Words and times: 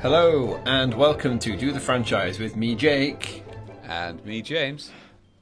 Hello 0.00 0.60
and 0.66 0.94
welcome 0.94 1.38
to 1.38 1.56
Do 1.56 1.70
the 1.72 1.80
Franchise 1.80 2.38
with 2.38 2.56
me, 2.56 2.74
Jake. 2.74 3.44
And 3.84 4.24
me, 4.24 4.42
James. 4.42 4.90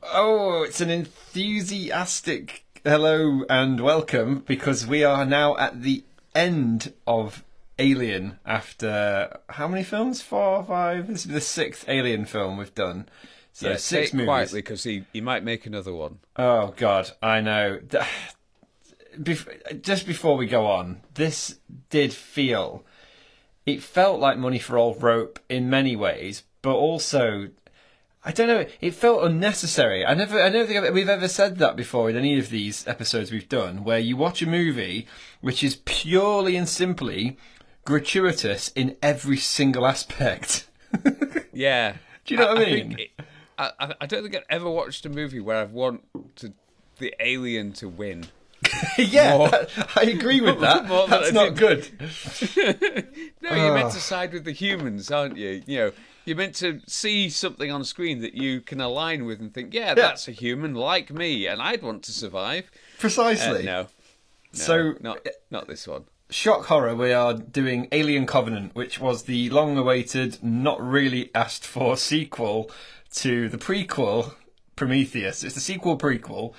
Oh, 0.02 0.62
it's 0.62 0.80
an 0.80 0.90
enthusiastic 0.90 2.64
hello 2.84 3.44
and 3.50 3.80
welcome 3.80 4.42
because 4.46 4.86
we 4.86 5.04
are 5.04 5.26
now 5.26 5.56
at 5.58 5.82
the 5.82 6.02
end 6.34 6.94
of 7.06 7.44
Alien 7.78 8.38
after 8.46 9.38
how 9.50 9.68
many 9.68 9.82
films? 9.82 10.22
Four, 10.22 10.64
five? 10.64 11.08
This 11.08 11.26
is 11.26 11.32
the 11.32 11.40
sixth 11.40 11.86
Alien 11.88 12.24
film 12.24 12.56
we've 12.56 12.74
done. 12.74 13.06
So 13.60 13.68
yeah, 13.70 13.76
six 13.76 14.14
movies. 14.14 14.26
quietly 14.26 14.60
because 14.62 14.82
he, 14.84 15.04
he 15.12 15.20
might 15.20 15.44
make 15.44 15.66
another 15.66 15.92
one. 15.92 16.18
Oh 16.36 16.72
God, 16.78 17.10
I 17.22 17.42
know. 17.42 17.80
Bef- 19.18 19.82
just 19.82 20.06
before 20.06 20.36
we 20.38 20.46
go 20.46 20.66
on, 20.66 21.02
this 21.14 21.58
did 21.90 22.12
feel. 22.12 22.84
It 23.66 23.82
felt 23.82 24.18
like 24.18 24.38
money 24.38 24.58
for 24.58 24.78
old 24.78 25.02
rope 25.02 25.38
in 25.48 25.68
many 25.68 25.94
ways, 25.94 26.44
but 26.62 26.74
also, 26.74 27.50
I 28.24 28.32
don't 28.32 28.48
know. 28.48 28.64
It 28.80 28.94
felt 28.94 29.24
unnecessary. 29.24 30.06
I 30.06 30.14
never, 30.14 30.40
I 30.40 30.48
don't 30.48 30.66
think 30.66 30.92
we've 30.94 31.08
ever 31.08 31.28
said 31.28 31.58
that 31.58 31.76
before 31.76 32.08
in 32.08 32.16
any 32.16 32.38
of 32.38 32.48
these 32.48 32.86
episodes 32.88 33.30
we've 33.30 33.48
done, 33.48 33.84
where 33.84 33.98
you 33.98 34.16
watch 34.16 34.40
a 34.40 34.46
movie 34.46 35.06
which 35.42 35.62
is 35.62 35.76
purely 35.84 36.56
and 36.56 36.68
simply 36.68 37.36
gratuitous 37.84 38.68
in 38.74 38.96
every 39.02 39.36
single 39.36 39.86
aspect. 39.86 40.66
Yeah. 41.52 41.96
Do 42.24 42.34
you 42.34 42.40
know 42.40 42.54
what 42.54 42.58
I 42.58 42.64
mean? 42.64 42.88
think 42.96 43.00
it- 43.18 43.24
I, 43.78 43.94
I, 44.00 44.06
don't 44.06 44.22
think 44.22 44.34
I've 44.34 44.44
ever 44.48 44.70
watched 44.70 45.04
a 45.06 45.08
movie 45.08 45.40
where 45.40 45.56
I've 45.56 45.72
wanted 45.72 46.54
the 46.98 47.14
alien 47.20 47.72
to 47.74 47.88
win. 47.88 48.26
yeah, 48.98 49.36
More- 49.38 49.48
I 49.96 50.02
agree 50.02 50.40
with 50.40 50.60
that. 50.60 50.88
That's 51.08 51.32
not 51.32 51.56
good. 51.56 51.88
No, 53.42 53.54
you're 53.54 53.74
meant 53.74 53.92
to 53.92 54.00
side 54.00 54.32
with 54.32 54.44
the 54.44 54.52
humans, 54.52 55.10
aren't 55.10 55.36
you? 55.36 55.62
You 55.66 55.78
know, 55.78 55.92
you're 56.24 56.36
meant 56.36 56.54
to 56.56 56.80
see 56.86 57.28
something 57.30 57.70
on 57.70 57.84
screen 57.84 58.20
that 58.20 58.34
you 58.34 58.60
can 58.60 58.80
align 58.80 59.24
with 59.24 59.40
and 59.40 59.52
think, 59.52 59.72
yeah, 59.74 59.94
that's 59.94 60.28
a 60.28 60.32
human 60.32 60.74
like 60.74 61.10
me, 61.10 61.46
and 61.46 61.60
I'd 61.62 61.82
want 61.82 62.02
to 62.04 62.12
survive. 62.12 62.70
Uh, 62.72 63.00
Precisely. 63.00 63.62
no, 63.64 63.82
no, 63.82 63.88
So- 64.52 64.94
not 65.00 65.26
not 65.50 65.66
this 65.68 65.86
one. 65.88 66.04
shock 66.28 66.66
horror, 66.66 66.94
we 66.94 67.12
are 67.12 67.34
doing 67.34 67.88
Alien 67.92 68.26
Covenant, 68.26 68.74
which 68.74 69.00
was 69.00 69.24
the 69.24 69.48
long 69.50 69.76
awaited, 69.78 70.38
not 70.42 70.80
really 70.80 71.30
asked 71.34 71.64
for 71.66 71.96
sequel 71.96 72.70
to 73.16 73.48
the 73.48 73.58
prequel 73.58 74.34
Prometheus. 74.76 75.44
It's 75.44 75.54
the 75.54 75.60
sequel 75.60 75.98
prequel. 75.98 76.54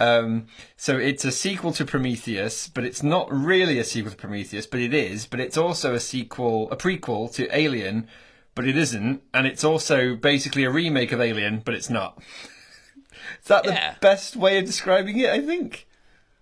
Um, 0.00 0.46
so 0.76 0.96
it's 0.96 1.24
a 1.24 1.32
sequel 1.32 1.72
to 1.72 1.84
Prometheus, 1.84 2.68
but 2.68 2.84
it's 2.84 3.02
not 3.02 3.32
really 3.32 3.78
a 3.78 3.84
sequel 3.84 4.12
to 4.12 4.16
Prometheus, 4.16 4.66
but 4.66 4.80
it 4.80 4.94
is. 4.94 5.26
But 5.26 5.40
it's 5.40 5.56
also 5.56 5.94
a 5.94 6.00
sequel, 6.00 6.70
a 6.70 6.76
prequel 6.76 7.32
to 7.34 7.48
Alien, 7.56 8.06
but 8.54 8.66
it 8.66 8.76
isn't. 8.76 9.22
And 9.34 9.46
it's 9.46 9.64
also 9.64 10.14
basically 10.14 10.64
a 10.64 10.70
remake 10.70 11.10
of 11.12 11.20
Alien, 11.20 11.62
but 11.64 11.74
it's 11.74 11.90
not. 11.90 12.18
Is 13.42 13.48
that 13.48 13.64
Yeah. 13.64 13.94
the 13.94 13.98
best 14.00 14.36
way 14.36 14.58
of 14.58 14.64
describing 14.66 15.18
it? 15.18 15.30
I 15.30 15.40
think. 15.40 15.86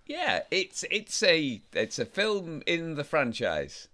Yeah, 0.05 0.43
it's 0.51 0.85
it's 0.89 1.21
a 1.23 1.61
it's 1.73 1.99
a 1.99 2.05
film 2.05 2.61
in 2.65 2.95
the 2.95 3.03
franchise. 3.03 3.87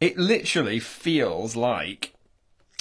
it 0.00 0.16
literally 0.16 0.78
feels 0.78 1.56
like 1.56 2.14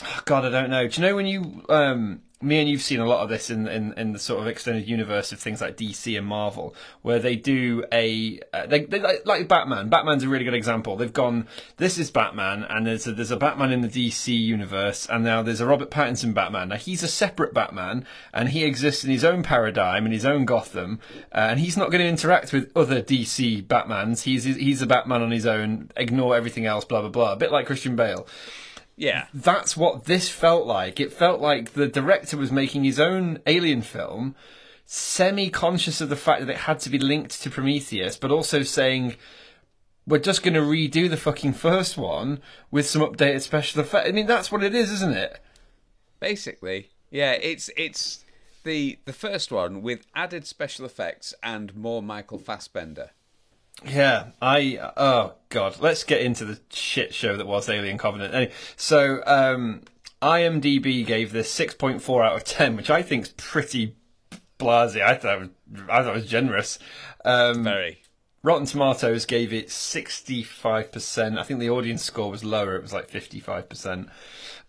oh 0.03 0.21
God, 0.25 0.45
I 0.45 0.49
don't 0.49 0.69
know. 0.69 0.87
Do 0.87 1.01
you 1.01 1.07
know 1.07 1.15
when 1.15 1.25
you 1.25 1.63
um 1.69 2.21
me 2.41 2.59
and 2.59 2.69
you've 2.69 2.81
seen 2.81 2.99
a 2.99 3.05
lot 3.05 3.21
of 3.21 3.29
this 3.29 3.49
in 3.49 3.67
in, 3.67 3.93
in 3.93 4.11
the 4.11 4.19
sort 4.19 4.41
of 4.41 4.47
extended 4.47 4.87
universe 4.87 5.31
of 5.31 5.39
things 5.39 5.61
like 5.61 5.77
DC 5.77 6.17
and 6.17 6.27
Marvel, 6.27 6.75
where 7.01 7.17
they 7.17 7.35
do 7.35 7.83
a 7.91 8.39
uh, 8.53 8.65
they, 8.65 8.85
they 8.85 8.99
like, 8.99 9.25
like 9.25 9.47
Batman. 9.47 9.89
Batman's 9.89 10.23
a 10.23 10.29
really 10.29 10.43
good 10.43 10.53
example. 10.53 10.95
They've 10.95 11.11
gone, 11.11 11.47
this 11.77 11.97
is 11.97 12.11
Batman, 12.11 12.63
and 12.63 12.85
there's 12.85 13.07
a, 13.07 13.13
there's 13.13 13.31
a 13.31 13.37
Batman 13.37 13.71
in 13.71 13.81
the 13.81 13.87
DC 13.87 14.37
universe, 14.37 15.07
and 15.09 15.23
now 15.23 15.41
there's 15.41 15.61
a 15.61 15.65
Robert 15.65 15.89
Pattinson 15.89 16.33
Batman. 16.33 16.69
Now 16.69 16.77
he's 16.77 17.03
a 17.03 17.07
separate 17.07 17.53
Batman, 17.53 18.05
and 18.33 18.49
he 18.49 18.65
exists 18.65 19.03
in 19.03 19.11
his 19.11 19.23
own 19.23 19.41
paradigm 19.41 20.05
in 20.05 20.11
his 20.11 20.25
own 20.25 20.45
Gotham, 20.45 20.99
uh, 21.31 21.47
and 21.49 21.59
he's 21.59 21.77
not 21.77 21.89
going 21.89 22.01
to 22.01 22.07
interact 22.07 22.51
with 22.51 22.71
other 22.75 23.01
DC 23.01 23.65
Batmans. 23.65 24.23
He's 24.23 24.43
he's 24.43 24.81
a 24.81 24.87
Batman 24.87 25.21
on 25.21 25.31
his 25.31 25.45
own. 25.45 25.89
Ignore 25.95 26.35
everything 26.35 26.65
else. 26.65 26.85
Blah 26.85 27.01
blah 27.01 27.09
blah. 27.09 27.33
A 27.33 27.37
bit 27.37 27.51
like 27.51 27.65
Christian 27.65 27.95
Bale 27.95 28.27
Yeah, 28.97 29.27
that's 29.33 29.75
what 29.75 30.05
this 30.05 30.29
felt 30.29 30.65
like. 30.65 30.99
It 30.99 31.11
felt 31.11 31.41
like 31.41 31.73
the 31.73 31.87
director 31.87 32.37
was 32.37 32.51
making 32.51 32.83
his 32.85 32.99
own 32.99 33.39
alien 33.45 33.81
film, 33.81 34.35
semi 34.85 35.49
conscious 35.49 35.99
of 35.99 36.09
the 36.09 36.15
fact 36.15 36.41
that 36.41 36.49
it 36.49 36.59
had 36.59 36.79
to 36.81 36.89
be 36.89 36.99
linked 36.99 37.41
to 37.41 37.49
Prometheus, 37.49 38.15
but 38.15 38.31
also 38.31 38.63
saying, 38.63 39.15
we're 40.07 40.19
just 40.19 40.43
going 40.43 40.53
to 40.53 40.61
redo 40.61 41.09
the 41.09 41.17
fucking 41.17 41.53
first 41.53 41.97
one 41.97 42.39
with 42.71 42.87
some 42.87 43.01
updated 43.01 43.41
special 43.41 43.81
effects. 43.81 44.07
I 44.07 44.11
mean, 44.11 44.27
that's 44.27 44.51
what 44.51 44.63
it 44.63 44.73
is, 44.73 44.91
isn't 44.91 45.17
it? 45.17 45.41
basically, 46.19 46.89
yeah. 47.11 47.33
It's 47.33 47.69
it's 47.77 48.25
the 48.63 48.97
the 49.05 49.13
first 49.13 49.51
one 49.51 49.81
with 49.81 50.05
added 50.15 50.47
special 50.47 50.85
effects 50.85 51.33
and 51.43 51.75
more 51.75 52.01
Michael 52.01 52.39
Fassbender. 52.39 53.11
Yeah, 53.83 54.27
I 54.41 54.79
oh 54.95 55.33
god, 55.49 55.79
let's 55.79 56.03
get 56.03 56.21
into 56.21 56.45
the 56.45 56.59
shit 56.71 57.13
show 57.13 57.35
that 57.37 57.45
was 57.45 57.69
Alien 57.69 57.97
Covenant. 57.97 58.33
Anyway, 58.33 58.53
so 58.77 59.21
um, 59.25 59.81
IMDb 60.21 61.05
gave 61.05 61.31
this 61.31 61.51
six 61.51 61.73
point 61.73 62.01
four 62.01 62.23
out 62.23 62.35
of 62.35 62.43
ten, 62.45 62.75
which 62.75 62.89
I 62.89 63.01
think 63.01 63.25
is 63.25 63.29
pretty 63.31 63.95
blasé. 64.57 65.01
I 65.01 65.15
thought 65.15 65.35
it 65.35 65.39
was, 65.39 65.81
I 65.89 66.01
thought 66.01 66.11
it 66.11 66.15
was 66.15 66.25
generous. 66.27 66.79
Um, 67.23 67.63
Very. 67.63 68.01
Rotten 68.41 68.65
Tomatoes 68.65 69.25
gave 69.25 69.51
it 69.51 69.69
sixty 69.69 70.41
five 70.41 70.91
percent. 70.91 71.37
I 71.37 71.43
think 71.43 71.59
the 71.59 71.69
audience 71.69 72.03
score 72.03 72.31
was 72.31 72.43
lower; 72.43 72.75
it 72.75 72.81
was 72.81 72.93
like 72.93 73.09
fifty 73.09 73.39
five 73.39 73.67
percent. 73.67 74.09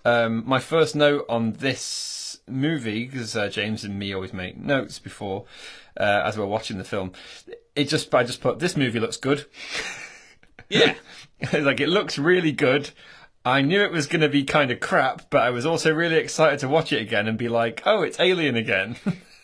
Um, 0.05 0.43
my 0.47 0.59
first 0.59 0.97
note 0.97 1.27
on 1.29 1.53
this 1.53 2.41
movie, 2.49 3.07
because 3.07 3.37
uh, 3.37 3.49
James 3.49 3.85
and 3.85 3.99
me 3.99 4.15
always 4.15 4.33
make 4.33 4.57
notes 4.57 4.99
before 4.99 5.45
uh, 5.97 6.23
as 6.25 6.39
we're 6.39 6.47
watching 6.47 6.79
the 6.79 6.85
film. 6.85 7.13
It 7.75 7.89
just 7.89 8.15
I 8.15 8.25
just 8.25 8.41
put 8.41 8.59
this 8.59 8.77
movie 8.77 9.01
looks 9.01 9.17
good. 9.17 9.47
Yeah, 10.69 10.95
like 11.53 11.81
it 11.81 11.89
looks 11.89 12.19
really 12.19 12.53
good. 12.53 12.91
I 13.45 13.63
knew 13.63 13.81
it 13.83 13.93
was 13.93 14.09
going 14.09 14.23
to 14.23 14.29
be 14.29 14.43
kind 14.43 14.73
of 14.73 14.81
crap, 14.81 15.31
but 15.31 15.43
I 15.43 15.51
was 15.51 15.65
also 15.65 15.95
really 15.95 16.17
excited 16.17 16.59
to 16.61 16.69
watch 16.69 16.93
it 16.93 17.01
again 17.01 17.29
and 17.29 17.39
be 17.39 17.49
like, 17.49 17.83
"Oh, 17.87 18.03
it's 18.03 18.19
Alien 18.19 18.57
again." 18.57 18.97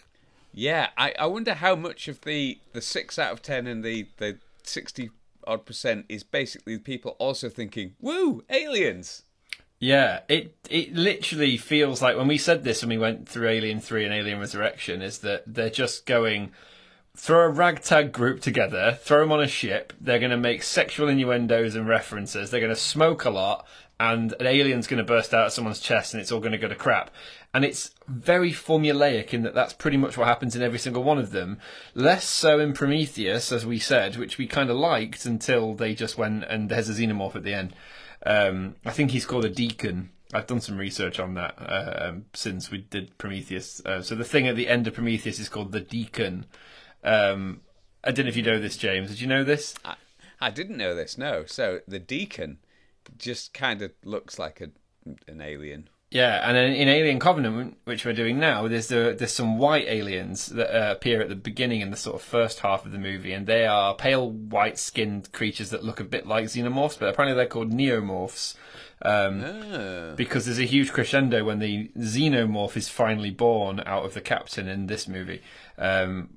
yeah. 0.53 0.89
I, 0.99 1.15
I 1.19 1.27
wonder 1.27 1.55
how 1.55 1.77
much 1.77 2.09
of 2.09 2.21
the 2.23 2.59
the 2.73 2.81
six 2.81 3.19
out 3.19 3.33
of 3.33 3.43
ten 3.43 3.67
and 3.67 3.85
the 3.85 4.09
the 4.17 4.39
sixty 4.65 5.11
odd 5.47 5.65
percent 5.67 6.07
is 6.09 6.25
basically 6.25 6.79
people 6.79 7.13
also 7.19 7.49
thinking, 7.49 7.95
"Woo, 8.01 8.43
aliens." 8.51 9.23
Yeah, 9.83 10.21
it 10.29 10.55
it 10.71 10.95
literally 10.95 11.57
feels 11.57 12.01
like 12.01 12.17
when 12.17 12.29
we 12.29 12.39
said 12.39 12.63
this 12.63 12.83
when 12.83 12.91
we 12.91 12.99
went 12.99 13.29
through 13.29 13.49
Alien 13.49 13.81
Three 13.81 14.05
and 14.05 14.15
Alien 14.15 14.39
Resurrection, 14.39 15.03
is 15.03 15.19
that 15.19 15.43
they're 15.45 15.71
just 15.71 16.07
going 16.07 16.53
throw 17.17 17.47
a 17.47 17.49
ragtag 17.49 18.13
group 18.13 18.41
together, 18.41 18.97
throw 19.03 19.23
them 19.23 19.33
on 19.33 19.43
a 19.43 19.49
ship. 19.49 19.93
They're 20.01 20.21
going 20.21 20.31
to 20.31 20.37
make 20.37 20.63
sexual 20.63 21.09
innuendos 21.09 21.75
and 21.75 21.89
references. 21.89 22.51
They're 22.53 22.61
going 22.61 22.73
to 22.73 22.81
smoke 22.81 23.25
a 23.25 23.31
lot, 23.31 23.67
and 23.99 24.33
an 24.39 24.47
alien's 24.47 24.87
going 24.87 24.99
to 24.99 25.05
burst 25.05 25.35
out 25.35 25.49
of 25.49 25.53
someone's 25.53 25.81
chest, 25.81 26.15
and 26.15 26.21
it's 26.21 26.31
all 26.31 26.39
going 26.39 26.53
to 26.53 26.59
go 26.59 26.69
to 26.69 26.77
crap. 26.77 27.11
And 27.53 27.65
it's 27.65 27.91
very 28.07 28.53
formulaic 28.53 29.35
in 29.35 29.43
that 29.43 29.53
that's 29.53 29.73
pretty 29.73 29.97
much 29.97 30.17
what 30.17 30.29
happens 30.29 30.55
in 30.55 30.63
every 30.63 30.79
single 30.79 31.03
one 31.03 31.19
of 31.19 31.33
them. 31.33 31.59
Less 31.97 32.25
so 32.25 32.61
in 32.61 32.73
Prometheus, 32.73 33.51
as 33.51 33.67
we 33.67 33.81
said, 33.81 34.17
which 34.17 34.39
we 34.39 34.47
kind 34.47 34.71
of 34.71 34.77
liked 34.77 35.27
until 35.27 35.75
they 35.75 35.93
just 35.93 36.17
went 36.17 36.45
and 36.45 36.69
there's 36.69 36.89
a 36.89 36.93
xenomorph 36.93 37.35
at 37.35 37.43
the 37.43 37.55
end. 37.55 37.75
Um, 38.25 38.77
I 38.85 38.91
think 38.91 39.11
he's 39.11 39.27
called 39.27 39.45
a 39.45 39.51
deacon. 39.51 40.11
I've 40.33 40.47
done 40.47 40.61
some 40.61 40.79
research 40.79 41.21
on 41.21 41.35
that 41.35 41.55
uh, 41.59 42.09
um, 42.09 42.25
since 42.33 42.71
we 42.71 42.79
did 42.79 43.17
Prometheus. 43.19 43.85
Uh, 43.85 44.01
so 44.01 44.15
the 44.15 44.25
thing 44.25 44.49
at 44.49 44.57
the 44.57 44.69
end 44.69 44.87
of 44.87 44.95
Prometheus 44.95 45.39
is 45.39 45.49
called 45.49 45.73
the 45.73 45.81
deacon. 45.81 46.47
Um, 47.05 47.61
I 48.05 48.13
don't 48.13 48.25
know 48.25 48.31
if 48.31 48.37
you 48.37 48.43
know 48.43 48.59
this, 48.59 48.77
James. 48.77 49.11
Did 49.11 49.21
you 49.21 49.27
know 49.27 49.45
this? 49.45 49.75
I, 49.85 49.97
I 50.41 50.51
didn't 50.51 50.77
know 50.77 50.95
this. 50.95 51.19
No, 51.19 51.45
so 51.47 51.81
the 51.87 51.99
deacon 51.99 52.59
just 53.19 53.53
kind 53.53 53.83
of 53.83 53.93
looks 54.05 54.39
like 54.39 54.61
a 54.61 54.71
an 55.27 55.41
alien. 55.41 55.89
Yeah, 56.13 56.47
and 56.47 56.55
then 56.55 56.73
in 56.75 56.89
Alien 56.89 57.19
Covenant, 57.19 57.79
which 57.85 58.05
we're 58.05 58.13
doing 58.13 58.39
now, 58.39 58.69
there's 58.69 58.89
the, 58.89 59.17
there's 59.19 59.33
some 59.33 59.57
white 59.57 59.87
aliens 59.89 60.47
that 60.49 60.69
uh, 60.71 60.93
appear 60.93 61.23
at 61.23 61.31
the 61.31 61.35
beginning 61.35 61.81
in 61.81 61.91
the 61.91 61.97
sort 61.97 62.17
of 62.17 62.23
first 62.23 62.61
half 62.61 62.85
of 62.85 62.93
the 62.93 62.99
movie, 62.99 63.33
and 63.33 63.47
they 63.47 63.67
are 63.67 63.95
pale 63.95 64.31
white-skinned 64.31 65.33
creatures 65.33 65.71
that 65.71 65.83
look 65.85 66.01
a 66.01 66.05
bit 66.05 66.27
like 66.27 66.45
xenomorphs, 66.47 66.99
but 66.99 67.09
apparently 67.09 67.35
they're 67.35 67.47
called 67.47 67.73
neomorphs. 67.73 68.55
Um, 69.05 69.43
Ah. 69.43 70.15
because 70.15 70.45
there's 70.45 70.61
a 70.61 70.65
huge 70.65 70.93
crescendo 70.93 71.43
when 71.45 71.59
the 71.59 71.89
xenomorph 71.99 72.77
is 72.77 72.89
finally 72.89 73.31
born 73.31 73.83
out 73.85 74.05
of 74.05 74.15
the 74.15 74.21
captain 74.21 74.69
in 74.69 74.87
this 74.87 75.09
movie, 75.09 75.41
um, 75.77 76.29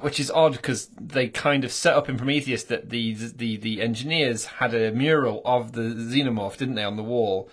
which 0.00 0.18
is 0.18 0.28
odd 0.30 0.52
because 0.52 0.88
they 1.00 1.28
kind 1.28 1.62
of 1.64 1.70
set 1.70 1.94
up 1.94 2.08
in 2.08 2.16
Prometheus 2.16 2.64
that 2.64 2.90
the 2.90 3.12
the 3.14 3.56
the 3.56 3.80
engineers 3.80 4.46
had 4.46 4.74
a 4.74 4.90
mural 4.90 5.42
of 5.44 5.72
the 5.72 5.82
xenomorph, 5.82 6.56
didn't 6.56 6.74
they, 6.74 6.82
on 6.82 6.96
the 6.96 7.04
wall? 7.04 7.48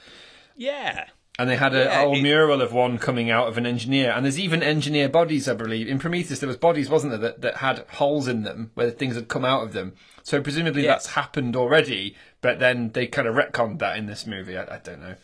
Yeah. 0.58 1.10
And 1.40 1.50
they 1.50 1.56
had 1.56 1.74
a 1.74 1.86
Yeah, 1.86 2.02
whole 2.02 2.18
it- 2.18 2.22
mural 2.22 2.62
of 2.62 2.74
one 2.74 2.98
coming 2.98 3.30
out 3.32 3.48
of 3.48 3.58
an 3.58 3.66
engineer, 3.66 4.12
and 4.12 4.26
there's 4.26 4.38
even 4.38 4.62
engineer 4.62 5.08
bodies, 5.08 5.48
I 5.48 5.54
believe. 5.54 5.88
In 5.88 5.98
Prometheus, 5.98 6.40
there 6.40 6.48
was 6.48 6.58
bodies, 6.58 6.90
wasn't 6.90 7.12
there, 7.12 7.20
that, 7.32 7.42
that 7.42 7.56
had 7.58 7.80
holes 7.92 8.28
in 8.28 8.44
them 8.44 8.72
where 8.74 8.92
things 8.92 9.16
had 9.16 9.30
come 9.30 9.46
out 9.46 9.64
of 9.64 9.72
them. 9.72 9.94
So 10.22 10.42
presumably 10.42 10.84
Yeah. 10.84 10.90
that's 10.90 11.08
happened 11.12 11.56
already, 11.56 12.18
but 12.42 12.60
then 12.60 12.92
they 12.92 13.08
kind 13.08 13.26
of 13.26 13.36
retconned 13.36 13.80
that 13.80 13.96
in 13.98 14.06
this 14.06 14.28
movie. 14.28 14.58
I, 14.58 14.64
I 14.76 14.80
don't 14.80 15.00
know. 15.00 15.16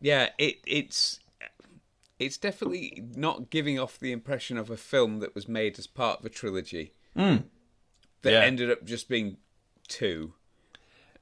yeah, 0.00 0.30
it 0.36 0.56
it's 0.66 1.20
it's 2.18 2.36
definitely 2.36 3.04
not 3.14 3.50
giving 3.50 3.78
off 3.78 3.98
the 4.00 4.10
impression 4.10 4.56
of 4.58 4.68
a 4.70 4.76
film 4.76 5.20
that 5.20 5.34
was 5.34 5.46
made 5.48 5.78
as 5.78 5.86
part 5.86 6.18
of 6.20 6.24
a 6.26 6.28
trilogy 6.28 6.92
that 7.14 7.42
Yeah. 8.24 8.40
ended 8.40 8.70
up 8.70 8.84
just 8.84 9.08
being 9.08 9.36
two. 9.86 10.32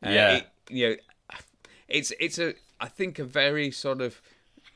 Uh, 0.04 0.10
Yeah. 0.10 0.36
it- 0.36 0.48
you 0.70 0.88
know, 0.88 0.96
it's 1.88 2.10
it's 2.18 2.38
a 2.38 2.54
I 2.84 2.88
think 2.88 3.18
a 3.18 3.24
very 3.24 3.70
sort 3.70 4.02
of 4.02 4.20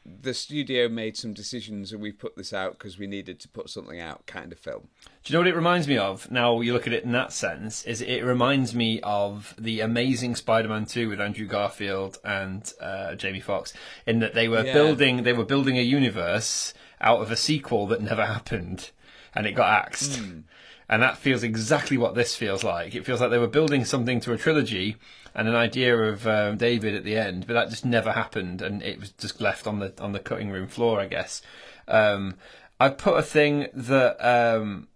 the 0.06 0.32
studio 0.32 0.88
made 0.88 1.14
some 1.18 1.34
decisions 1.34 1.92
and 1.92 2.00
we 2.00 2.10
put 2.10 2.34
this 2.36 2.54
out 2.54 2.72
because 2.72 2.98
we 2.98 3.06
needed 3.06 3.38
to 3.40 3.48
put 3.48 3.68
something 3.68 4.00
out 4.00 4.24
kind 4.26 4.50
of 4.50 4.58
film. 4.58 4.88
Do 5.22 5.30
you 5.30 5.34
know 5.34 5.40
what 5.40 5.48
it 5.48 5.54
reminds 5.54 5.86
me 5.86 5.98
of? 5.98 6.30
Now 6.30 6.62
you 6.62 6.72
look 6.72 6.86
at 6.86 6.94
it 6.94 7.04
in 7.04 7.12
that 7.12 7.32
sense, 7.34 7.84
is 7.84 8.00
it 8.00 8.24
reminds 8.24 8.74
me 8.74 9.00
of 9.02 9.54
the 9.58 9.80
Amazing 9.80 10.36
Spider-Man 10.36 10.86
2 10.86 11.10
with 11.10 11.20
Andrew 11.20 11.46
Garfield 11.46 12.16
and 12.24 12.72
uh, 12.80 13.14
Jamie 13.16 13.40
Foxx, 13.40 13.74
in 14.06 14.20
that 14.20 14.32
they 14.34 14.48
were 14.48 14.64
Yeah. 14.64 14.72
building 14.72 15.22
they 15.24 15.34
were 15.34 15.44
building 15.44 15.76
a 15.76 15.82
universe 15.82 16.72
out 17.02 17.20
of 17.20 17.30
a 17.30 17.36
sequel 17.36 17.86
that 17.88 18.00
never 18.00 18.24
happened, 18.36 18.90
and 19.34 19.46
it 19.46 19.52
got 19.52 19.70
axed. 19.84 20.22
And 20.88 21.02
that 21.02 21.18
feels 21.18 21.42
exactly 21.42 21.98
what 21.98 22.14
this 22.14 22.34
feels 22.34 22.64
like. 22.64 22.94
It 22.94 23.04
feels 23.04 23.20
like 23.20 23.30
they 23.30 23.38
were 23.38 23.46
building 23.46 23.84
something 23.84 24.20
to 24.20 24.32
a 24.32 24.38
trilogy 24.38 24.96
and 25.34 25.46
an 25.46 25.54
idea 25.54 25.96
of 25.96 26.26
um, 26.26 26.56
David 26.56 26.94
at 26.94 27.04
the 27.04 27.16
end, 27.16 27.46
but 27.46 27.52
that 27.52 27.70
just 27.70 27.84
never 27.84 28.12
happened, 28.12 28.62
and 28.62 28.82
it 28.82 28.98
was 28.98 29.10
just 29.12 29.40
left 29.40 29.66
on 29.66 29.78
the 29.78 29.92
on 30.00 30.12
the 30.12 30.18
cutting 30.18 30.50
room 30.50 30.66
floor, 30.66 30.98
I 31.00 31.06
guess. 31.06 31.42
Um, 31.86 32.36
I 32.80 32.88
put 32.88 33.18
a 33.18 33.22
thing 33.22 33.68
that 33.74 34.16
um, 34.24 34.88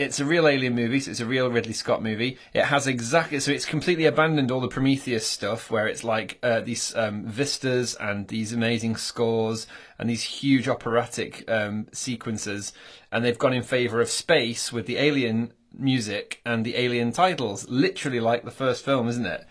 it's 0.00 0.18
a 0.18 0.24
real 0.24 0.48
alien 0.48 0.74
movie, 0.74 0.98
so 1.00 1.10
it's 1.10 1.20
a 1.20 1.26
real 1.26 1.50
Ridley 1.50 1.74
Scott 1.74 2.02
movie. 2.02 2.38
It 2.54 2.64
has 2.64 2.86
exactly 2.86 3.38
so 3.40 3.52
it's 3.52 3.66
completely 3.66 4.06
abandoned 4.06 4.50
all 4.50 4.60
the 4.60 4.68
Prometheus 4.68 5.26
stuff, 5.26 5.70
where 5.70 5.86
it's 5.86 6.02
like 6.02 6.38
uh, 6.42 6.60
these 6.60 6.94
um, 6.96 7.24
vistas 7.24 7.94
and 7.96 8.26
these 8.28 8.52
amazing 8.52 8.96
scores 8.96 9.66
and 9.98 10.08
these 10.08 10.22
huge 10.22 10.68
operatic 10.68 11.48
um, 11.50 11.86
sequences, 11.92 12.72
and 13.12 13.24
they've 13.24 13.38
gone 13.38 13.52
in 13.52 13.62
favor 13.62 14.00
of 14.00 14.08
space 14.08 14.72
with 14.72 14.86
the 14.86 14.96
alien 14.96 15.52
music 15.72 16.40
and 16.46 16.64
the 16.64 16.76
alien 16.76 17.12
titles, 17.12 17.68
literally 17.68 18.20
like 18.20 18.44
the 18.44 18.50
first 18.50 18.84
film, 18.84 19.06
isn't 19.06 19.26
it? 19.26 19.46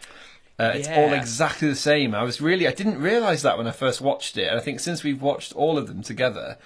Uh, 0.60 0.74
it's 0.76 0.90
all 0.90 1.14
exactly 1.14 1.70
the 1.70 1.76
same. 1.76 2.14
I 2.14 2.24
was 2.24 2.42
really, 2.42 2.68
I 2.68 2.74
didn't 2.74 3.00
realize 3.00 3.44
that 3.44 3.58
when 3.58 3.66
I 3.66 3.72
first 3.72 4.02
watched 4.02 4.38
it, 4.38 4.50
and 4.50 4.60
I 4.60 4.62
think 4.62 4.82
since 4.82 5.06
we've 5.06 5.22
watched 5.22 5.54
all 5.54 5.78
of 5.78 5.88
them 5.88 6.02
together, 6.02 6.58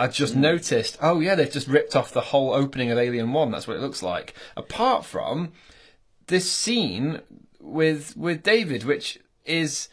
I 0.00 0.08
just 0.08 0.34
noticed, 0.34 0.98
oh 1.00 1.20
yeah, 1.20 1.34
they've 1.34 1.50
just 1.50 1.68
ripped 1.68 1.94
off 1.94 2.12
the 2.12 2.20
whole 2.20 2.52
opening 2.52 2.90
of 2.90 2.98
Alien 2.98 3.32
One. 3.32 3.50
That's 3.52 3.66
what 3.68 3.76
it 3.76 3.80
looks 3.80 4.02
like. 4.02 4.34
Apart 4.56 5.04
from 5.04 5.52
this 6.26 6.50
scene 6.50 7.20
with 7.60 8.16
with 8.16 8.42
David, 8.42 8.84
which 8.84 9.18
is, 9.44 9.88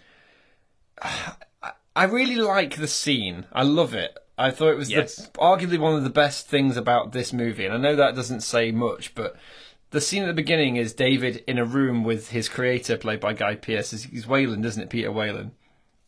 I- 1.02 1.34
I 1.96 2.06
really 2.06 2.36
like 2.38 2.78
the 2.78 2.88
scene. 2.88 3.46
I 3.52 3.64
love 3.64 3.94
it. 3.94 4.18
I 4.38 4.50
thought 4.50 4.70
it 4.72 4.78
was 4.78 4.90
Yes. 4.90 5.18
the, 5.18 5.28
arguably 5.40 5.78
one 5.78 5.94
of 5.94 6.04
the 6.06 6.10
best 6.10 6.48
things 6.48 6.78
about 6.78 7.12
this 7.12 7.34
movie, 7.34 7.66
and 7.66 7.74
I 7.74 7.78
know 7.78 7.96
that 7.98 8.16
doesn't 8.16 8.42
say 8.42 8.72
much, 8.72 9.14
but 9.14 9.36
the 9.92 10.00
scene 10.02 10.24
at 10.24 10.28
the 10.28 10.34
beginning 10.34 10.78
is 10.78 10.94
David 10.94 11.44
in 11.48 11.58
a 11.60 11.66
room 11.66 12.04
with 12.06 12.30
his 12.30 12.48
creator, 12.48 12.98
played 12.98 13.20
by 13.20 13.34
Guy 13.34 13.56
Pearce. 13.56 13.92
He's 13.92 14.26
Weyland, 14.26 14.66
isn't 14.66 14.82
it? 14.82 14.90
Peter 14.90 15.12
Weyland. 15.12 15.52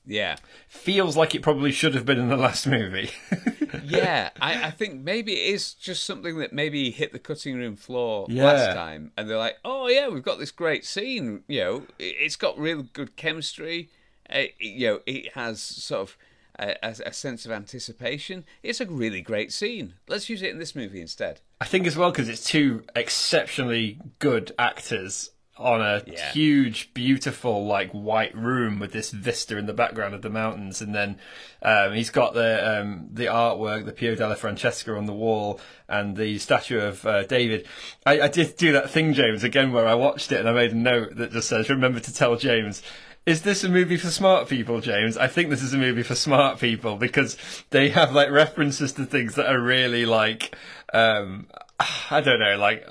Yeah. 0.05 0.35
Feels 0.67 1.15
like 1.15 1.33
it 1.33 1.41
probably 1.41 1.71
should 1.71 1.95
have 1.95 2.05
been 2.05 2.19
in 2.19 2.27
the 2.29 2.35
last 2.37 2.67
movie. 2.67 3.11
yeah, 3.85 4.29
I, 4.41 4.65
I 4.65 4.71
think 4.79 5.01
maybe 5.01 5.33
it 5.33 5.53
is 5.53 5.73
just 5.73 6.03
something 6.03 6.37
that 6.39 6.51
maybe 6.53 6.91
hit 6.91 7.11
the 7.13 7.19
cutting 7.19 7.55
room 7.57 7.75
floor 7.75 8.25
Yeah. 8.29 8.43
last 8.45 8.75
time, 8.75 9.11
and 9.17 9.29
they're 9.29 9.37
like, 9.37 9.57
"Oh 9.63 9.87
yeah, 9.87 10.09
we've 10.09 10.23
got 10.23 10.39
this 10.39 10.51
great 10.51 10.85
scene. 10.85 11.43
You 11.47 11.59
know, 11.61 11.75
it- 11.99 12.15
it's 12.19 12.35
got 12.35 12.57
real 12.59 12.83
good 12.83 13.15
chemistry. 13.15 13.89
Uh, 14.29 14.43
you 14.59 14.87
know, 14.87 14.99
it 15.05 15.33
has 15.33 15.61
sort 15.61 16.01
of 16.01 16.17
a, 16.59 16.75
a, 16.85 16.95
a 17.07 17.13
sense 17.13 17.45
of 17.45 17.51
anticipation. 17.51 18.45
It's 18.61 18.79
a 18.81 18.85
really 18.85 19.21
great 19.21 19.51
scene. 19.51 19.93
Let's 20.07 20.29
use 20.29 20.41
it 20.41 20.51
in 20.51 20.59
this 20.59 20.75
movie 20.75 21.01
instead." 21.01 21.39
I 21.61 21.65
think 21.65 21.87
as 21.87 21.95
well 21.95 22.11
because 22.11 22.27
it's 22.27 22.43
two 22.43 22.83
exceptionally 22.93 23.97
good 24.19 24.51
actors 24.59 25.29
on 25.57 25.81
a 25.81 26.01
Yeah. 26.07 26.31
huge, 26.31 26.93
beautiful, 26.95 27.65
like 27.65 27.91
white 27.91 28.35
room 28.35 28.79
with 28.79 28.91
this 28.91 29.11
vista 29.11 29.57
in 29.57 29.67
the 29.67 29.73
background 29.73 30.15
of 30.15 30.21
the 30.23 30.29
mountains, 30.29 30.81
and 30.81 30.95
then 30.95 31.17
um, 31.61 31.93
he's 31.93 32.09
got 32.09 32.33
the 32.33 32.79
um, 32.81 33.07
the 33.11 33.25
artwork, 33.25 33.85
the 33.85 33.91
Piero 33.91 34.15
della 34.15 34.35
Francesca 34.35 34.95
on 34.95 35.05
the 35.05 35.13
wall, 35.13 35.59
and 35.87 36.17
the 36.17 36.39
statue 36.39 36.79
of 36.79 37.05
uh, 37.05 37.23
David. 37.23 37.67
I, 38.05 38.21
I 38.21 38.27
did 38.29 38.57
do 38.57 38.71
that 38.73 38.89
thing, 38.89 39.13
James, 39.13 39.43
again 39.43 39.71
where 39.71 39.85
I 39.85 39.93
watched 39.93 40.31
it 40.31 40.39
and 40.39 40.49
I 40.49 40.53
made 40.53 40.71
a 40.71 40.75
note 40.75 41.15
that 41.17 41.31
just 41.31 41.49
says, 41.49 41.69
"Remember 41.69 41.99
to 41.99 42.13
tell 42.13 42.35
James." 42.35 42.81
Is 43.25 43.43
this 43.43 43.63
a 43.63 43.69
movie 43.69 43.95
for 43.95 44.09
smart 44.09 44.49
people, 44.49 44.81
James? 44.81 45.15
I 45.17 45.27
think 45.27 45.49
this 45.49 45.63
is 45.63 45.73
a 45.73 45.77
movie 45.77 46.03
for 46.03 46.13
smart 46.13 46.59
people 46.59 46.97
because 46.97 47.37
they 47.69 47.87
have 47.87 48.11
like 48.11 48.29
references 48.31 48.91
to 48.93 49.05
things 49.05 49.35
that 49.35 49.45
are 49.49 49.61
really 49.61 50.05
like, 50.05 50.53
um, 50.93 51.47
I 52.11 52.19
don't 52.19 52.39
know, 52.41 52.57
like 52.57 52.85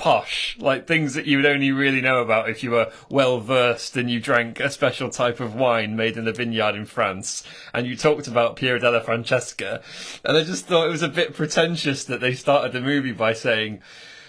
posh, 0.00 0.56
like 0.58 0.86
things 0.86 1.12
that 1.12 1.26
you 1.26 1.36
would 1.36 1.44
only 1.44 1.70
really 1.70 2.00
know 2.00 2.22
about 2.22 2.48
if 2.48 2.62
you 2.62 2.70
were 2.70 2.90
well 3.10 3.38
versed 3.38 3.98
and 3.98 4.10
you 4.10 4.18
drank 4.18 4.58
a 4.58 4.70
special 4.70 5.10
type 5.10 5.40
of 5.40 5.54
wine 5.54 5.94
made 5.94 6.16
in 6.16 6.26
a 6.26 6.32
vineyard 6.32 6.74
in 6.74 6.86
France 6.86 7.44
and 7.74 7.86
you 7.86 7.94
talked 7.94 8.26
about 8.26 8.56
Piero 8.56 8.78
della 8.78 9.02
Francesca. 9.02 9.82
And 10.24 10.38
I 10.38 10.42
just 10.42 10.64
thought 10.64 10.86
it 10.86 10.90
was 10.90 11.02
a 11.02 11.08
bit 11.08 11.34
pretentious 11.34 12.02
that 12.04 12.22
they 12.22 12.32
started 12.32 12.72
the 12.72 12.80
movie 12.80 13.12
by 13.12 13.34
saying, 13.34 13.82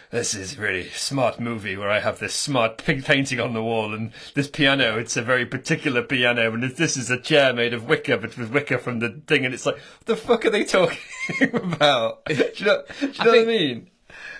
this 0.09 0.33
is 0.33 0.57
a 0.57 0.61
really 0.61 0.89
smart 0.89 1.39
movie 1.39 1.77
where 1.77 1.89
I 1.89 2.01
have 2.01 2.19
this 2.19 2.35
smart 2.35 2.77
pig 2.77 3.05
painting 3.05 3.39
on 3.39 3.53
the 3.53 3.63
wall 3.63 3.93
and 3.93 4.11
this 4.33 4.49
piano, 4.49 4.97
it's 4.97 5.15
a 5.15 5.21
very 5.21 5.45
particular 5.45 6.03
piano 6.03 6.53
and 6.53 6.63
this 6.63 6.97
is 6.97 7.09
a 7.09 7.17
chair 7.17 7.53
made 7.53 7.73
of 7.73 7.87
wicker, 7.87 8.17
but 8.17 8.37
with 8.37 8.51
wicker 8.51 8.77
from 8.77 8.99
the 8.99 9.21
thing 9.25 9.45
and 9.45 9.53
it's 9.53 9.65
like, 9.65 9.75
what 9.77 10.05
the 10.05 10.17
fuck 10.17 10.45
are 10.45 10.49
they 10.49 10.65
talking 10.65 10.99
about? 11.53 12.25
Do 12.25 12.33
you 12.33 12.65
know, 12.65 12.83
do 12.99 13.05
you 13.05 13.23
know 13.23 13.31
what 13.31 13.39
I 13.39 13.45
mean? 13.45 13.87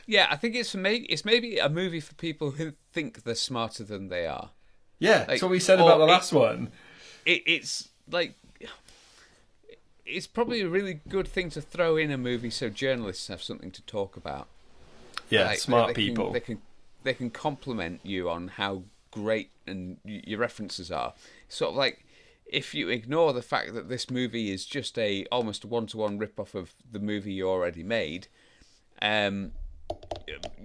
Yeah, 0.08 0.28
I 0.30 0.36
think 0.36 0.56
it's 0.56 0.74
maybe 0.76 1.06
it's 1.06 1.24
maybe 1.26 1.58
a 1.58 1.70
movie 1.70 2.00
for 2.00 2.14
people 2.16 2.52
who 2.52 2.74
think 2.92 3.24
they're 3.24 3.36
smarter 3.36 3.84
than 3.84 4.10
they 4.10 4.26
are. 4.28 4.50
Yeah, 5.00 5.24
that's 5.26 5.42
what 5.42 5.52
we 5.52 5.60
said 5.60 5.80
about 5.80 5.98
the 5.98 6.06
it- 6.06 6.08
last 6.10 6.34
one. 6.34 6.72
it, 7.26 7.44
it's 7.46 7.90
like 8.10 8.36
it's 10.06 10.28
probably 10.28 10.62
a 10.62 10.68
really 10.68 11.00
good 11.10 11.28
thing 11.28 11.50
to 11.52 11.62
throw 11.62 11.96
in 11.96 12.12
a 12.12 12.18
movie 12.18 12.50
so 12.50 12.70
journalists 12.70 13.28
have 13.28 13.42
something 13.42 13.72
to 13.72 13.82
talk 13.84 14.18
about. 14.18 14.48
Yeah, 15.30 15.46
Like, 15.46 15.60
smart 15.60 15.88
they 15.90 15.94
people. 15.94 16.26
Can, 16.26 16.34
they 16.34 16.40
can 16.40 16.62
they 17.04 17.14
can 17.14 17.30
compliment 17.30 18.02
you 18.04 18.30
on 18.30 18.50
how 18.50 18.84
great 19.12 19.50
and 19.66 19.98
your 20.04 20.40
references 20.40 20.92
are. 20.92 21.14
Sort 21.50 21.72
of 21.72 21.78
like 21.78 22.06
if 22.46 22.74
you 22.76 22.90
ignore 22.90 23.32
the 23.32 23.42
fact 23.42 23.74
that 23.74 23.88
this 23.88 24.10
movie 24.10 24.52
is 24.52 24.66
just 24.66 24.98
a 25.00 25.26
almost 25.32 25.64
one 25.64 25.86
to 25.88 25.98
one 25.98 26.18
rip 26.18 26.38
off 26.40 26.54
of 26.54 26.74
the 26.92 27.00
movie 27.00 27.32
you 27.34 27.48
already 27.48 27.84
made, 27.84 28.28
um, 29.02 29.52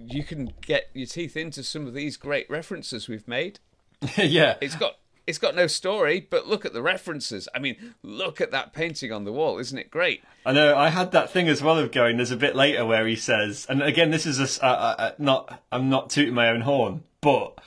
you 0.05 0.23
can 0.23 0.53
get 0.61 0.89
your 0.93 1.07
teeth 1.07 1.35
into 1.35 1.63
some 1.63 1.87
of 1.87 1.93
these 1.93 2.17
great 2.17 2.49
references 2.49 3.07
we've 3.07 3.27
made. 3.27 3.59
yeah, 4.17 4.55
It's 4.61 4.75
got 4.75 4.97
it's 5.25 5.39
got 5.39 5.55
no 5.55 5.67
story, 5.67 6.25
but 6.29 6.47
look 6.47 6.63
at 6.65 6.71
the 6.71 6.81
references. 6.81 7.49
I 7.53 7.59
mean, 7.59 7.95
look 8.01 8.39
at 8.39 8.51
that 8.51 8.71
painting 8.71 9.11
on 9.11 9.25
the 9.25 9.33
wall, 9.33 9.57
isn't 9.57 9.77
it 9.77 9.91
great? 9.91 10.23
I 10.45 10.53
know. 10.53 10.77
I 10.77 10.87
had 10.89 11.11
that 11.11 11.31
thing 11.31 11.49
as 11.49 11.61
well 11.61 11.77
of 11.77 11.91
going. 11.91 12.15
There's 12.15 12.31
a 12.31 12.37
bit 12.37 12.55
later 12.55 12.85
where 12.85 13.05
he 13.05 13.17
says, 13.17 13.65
and 13.67 13.83
again, 13.83 14.09
this 14.09 14.25
is 14.25 14.39
a 14.59 14.65
uh, 14.65 14.95
uh, 14.97 15.11
not. 15.17 15.61
I'm 15.71 15.89
not 15.89 16.09
tooting 16.09 16.33
my 16.33 16.47
own 16.49 16.61
horn, 16.61 17.03
but 17.19 17.59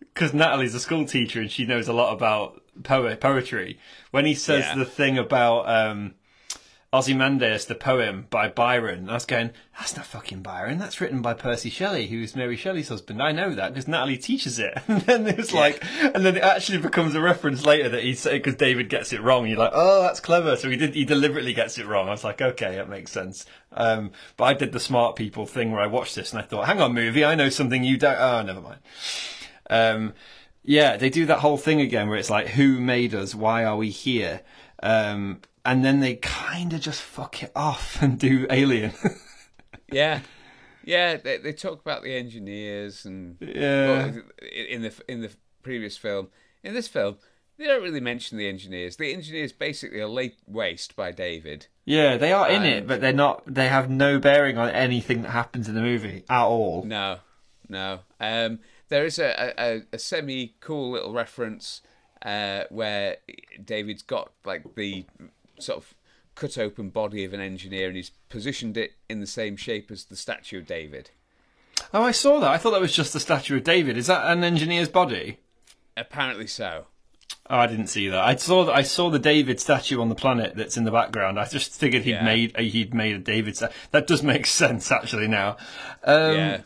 because 0.00 0.34
Natalie's 0.34 0.74
a 0.74 0.80
school 0.80 1.06
teacher 1.06 1.40
and 1.40 1.50
she 1.50 1.64
knows 1.64 1.88
a 1.88 1.92
lot 1.94 2.12
about 2.12 2.62
poet 2.82 3.20
poetry. 3.20 3.78
When 4.10 4.26
he 4.26 4.34
says 4.34 4.64
Yeah. 4.64 4.74
the 4.76 4.84
thing 4.84 5.16
about 5.16 5.68
um, 5.68 6.14
Ozymandias, 6.96 7.66
the 7.66 7.74
poem 7.74 8.26
by 8.30 8.48
Byron, 8.48 9.08
I 9.08 9.14
was 9.14 9.24
going, 9.24 9.50
that's 9.78 9.96
not 9.96 10.06
fucking 10.06 10.42
Byron. 10.42 10.78
That's 10.78 11.00
written 11.00 11.22
by 11.22 11.34
Percy 11.34 11.70
Shelley, 11.70 12.08
who's 12.08 12.34
Mary 12.34 12.56
Shelley's 12.56 12.88
husband. 12.88 13.22
I 13.22 13.32
know 13.32 13.54
that 13.54 13.74
because 13.74 13.86
Natalie 13.86 14.18
teaches 14.18 14.58
it. 14.58 14.76
And 14.88 15.02
then 15.02 15.26
it 15.26 15.36
was 15.36 15.52
like, 15.52 15.84
and 16.00 16.24
then 16.24 16.36
it 16.36 16.42
actually 16.42 16.78
becomes 16.78 17.14
a 17.14 17.20
reference 17.20 17.66
later 17.66 17.88
that 17.90 18.02
he 18.02 18.16
he's 18.16 18.32
because 18.32 18.54
David 18.54 18.88
gets 18.88 19.12
it 19.12 19.20
wrong. 19.20 19.46
You're 19.46 19.58
like, 19.58 19.72
oh, 19.74 20.02
that's 20.02 20.20
clever. 20.20 20.56
So 20.56 20.70
he 20.70 20.76
did. 20.76 20.94
He 20.94 21.04
deliberately 21.04 21.52
gets 21.52 21.78
it 21.78 21.86
wrong. 21.86 22.08
I 22.08 22.12
was 22.12 22.24
like, 22.24 22.40
okay, 22.40 22.76
that 22.76 22.88
makes 22.88 23.12
sense. 23.12 23.46
Um, 23.72 24.12
but 24.36 24.44
I 24.44 24.54
did 24.54 24.72
the 24.72 24.80
smart 24.80 25.16
people 25.16 25.46
thing 25.46 25.70
where 25.72 25.80
I 25.80 25.86
watched 25.86 26.14
this 26.14 26.32
and 26.32 26.40
I 26.40 26.44
thought, 26.44 26.66
hang 26.66 26.80
on, 26.80 26.94
movie, 26.94 27.24
I 27.24 27.34
know 27.34 27.48
something 27.48 27.84
you 27.84 27.96
don't. 27.98 28.16
Oh, 28.18 28.42
never 28.42 28.60
mind. 28.60 28.80
Um, 29.68 30.14
yeah, 30.64 30.96
they 30.96 31.10
do 31.10 31.26
that 31.26 31.40
whole 31.40 31.58
thing 31.58 31.80
again 31.80 32.08
where 32.08 32.18
it's 32.18 32.30
like, 32.30 32.48
who 32.48 32.80
made 32.80 33.14
us? 33.14 33.34
Why 33.34 33.64
are 33.64 33.76
we 33.76 33.90
here? 33.90 34.40
Um, 34.82 35.40
and 35.66 35.84
then 35.84 36.00
they 36.00 36.14
kind 36.14 36.72
of 36.72 36.80
just 36.80 37.02
fuck 37.02 37.42
it 37.42 37.52
off 37.54 37.98
and 38.02 38.18
do 38.18 38.46
Alien. 38.50 38.92
Yeah, 39.92 40.22
yeah. 40.84 41.16
They 41.16 41.36
they 41.36 41.52
talk 41.52 41.80
about 41.80 42.02
the 42.02 42.12
engineers 42.16 43.04
and 43.04 43.36
yeah. 43.40 43.86
well, 43.86 44.22
in 44.68 44.82
the 44.82 44.92
in 45.06 45.20
the 45.20 45.30
previous 45.62 45.96
film. 45.96 46.26
In 46.64 46.74
this 46.74 46.88
film, 46.88 47.18
They 47.56 47.66
don't 47.66 47.84
really 47.84 48.00
mention 48.00 48.36
the 48.36 48.48
engineers. 48.48 48.96
The 48.96 49.12
engineers 49.12 49.52
basically 49.52 50.00
are 50.00 50.08
laid 50.08 50.32
waste 50.46 50.96
by 50.96 51.12
David. 51.12 51.68
Yeah, 51.84 52.16
they 52.16 52.32
are 52.32 52.50
in 52.50 52.64
it, 52.64 52.88
but 52.88 53.00
they're 53.00 53.12
not. 53.12 53.42
They 53.46 53.68
have 53.68 53.88
no 53.88 54.18
bearing 54.18 54.58
on 54.58 54.70
anything 54.70 55.22
that 55.22 55.30
happens 55.30 55.68
in 55.68 55.76
the 55.76 55.80
movie 55.80 56.24
at 56.28 56.44
all. 56.44 56.82
No, 56.84 57.18
no. 57.68 58.00
Um, 58.18 58.58
there 58.88 59.04
is 59.04 59.20
a, 59.20 59.54
a, 59.56 59.82
a 59.92 59.98
semi 59.98 60.56
cool 60.60 60.90
little 60.90 61.12
reference 61.12 61.80
uh, 62.22 62.64
where 62.70 63.18
David's 63.64 64.02
got 64.02 64.32
like 64.44 64.74
the 64.74 65.06
sort 65.58 65.78
of 65.78 65.94
cut 66.34 66.58
open 66.58 66.90
body 66.90 67.24
of 67.24 67.32
an 67.32 67.40
engineer 67.40 67.88
and 67.88 67.96
he's 67.96 68.10
positioned 68.28 68.76
it 68.76 68.92
in 69.08 69.20
the 69.20 69.26
same 69.26 69.56
shape 69.56 69.90
as 69.90 70.04
the 70.04 70.16
statue 70.16 70.58
of 70.58 70.66
David. 70.66 71.10
Oh, 71.94 72.02
I 72.02 72.10
saw 72.10 72.40
that. 72.40 72.50
I 72.50 72.58
thought 72.58 72.72
that 72.72 72.80
was 72.80 72.94
just 72.94 73.12
the 73.12 73.20
statue 73.20 73.56
of 73.56 73.64
David. 73.64 73.96
Is 73.96 74.06
that 74.08 74.30
an 74.30 74.44
engineer's 74.44 74.88
body? 74.88 75.38
Apparently 75.96 76.46
so. 76.46 76.86
Oh, 77.48 77.58
I 77.58 77.66
didn't 77.66 77.86
see 77.88 78.08
that. 78.08 78.18
I 78.24 78.34
saw 78.36 78.64
that. 78.64 78.74
I 78.74 78.82
saw 78.82 79.08
the 79.08 79.18
David 79.18 79.60
statue 79.60 80.00
on 80.00 80.08
the 80.08 80.14
planet 80.14 80.56
that's 80.56 80.76
in 80.76 80.84
the 80.84 80.90
background. 80.90 81.38
I 81.38 81.46
just 81.46 81.78
figured 81.78 82.02
he'd 82.02 82.12
Yeah. 82.12 82.24
made 82.24 82.56
he'd 82.58 82.92
made 82.92 83.14
a 83.16 83.18
David. 83.18 83.56
Sta- 83.56 83.68
that 83.92 84.06
does 84.06 84.22
make 84.22 84.46
sense 84.62 84.90
actually 84.90 85.28
now. 85.28 85.56
Um, 86.02 86.34
yeah. 86.36 86.60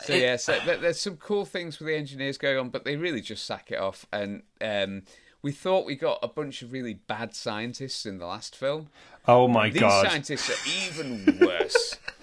So 0.00 0.14
yeah, 0.14 0.36
so 0.36 0.58
there's 0.64 1.00
some 1.00 1.16
cool 1.16 1.44
things 1.44 1.78
with 1.78 1.86
the 1.88 1.96
engineers 1.96 2.36
going 2.38 2.58
on, 2.58 2.70
but 2.70 2.84
they 2.84 2.96
really 2.96 3.20
just 3.20 3.44
sack 3.44 3.70
it 3.70 3.78
off. 3.78 4.06
And 4.12 4.42
um, 4.60 5.02
we 5.42 5.52
thought 5.52 5.84
we 5.84 5.96
got 5.96 6.18
a 6.22 6.28
bunch 6.28 6.62
of 6.62 6.72
really 6.72 6.94
bad 6.94 7.34
scientists 7.34 8.06
in 8.06 8.18
the 8.18 8.26
last 8.26 8.54
film. 8.56 8.88
Oh 9.26 9.48
my 9.48 9.70
These 9.70 9.80
god. 9.80 10.06
scientists 10.08 10.50
are 10.50 10.88
even 10.88 11.38
worse. 11.40 11.96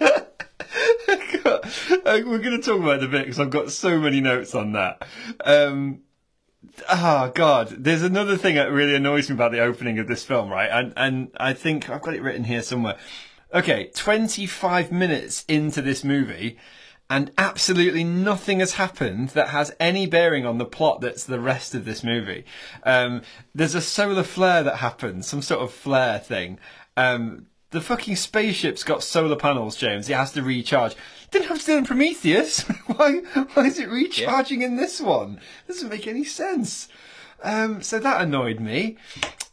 We're 2.04 2.38
going 2.38 2.60
to 2.60 2.62
talk 2.62 2.80
about 2.80 2.96
it 2.96 3.04
a 3.04 3.08
bit 3.08 3.24
because 3.24 3.38
I've 3.38 3.50
got 3.50 3.70
so 3.70 3.98
many 3.98 4.20
notes 4.20 4.54
on 4.54 4.72
that. 4.72 5.06
Um, 5.44 6.00
oh 6.90 7.30
God, 7.34 7.68
there's 7.70 8.02
another 8.02 8.36
thing 8.36 8.54
that 8.56 8.70
really 8.72 8.94
annoys 8.94 9.28
me 9.28 9.34
about 9.34 9.52
the 9.52 9.60
opening 9.60 9.98
of 9.98 10.06
this 10.08 10.24
film, 10.24 10.50
right? 10.50 10.68
And 10.70 10.92
and 10.96 11.28
I 11.36 11.52
think 11.52 11.88
I've 11.90 12.02
got 12.02 12.14
it 12.14 12.22
written 12.22 12.44
here 12.44 12.62
somewhere. 12.62 12.96
Okay, 13.52 13.90
25 13.94 14.92
minutes 14.92 15.44
into 15.48 15.82
this 15.82 16.04
movie, 16.04 16.58
and 17.10 17.32
absolutely 17.36 18.04
nothing 18.04 18.60
has 18.60 18.74
happened 18.74 19.30
that 19.30 19.48
has 19.48 19.74
any 19.80 20.06
bearing 20.06 20.46
on 20.46 20.58
the 20.58 20.64
plot 20.64 21.00
that's 21.00 21.24
the 21.24 21.40
rest 21.40 21.74
of 21.74 21.84
this 21.84 22.04
movie. 22.04 22.44
Um, 22.84 23.22
there's 23.52 23.74
a 23.74 23.80
solar 23.80 24.22
flare 24.22 24.62
that 24.62 24.76
happens, 24.76 25.26
some 25.26 25.42
sort 25.42 25.60
of 25.60 25.72
flare 25.72 26.20
thing. 26.20 26.60
Um, 26.96 27.46
the 27.70 27.80
fucking 27.80 28.16
spaceship's 28.16 28.84
got 28.84 29.02
solar 29.02 29.36
panels, 29.36 29.74
James. 29.76 30.08
It 30.08 30.14
has 30.14 30.32
to 30.32 30.42
recharge. 30.42 30.94
Didn't 31.32 31.48
have 31.48 31.58
to 31.60 31.66
do 31.66 31.74
it 31.74 31.78
in 31.78 31.84
Prometheus. 31.84 32.60
why? 32.86 33.18
Why 33.54 33.64
is 33.64 33.80
it 33.80 33.88
recharging 33.88 34.62
in 34.62 34.76
this 34.76 35.00
one? 35.00 35.40
Doesn't 35.66 35.88
make 35.88 36.06
any 36.06 36.24
sense. 36.24 36.88
Um, 37.42 37.82
so 37.82 37.98
that 37.98 38.20
annoyed 38.20 38.60
me. 38.60 38.98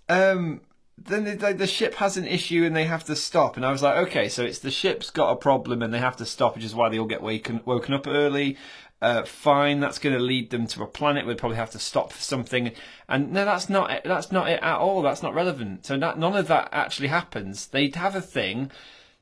Um, 0.10 0.62
then 0.98 1.26
the, 1.26 1.36
the, 1.36 1.54
the 1.54 1.68
ship 1.68 1.96
has 1.96 2.18
an 2.18 2.26
issue 2.26 2.64
and 2.66 2.76
they 2.76 2.86
have 2.86 3.04
to 3.06 3.16
stop. 3.16 3.56
And 3.56 3.66
I 3.66 3.72
was 3.72 3.84
like, 3.84 3.98
okay, 4.08 4.30
so 4.30 4.44
it's 4.44 4.60
the 4.60 4.72
ship's 4.72 5.10
got 5.10 5.32
a 5.32 5.36
problem 5.36 5.82
and 5.82 5.94
they 5.94 6.00
have 6.00 6.18
to 6.18 6.26
stop, 6.26 6.56
which 6.56 6.64
is 6.64 6.76
why 6.76 6.90
they 6.90 6.98
all 6.98 7.06
get 7.06 7.22
waken, 7.22 7.62
woken 7.66 7.94
up 7.94 8.08
early. 8.08 8.58
Uh, 9.00 9.24
fine, 9.24 9.80
that's 9.80 10.00
going 10.00 10.16
to 10.16 10.22
lead 10.22 10.50
them 10.50 10.66
to 10.66 10.82
a 10.82 10.88
planet. 10.88 11.28
We'd 11.28 11.38
probably 11.38 11.58
have 11.58 11.70
to 11.72 11.80
stop 11.80 12.12
for 12.12 12.22
something. 12.22 12.72
And 13.08 13.32
no, 13.32 13.46
that's 13.46 13.70
not 13.70 13.92
it. 13.92 14.02
That's 14.06 14.32
not 14.32 14.50
it 14.50 14.60
at 14.64 14.80
all. 14.80 15.04
That's 15.04 15.22
not 15.22 15.36
relevant. 15.36 15.86
So 15.86 15.98
that, 15.98 16.18
none 16.18 16.36
of 16.36 16.48
that 16.48 16.70
actually 16.72 17.10
happens. 17.10 17.68
They 17.68 17.92
have 17.94 18.16
a 18.16 18.22
thing. 18.22 18.72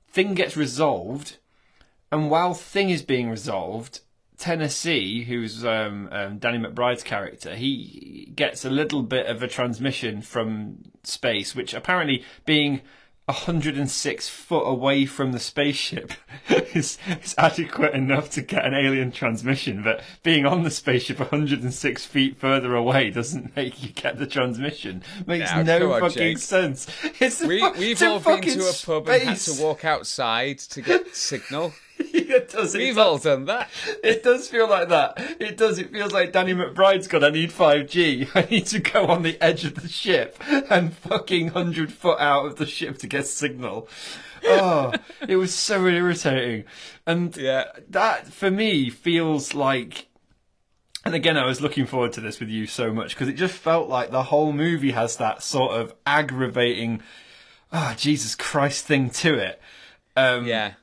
Thing 0.08 0.34
gets 0.34 0.55
resolved. 0.55 1.38
And 2.10 2.32
while 2.32 2.53
Thing 2.53 2.89
is 2.89 3.01
being 3.01 3.29
resolved, 3.29 4.00
Tennessee, 4.38 5.24
who's 5.24 5.63
um, 5.65 6.10
um, 6.12 6.38
Danny 6.39 6.58
McBride's 6.60 7.04
character, 7.04 7.56
he 7.56 8.32
gets 8.36 8.65
a 8.65 8.70
little 8.70 9.01
bit 9.04 9.27
of 9.27 9.42
a 9.42 9.48
transmission 9.48 10.22
from 10.22 10.77
space, 11.04 11.56
which 11.56 11.74
apparently 11.74 12.24
being 12.46 12.82
106 13.27 14.30
foot 14.30 14.63
away 14.68 15.06
from 15.08 15.32
the 15.32 15.39
spaceship 15.39 16.13
is, 16.75 17.00
is 17.24 17.34
adequate 17.39 17.96
enough 17.96 18.30
to 18.30 18.42
get 18.42 18.63
an 18.65 18.75
alien 18.75 19.12
transmission, 19.12 19.82
but 19.82 20.04
being 20.22 20.46
on 20.46 20.62
the 20.62 20.70
spaceship 20.70 21.20
106 21.20 22.06
feet 22.06 22.38
further 22.38 22.75
away 22.75 23.10
doesn't 23.10 23.56
make 23.56 23.82
you 23.82 23.89
get 23.89 24.20
the 24.20 24.27
transmission. 24.27 25.01
Makes 25.25 25.51
Now, 25.51 25.63
no 25.63 25.94
on, 25.94 26.01
fucking 26.01 26.18
Jake. 26.18 26.38
sense. 26.38 26.88
It's 27.20 27.42
We, 27.42 27.60
fu- 27.60 27.80
we've 27.80 28.04
all 28.04 28.20
been 28.20 28.42
to 28.42 28.70
a 28.70 28.74
pub 28.86 29.10
and 29.10 29.24
had 29.24 29.38
to 29.38 29.62
walk 29.63 29.84
outside 29.86 30.60
to 30.60 30.82
get 30.82 31.15
signal. 31.15 31.74
it 31.99 32.49
does, 32.49 32.75
it 32.75 32.79
We've 32.79 32.95
does. 32.95 33.05
all 33.05 33.17
done 33.17 33.45
that. 33.45 33.69
It 34.03 34.23
does 34.23 34.47
feel 34.49 34.69
like 34.69 34.89
that. 34.89 35.13
It 35.39 35.57
does. 35.57 35.79
It 35.79 35.91
feels 35.91 36.11
like 36.11 36.31
Danny 36.31 36.53
McBride's 36.53 37.07
got. 37.07 37.23
I 37.23 37.29
need 37.29 37.51
five 37.51 37.87
G. 37.89 38.27
I 38.35 38.47
need 38.49 38.65
to 38.67 38.79
go 38.79 39.07
on 39.07 39.23
the 39.23 39.41
edge 39.41 39.65
of 39.65 39.75
the 39.75 39.87
ship 39.87 40.37
and 40.69 40.93
fucking 40.93 41.49
hundred 41.49 41.91
foot 41.93 42.19
out 42.19 42.45
of 42.45 42.55
the 42.57 42.65
ship 42.65 42.97
to 42.99 43.07
get 43.07 43.27
signal. 43.27 43.87
Oh, 44.47 44.93
it 45.27 45.37
was 45.37 45.53
so 45.53 45.85
irritating, 45.87 46.65
and 47.07 47.35
Yeah. 47.35 47.65
that 47.89 48.27
for 48.27 48.51
me 48.51 48.89
feels 48.89 49.53
like. 49.55 50.07
And 51.03 51.13
again, 51.15 51.37
I 51.37 51.45
was 51.45 51.61
looking 51.61 51.85
forward 51.85 52.13
to 52.13 52.21
this 52.21 52.39
with 52.39 52.49
you 52.49 52.65
so 52.67 52.91
much 52.91 53.13
because 53.15 53.27
it 53.27 53.33
just 53.33 53.53
felt 53.55 53.87
like 53.89 54.09
the 54.11 54.23
whole 54.23 54.51
movie 54.51 54.91
has 54.91 55.17
that 55.17 55.43
sort 55.43 55.79
of 55.79 55.93
aggravating, 56.05 57.01
ah, 57.71 57.93
Jesus 57.97 58.33
Christ 58.35 58.85
thing 58.85 59.09
to 59.11 59.35
it. 59.35 59.61
Um, 60.15 60.45
Yeah. 60.47 60.73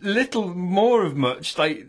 Little 0.00 0.54
more 0.54 1.04
of 1.04 1.16
much. 1.16 1.58
Like 1.58 1.86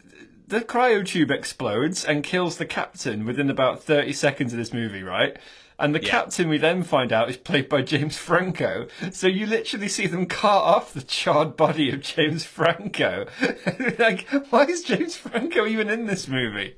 the 0.47 0.61
cryotube 0.61 1.31
explodes 1.31 2.03
and 2.03 2.23
kills 2.23 2.57
the 2.57 2.65
captain 2.65 3.25
within 3.25 3.49
about 3.49 3.83
thirty 3.83 4.13
seconds 4.13 4.53
of 4.53 4.59
this 4.59 4.73
movie, 4.73 5.03
right? 5.03 5.37
And 5.79 5.95
the 5.95 6.03
Yeah. 6.03 6.09
captain 6.11 6.47
we 6.47 6.59
then 6.59 6.83
find 6.83 7.11
out 7.11 7.29
is 7.29 7.37
played 7.37 7.67
by 7.67 7.81
James 7.81 8.15
Franco. 8.15 8.87
So 9.11 9.25
you 9.25 9.47
literally 9.47 9.87
see 9.87 10.05
them 10.05 10.27
cart 10.27 10.63
off 10.63 10.93
the 10.93 11.01
charred 11.01 11.57
body 11.57 11.89
of 11.89 12.01
James 12.01 12.43
Franco. 12.45 13.25
like, 13.97 14.27
why 14.51 14.65
is 14.65 14.83
James 14.83 15.15
Franco 15.15 15.65
even 15.65 15.89
in 15.89 16.05
this 16.05 16.27
movie? 16.27 16.75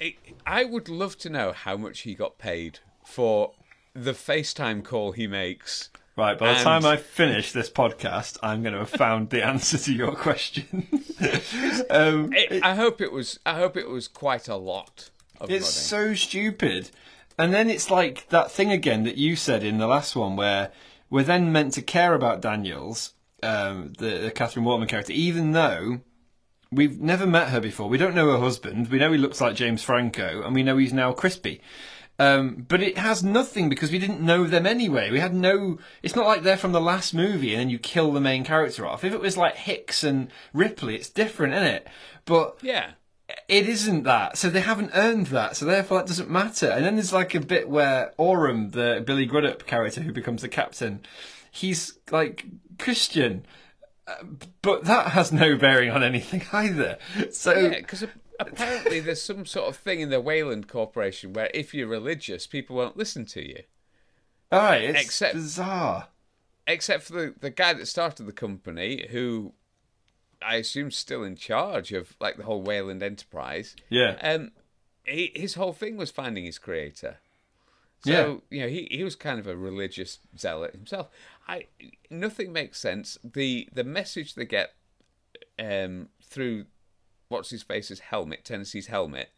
It, 0.00 0.14
I 0.46 0.64
would 0.64 0.88
love 0.88 1.18
to 1.18 1.28
know 1.28 1.52
how 1.52 1.76
much 1.76 2.00
he 2.00 2.14
got 2.14 2.38
paid 2.38 2.78
for 3.04 3.52
the 3.92 4.12
FaceTime 4.12 4.82
call 4.84 5.12
he 5.12 5.26
makes. 5.26 5.90
Right, 6.18 6.36
by 6.36 6.48
the 6.48 6.54
And- 6.54 6.64
time 6.64 6.84
I 6.84 6.96
finish 6.96 7.52
this 7.52 7.70
podcast, 7.70 8.38
I'm 8.42 8.62
going 8.62 8.72
to 8.72 8.80
have 8.80 8.90
found 8.90 9.30
the 9.30 9.46
answer 9.46 9.78
to 9.78 9.92
your 9.92 10.16
question. 10.16 10.88
um, 11.90 12.32
It, 12.32 12.64
I 12.64 12.74
hope 12.74 13.00
it 13.00 13.12
was. 13.12 13.38
I 13.46 13.54
hope 13.54 13.76
it 13.76 13.88
was 13.88 14.08
quite 14.08 14.48
a 14.48 14.56
lot 14.56 15.10
of 15.40 15.48
It's 15.48 15.64
money. 15.92 16.10
so 16.10 16.14
stupid. 16.16 16.90
And 17.38 17.54
then 17.54 17.70
it's 17.70 17.88
like 17.88 18.28
that 18.30 18.50
thing 18.50 18.72
again 18.72 19.04
that 19.04 19.16
you 19.16 19.36
said 19.36 19.62
in 19.62 19.78
the 19.78 19.86
last 19.86 20.16
one 20.16 20.34
where 20.34 20.72
we're 21.08 21.22
then 21.22 21.52
meant 21.52 21.74
to 21.74 21.82
care 21.82 22.14
about 22.14 22.40
Daniels, 22.40 23.12
um, 23.44 23.92
the, 23.98 24.18
the 24.18 24.30
Catherine 24.32 24.64
Waterman 24.64 24.88
character, 24.88 25.12
even 25.12 25.52
though 25.52 26.00
we've 26.72 27.00
never 27.00 27.28
met 27.28 27.50
her 27.50 27.60
before. 27.60 27.88
We 27.88 27.96
don't 27.96 28.16
know 28.16 28.32
her 28.32 28.38
husband. 28.40 28.88
We 28.88 28.98
know 28.98 29.12
he 29.12 29.18
looks 29.18 29.40
like 29.40 29.54
James 29.54 29.84
Franco, 29.84 30.42
and 30.44 30.52
we 30.52 30.64
know 30.64 30.78
he's 30.78 30.92
now 30.92 31.12
crispy. 31.12 31.60
Um, 32.20 32.66
but 32.68 32.82
it 32.82 32.98
has 32.98 33.22
nothing 33.22 33.68
because 33.68 33.92
we 33.92 33.98
didn't 34.00 34.20
know 34.20 34.44
them 34.46 34.66
anyway. 34.66 35.10
We 35.10 35.20
had 35.20 35.34
no. 35.34 35.78
It's 36.02 36.16
not 36.16 36.26
like 36.26 36.42
they're 36.42 36.56
from 36.56 36.72
the 36.72 36.80
last 36.80 37.14
movie 37.14 37.52
and 37.54 37.60
then 37.60 37.70
you 37.70 37.78
kill 37.78 38.10
the 38.12 38.20
main 38.20 38.42
character 38.44 38.84
off. 38.86 39.04
If 39.04 39.12
it 39.12 39.20
was 39.20 39.36
like 39.36 39.54
Hicks 39.56 40.02
and 40.02 40.28
Ripley, 40.52 40.96
it's 40.96 41.08
different, 41.08 41.54
isn't 41.54 41.66
it? 41.68 41.86
But 42.24 42.58
Yeah. 42.60 42.90
it 43.46 43.68
isn't 43.68 44.02
that. 44.02 44.36
So 44.36 44.50
they 44.50 44.62
haven't 44.62 44.90
earned 44.94 45.28
that. 45.28 45.56
So 45.56 45.64
therefore 45.64 45.98
that 45.98 46.08
doesn't 46.08 46.28
matter. 46.30 46.68
And 46.68 46.84
then 46.84 46.96
there's 46.96 47.12
like 47.12 47.36
a 47.36 47.40
bit 47.40 47.68
where 47.68 48.12
Oram, 48.16 48.70
the 48.70 49.00
Billy 49.06 49.26
Crudup 49.26 49.66
character 49.66 50.00
who 50.00 50.12
becomes 50.12 50.42
the 50.42 50.48
captain, 50.48 51.02
he's 51.52 51.98
like 52.10 52.46
Christian. 52.78 53.46
Uh, 54.08 54.24
But 54.62 54.86
that 54.86 55.08
has 55.12 55.30
no 55.30 55.56
bearing 55.56 55.90
on 55.90 56.02
anything 56.02 56.42
either. 56.52 56.98
So 57.30 57.52
Yeah, 57.56 57.68
because 57.78 58.04
apparently 58.38 59.00
there's 59.00 59.22
some 59.22 59.46
sort 59.46 59.68
of 59.68 59.76
thing 59.76 60.00
in 60.00 60.10
the 60.10 60.20
Weyland 60.20 60.68
Corporation 60.68 61.32
where 61.32 61.50
if 61.54 61.74
you're 61.74 61.88
religious, 61.88 62.46
people 62.46 62.76
won't 62.76 62.96
listen 62.96 63.24
to 63.26 63.46
you. 63.46 63.62
all 64.52 64.60
right, 64.60 64.82
it's 64.82 65.00
Except- 65.04 65.34
bizarre. 65.34 66.08
Except 66.66 67.02
for 67.04 67.12
the, 67.14 67.34
the 67.40 67.50
guy 67.50 67.72
that 67.72 67.86
started 67.86 68.26
the 68.26 68.32
company, 68.32 69.06
who 69.10 69.54
I 70.42 70.56
assume 70.56 70.90
still 70.90 71.24
in 71.24 71.34
charge 71.34 71.92
of 71.92 72.14
like 72.20 72.36
the 72.36 72.42
whole 72.44 72.60
Weyland 72.62 73.02
enterprise. 73.02 73.74
Yeah. 73.88 74.16
Um, 74.20 74.50
he, 75.04 75.32
his 75.34 75.54
whole 75.54 75.72
thing 75.72 75.96
was 75.96 76.10
finding 76.10 76.44
his 76.44 76.58
creator. 76.58 77.16
So 78.04 78.42
you 78.50 78.60
know, 78.60 78.68
he, 78.68 78.86
he 78.90 79.02
was 79.02 79.16
kind 79.16 79.40
of 79.40 79.46
a 79.46 79.56
religious 79.56 80.18
zealot 80.38 80.72
himself. 80.72 81.08
I 81.48 81.64
nothing 82.10 82.52
makes 82.52 82.78
sense. 82.78 83.18
The 83.24 83.68
the 83.72 83.82
message 83.82 84.34
they 84.34 84.44
get 84.44 84.74
um, 85.58 86.10
through 86.22 86.66
what's 87.28 87.50
his 87.50 87.62
face's 87.62 88.00
helmet, 88.00 88.44
Tennessee's 88.44 88.86
helmet, 88.88 89.30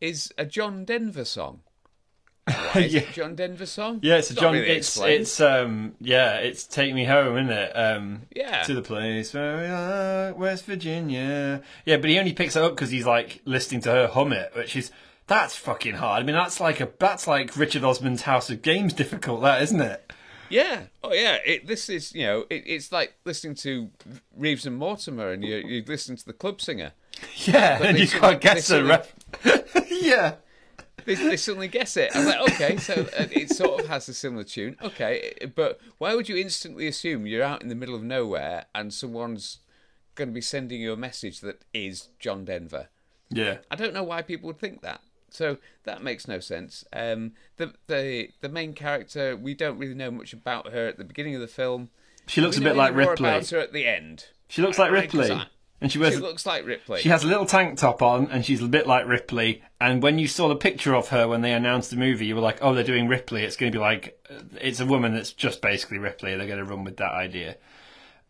is 0.00 0.32
a 0.38 0.44
John 0.44 0.84
Denver 0.84 1.24
song. 1.24 1.60
Why 2.44 2.80
is 2.82 2.94
it 2.94 3.04
Yeah. 3.04 3.08
a 3.08 3.12
John 3.12 3.34
Denver 3.36 3.66
song? 3.66 4.00
Yeah, 4.02 4.16
it's 4.16 4.30
a 4.30 4.34
John. 4.34 4.54
really 4.54 4.68
it's 4.68 4.88
explained. 4.88 5.22
it's 5.22 5.40
um 5.40 5.94
yeah, 6.00 6.34
it's 6.38 6.64
Take 6.66 6.92
Me 6.92 7.04
Home, 7.04 7.36
isn't 7.38 7.52
it? 7.52 7.70
Um, 7.76 8.22
Yeah. 8.34 8.62
to 8.64 8.74
the 8.74 8.82
place 8.82 9.32
where 9.32 9.58
we 9.58 9.64
are, 9.66 10.34
West 10.34 10.64
Virginia. 10.64 11.62
Yeah, 11.84 11.98
but 11.98 12.10
he 12.10 12.18
only 12.18 12.32
picks 12.32 12.56
it 12.56 12.62
up 12.62 12.74
because 12.74 12.90
he's 12.90 13.06
like 13.06 13.40
listening 13.44 13.80
to 13.82 13.90
her 13.90 14.06
hum 14.08 14.32
it, 14.32 14.50
which 14.56 14.74
is 14.74 14.90
That's 15.28 15.54
fucking 15.54 15.94
hard. 15.94 16.20
I 16.22 16.26
mean, 16.26 16.34
that's 16.34 16.58
like 16.58 16.80
a 16.80 16.90
that's 16.98 17.28
like 17.28 17.56
Richard 17.56 17.84
Osman's 17.84 18.22
House 18.22 18.50
of 18.50 18.60
Games 18.60 18.92
difficult, 18.92 19.42
that 19.42 19.62
isn't 19.62 19.80
it? 19.80 20.12
Yeah. 20.50 20.82
Oh, 21.02 21.12
yeah. 21.14 21.38
It, 21.46 21.66
this 21.66 21.88
is, 21.88 22.12
you 22.12 22.26
know, 22.26 22.40
it, 22.50 22.64
it's 22.66 22.90
like 22.92 23.14
listening 23.24 23.54
to 23.54 23.88
Reeves 24.36 24.66
and 24.66 24.76
Mortimer, 24.76 25.30
and 25.30 25.42
you 25.44 25.56
you 25.58 25.84
listen 25.86 26.16
to 26.16 26.26
the 26.26 26.32
club 26.34 26.60
singer. 26.60 26.92
Yeah, 27.44 27.82
and 27.82 27.98
you 27.98 28.06
can't 28.06 28.40
guess 28.40 28.66
sort 28.66 28.86
ref. 28.86 29.14
yeah. 29.90 30.34
They, 31.04 31.14
they 31.16 31.36
suddenly 31.36 31.66
guess 31.68 31.96
it. 31.96 32.10
I'm 32.14 32.26
like, 32.26 32.40
okay, 32.52 32.76
so 32.76 32.94
uh, 33.18 33.26
it 33.32 33.50
sort 33.50 33.80
of 33.80 33.88
has 33.88 34.08
a 34.08 34.14
similar 34.14 34.44
tune. 34.44 34.76
Okay, 34.80 35.32
but 35.56 35.80
why 35.98 36.14
would 36.14 36.28
you 36.28 36.36
instantly 36.36 36.86
assume 36.86 37.26
you're 37.26 37.42
out 37.42 37.60
in 37.62 37.68
the 37.68 37.74
middle 37.74 37.94
of 37.96 38.04
nowhere 38.04 38.66
and 38.74 38.94
someone's 38.94 39.58
going 40.14 40.28
to 40.28 40.34
be 40.34 40.40
sending 40.40 40.80
you 40.80 40.92
a 40.92 40.96
message 40.96 41.40
that 41.40 41.62
is 41.74 42.08
John 42.20 42.44
Denver? 42.44 42.88
Yeah. 43.30 43.58
I 43.70 43.74
don't 43.74 43.94
know 43.94 44.04
why 44.04 44.22
people 44.22 44.46
would 44.48 44.60
think 44.60 44.82
that. 44.82 45.00
So 45.30 45.56
that 45.84 46.02
makes 46.04 46.28
no 46.28 46.38
sense. 46.38 46.84
Um, 46.92 47.32
the 47.56 47.72
the 47.88 48.28
the 48.42 48.48
main 48.50 48.74
character, 48.74 49.34
we 49.34 49.54
don't 49.54 49.78
really 49.78 49.94
know 49.94 50.10
much 50.10 50.32
about 50.34 50.70
her 50.72 50.86
at 50.86 50.98
the 50.98 51.04
beginning 51.04 51.34
of 51.34 51.40
the 51.40 51.48
film. 51.48 51.88
She 52.26 52.40
looks 52.42 52.58
We 52.58 52.64
a 52.66 52.68
bit 52.68 52.76
like 52.76 52.92
more 52.94 53.10
Ripley. 53.10 53.28
about 53.30 53.48
her 53.48 53.58
at 53.58 53.72
the 53.72 53.86
end. 53.86 54.26
She 54.48 54.60
looks 54.62 54.78
like 54.78 54.92
Ripley. 54.92 55.30
I- 55.32 55.46
And 55.82 55.90
she 55.90 55.98
wears 55.98 56.14
She 56.14 56.20
looks 56.20 56.46
like 56.46 56.64
Ripley. 56.64 57.00
She 57.02 57.08
has 57.10 57.24
a 57.24 57.26
little 57.26 57.44
tank 57.44 57.76
top 57.76 58.00
on, 58.02 58.30
and 58.30 58.46
she's 58.46 58.62
a 58.62 58.68
bit 58.68 58.86
like 58.86 59.06
Ripley. 59.06 59.62
And 59.80 60.02
when 60.02 60.18
you 60.18 60.28
saw 60.28 60.48
the 60.48 60.56
picture 60.56 60.94
of 60.94 61.08
her 61.08 61.26
when 61.26 61.42
they 61.42 61.52
announced 61.52 61.90
the 61.90 61.96
movie, 61.96 62.24
you 62.26 62.36
were 62.36 62.40
like, 62.40 62.58
"Oh, 62.62 62.72
they're 62.72 62.84
doing 62.84 63.08
Ripley. 63.08 63.42
It's 63.42 63.56
going 63.56 63.72
to 63.72 63.76
be 63.76 63.80
like 63.82 64.18
uh, 64.30 64.42
it's 64.60 64.78
a 64.80 64.86
woman 64.86 65.12
that's 65.12 65.32
just 65.32 65.60
basically 65.60 65.98
Ripley. 65.98 66.34
They're 66.36 66.46
going 66.46 66.58
to 66.60 66.64
run 66.64 66.84
with 66.84 66.96
that 66.98 67.12
idea." 67.12 67.56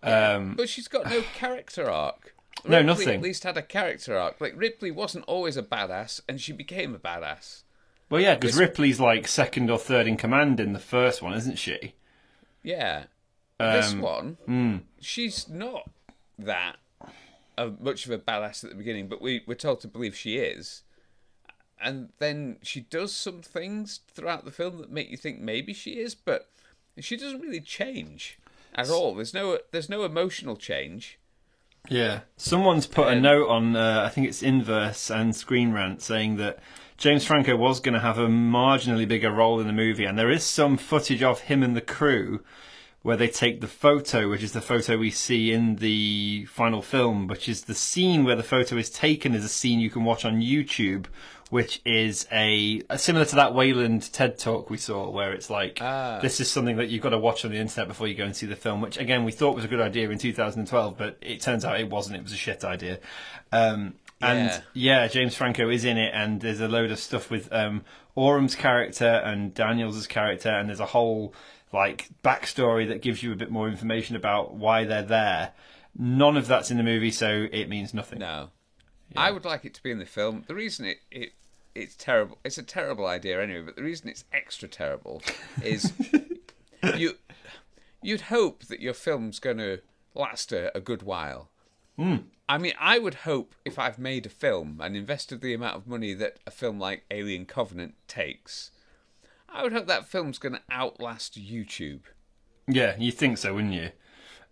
Um, 0.02 0.54
But 0.56 0.68
she's 0.68 0.88
got 0.88 1.08
no 1.08 1.20
character 1.34 1.88
arc. 1.90 2.34
No, 2.64 2.80
nothing. 2.80 3.16
At 3.16 3.22
least 3.22 3.44
had 3.44 3.56
a 3.56 3.62
character 3.62 4.16
arc. 4.16 4.40
Like 4.40 4.54
Ripley 4.56 4.90
wasn't 4.90 5.24
always 5.26 5.56
a 5.56 5.62
badass, 5.62 6.20
and 6.28 6.40
she 6.40 6.52
became 6.52 6.94
a 6.94 6.98
badass. 6.98 7.64
well, 8.08 8.20
yeah, 8.20 8.34
because 8.34 8.56
Ripley's 8.56 8.98
like 8.98 9.28
second 9.28 9.70
or 9.70 9.78
third 9.78 10.06
in 10.06 10.16
command 10.16 10.58
in 10.58 10.72
the 10.72 10.78
first 10.78 11.20
one, 11.22 11.34
isn't 11.34 11.58
she? 11.58 11.94
Yeah. 12.62 13.04
this 13.58 13.92
Um, 13.92 14.00
one, 14.00 14.84
she's 15.00 15.48
not 15.48 15.90
that 16.38 16.76
uh, 17.58 17.70
much 17.80 18.06
of 18.06 18.12
a 18.12 18.18
badass 18.18 18.64
at 18.64 18.70
the 18.70 18.76
beginning, 18.76 19.08
but 19.08 19.20
we 19.22 19.42
we're 19.46 19.54
told 19.54 19.80
to 19.80 19.88
believe 19.88 20.16
she 20.16 20.36
is. 20.38 20.82
And 21.80 22.10
then 22.18 22.58
she 22.62 22.80
does 22.80 23.12
some 23.12 23.42
things 23.42 24.00
throughout 24.08 24.44
the 24.44 24.52
film 24.52 24.78
that 24.78 24.90
make 24.90 25.10
you 25.10 25.16
think 25.16 25.40
maybe 25.40 25.72
she 25.72 25.92
is, 25.92 26.14
but 26.14 26.48
she 27.00 27.16
doesn't 27.16 27.40
really 27.40 27.60
change 27.60 28.38
at 28.74 28.88
all. 28.88 29.14
There's 29.14 29.34
no 29.34 29.58
there's 29.72 29.88
no 29.88 30.04
emotional 30.04 30.56
change. 30.56 31.18
Yeah. 31.88 32.20
Someone's 32.36 32.86
put 32.86 33.08
a 33.08 33.16
Um, 33.16 33.22
note 33.22 33.48
on, 33.48 33.74
uh, 33.74 34.04
I 34.06 34.08
think 34.08 34.28
it's 34.28 34.42
Inverse 34.42 35.10
and 35.10 35.34
Screen 35.34 35.72
Rant, 35.72 36.00
saying 36.00 36.36
that 36.36 36.60
James 36.96 37.24
Franco 37.24 37.56
was 37.56 37.80
going 37.80 37.94
to 37.94 38.00
have 38.00 38.18
a 38.18 38.28
marginally 38.28 39.08
bigger 39.08 39.32
role 39.32 39.58
in 39.58 39.66
the 39.66 39.72
movie, 39.72 40.04
and 40.04 40.16
there 40.16 40.30
is 40.30 40.44
some 40.44 40.76
footage 40.76 41.24
of 41.24 41.40
him 41.40 41.64
and 41.64 41.74
the 41.74 41.80
crew 41.80 42.44
where 43.02 43.16
they 43.16 43.28
take 43.28 43.60
the 43.60 43.66
photo, 43.66 44.28
which 44.30 44.42
is 44.42 44.52
the 44.52 44.60
photo 44.60 44.96
we 44.96 45.10
see 45.10 45.52
in 45.52 45.76
the 45.76 46.44
final 46.46 46.80
film, 46.82 47.26
which 47.26 47.48
is 47.48 47.62
the 47.64 47.74
scene 47.74 48.24
where 48.24 48.36
the 48.36 48.42
photo 48.42 48.76
is 48.76 48.88
taken 48.90 49.34
is 49.34 49.44
a 49.44 49.48
scene 49.48 49.80
you 49.80 49.90
can 49.90 50.04
watch 50.04 50.24
on 50.24 50.40
YouTube, 50.40 51.06
which 51.50 51.82
is 51.84 52.26
a, 52.32 52.80
similar 52.96 53.24
to 53.26 53.34
that 53.34 53.54
Weyland 53.54 54.10
TED 54.12 54.38
talk 54.38 54.70
we 54.70 54.78
saw, 54.78 55.10
where 55.10 55.32
it's 55.32 55.50
like 55.50 55.78
Ah. 55.80 56.20
this 56.22 56.40
is 56.40 56.50
something 56.50 56.76
that 56.76 56.88
you've 56.90 57.02
got 57.02 57.10
to 57.10 57.18
watch 57.18 57.44
on 57.44 57.50
the 57.50 57.58
internet 57.58 57.88
before 57.88 58.06
you 58.08 58.14
go 58.14 58.24
and 58.24 58.34
see 58.36 58.46
the 58.46 58.56
film, 58.56 58.80
which 58.80 58.96
again 58.98 59.24
we 59.24 59.32
thought 59.32 59.54
was 59.56 59.64
a 59.64 59.68
good 59.68 59.80
idea 59.80 60.08
in 60.08 60.16
2012, 60.18 60.96
but 60.96 61.18
it 61.20 61.40
turns 61.40 61.64
out 61.64 61.78
it 61.80 61.90
wasn't. 61.90 62.16
It 62.16 62.22
was 62.22 62.32
a 62.32 62.36
shit 62.36 62.64
idea. 62.64 63.00
Um, 63.50 63.94
and 64.20 64.48
Yeah. 64.48 64.60
yeah, 65.02 65.08
James 65.08 65.34
Franco 65.34 65.68
is 65.68 65.84
in 65.84 65.98
it, 65.98 66.12
and 66.14 66.40
there's 66.40 66.60
a 66.60 66.68
load 66.68 66.92
of 66.92 66.98
stuff 67.00 67.30
with 67.30 67.52
um, 67.52 67.84
Oram's 68.14 68.54
character 68.54 69.20
and 69.24 69.52
Daniels' 69.52 70.06
character, 70.06 70.48
and 70.48 70.68
there's 70.68 70.78
a 70.80 70.86
whole 70.86 71.34
like 71.72 72.10
backstory 72.22 72.86
that 72.88 73.02
gives 73.02 73.22
you 73.22 73.32
a 73.32 73.36
bit 73.36 73.50
more 73.50 73.68
information 73.68 74.16
about 74.16 74.54
why 74.54 74.84
they're 74.84 75.02
there. 75.02 75.52
None 75.96 76.36
of 76.36 76.46
that's 76.46 76.70
in 76.70 76.76
the 76.76 76.82
movie, 76.82 77.10
so 77.10 77.46
it 77.52 77.68
means 77.68 77.92
nothing. 77.92 78.20
No. 78.20 78.50
I 79.16 79.30
would 79.30 79.44
like 79.44 79.64
it 79.64 79.74
to 79.74 79.82
be 79.82 79.90
in 79.90 79.98
the 79.98 80.06
film. 80.06 80.44
The 80.46 80.54
reason 80.54 80.86
it, 80.86 80.98
it 81.10 81.32
it's 81.74 81.94
terrible 81.96 82.38
it's 82.44 82.58
a 82.58 82.62
terrible 82.62 83.06
idea 83.06 83.42
anyway, 83.42 83.62
but 83.62 83.76
the 83.76 83.82
reason 83.82 84.08
it's 84.08 84.24
extra 84.32 84.68
terrible 84.68 85.22
is 85.62 85.92
you 86.96 87.14
you'd 88.02 88.22
hope 88.22 88.64
that 88.64 88.80
your 88.80 88.94
film's 88.94 89.38
gonna 89.38 89.78
last 90.14 90.52
a, 90.52 90.76
a 90.76 90.80
good 90.80 91.02
while. 91.02 91.50
Hmm. 91.96 92.16
I 92.48 92.58
mean, 92.58 92.74
I 92.78 92.98
would 92.98 93.14
hope 93.14 93.54
if 93.64 93.78
I've 93.78 93.98
made 93.98 94.26
a 94.26 94.30
film 94.30 94.80
and 94.82 94.96
invested 94.96 95.40
the 95.40 95.54
amount 95.54 95.76
of 95.76 95.86
money 95.86 96.12
that 96.14 96.38
a 96.46 96.50
film 96.50 96.78
like 96.78 97.04
Alien 97.10 97.46
Covenant 97.46 97.94
takes, 98.08 98.71
I 99.54 99.62
would 99.62 99.72
hope 99.72 99.86
that 99.86 100.08
film's 100.08 100.38
going 100.38 100.54
to 100.54 100.62
outlast 100.70 101.38
YouTube. 101.38 102.00
Yeah, 102.68 102.96
you 102.98 103.12
think 103.12 103.38
so, 103.38 103.54
wouldn't 103.54 103.74
you? 103.74 103.90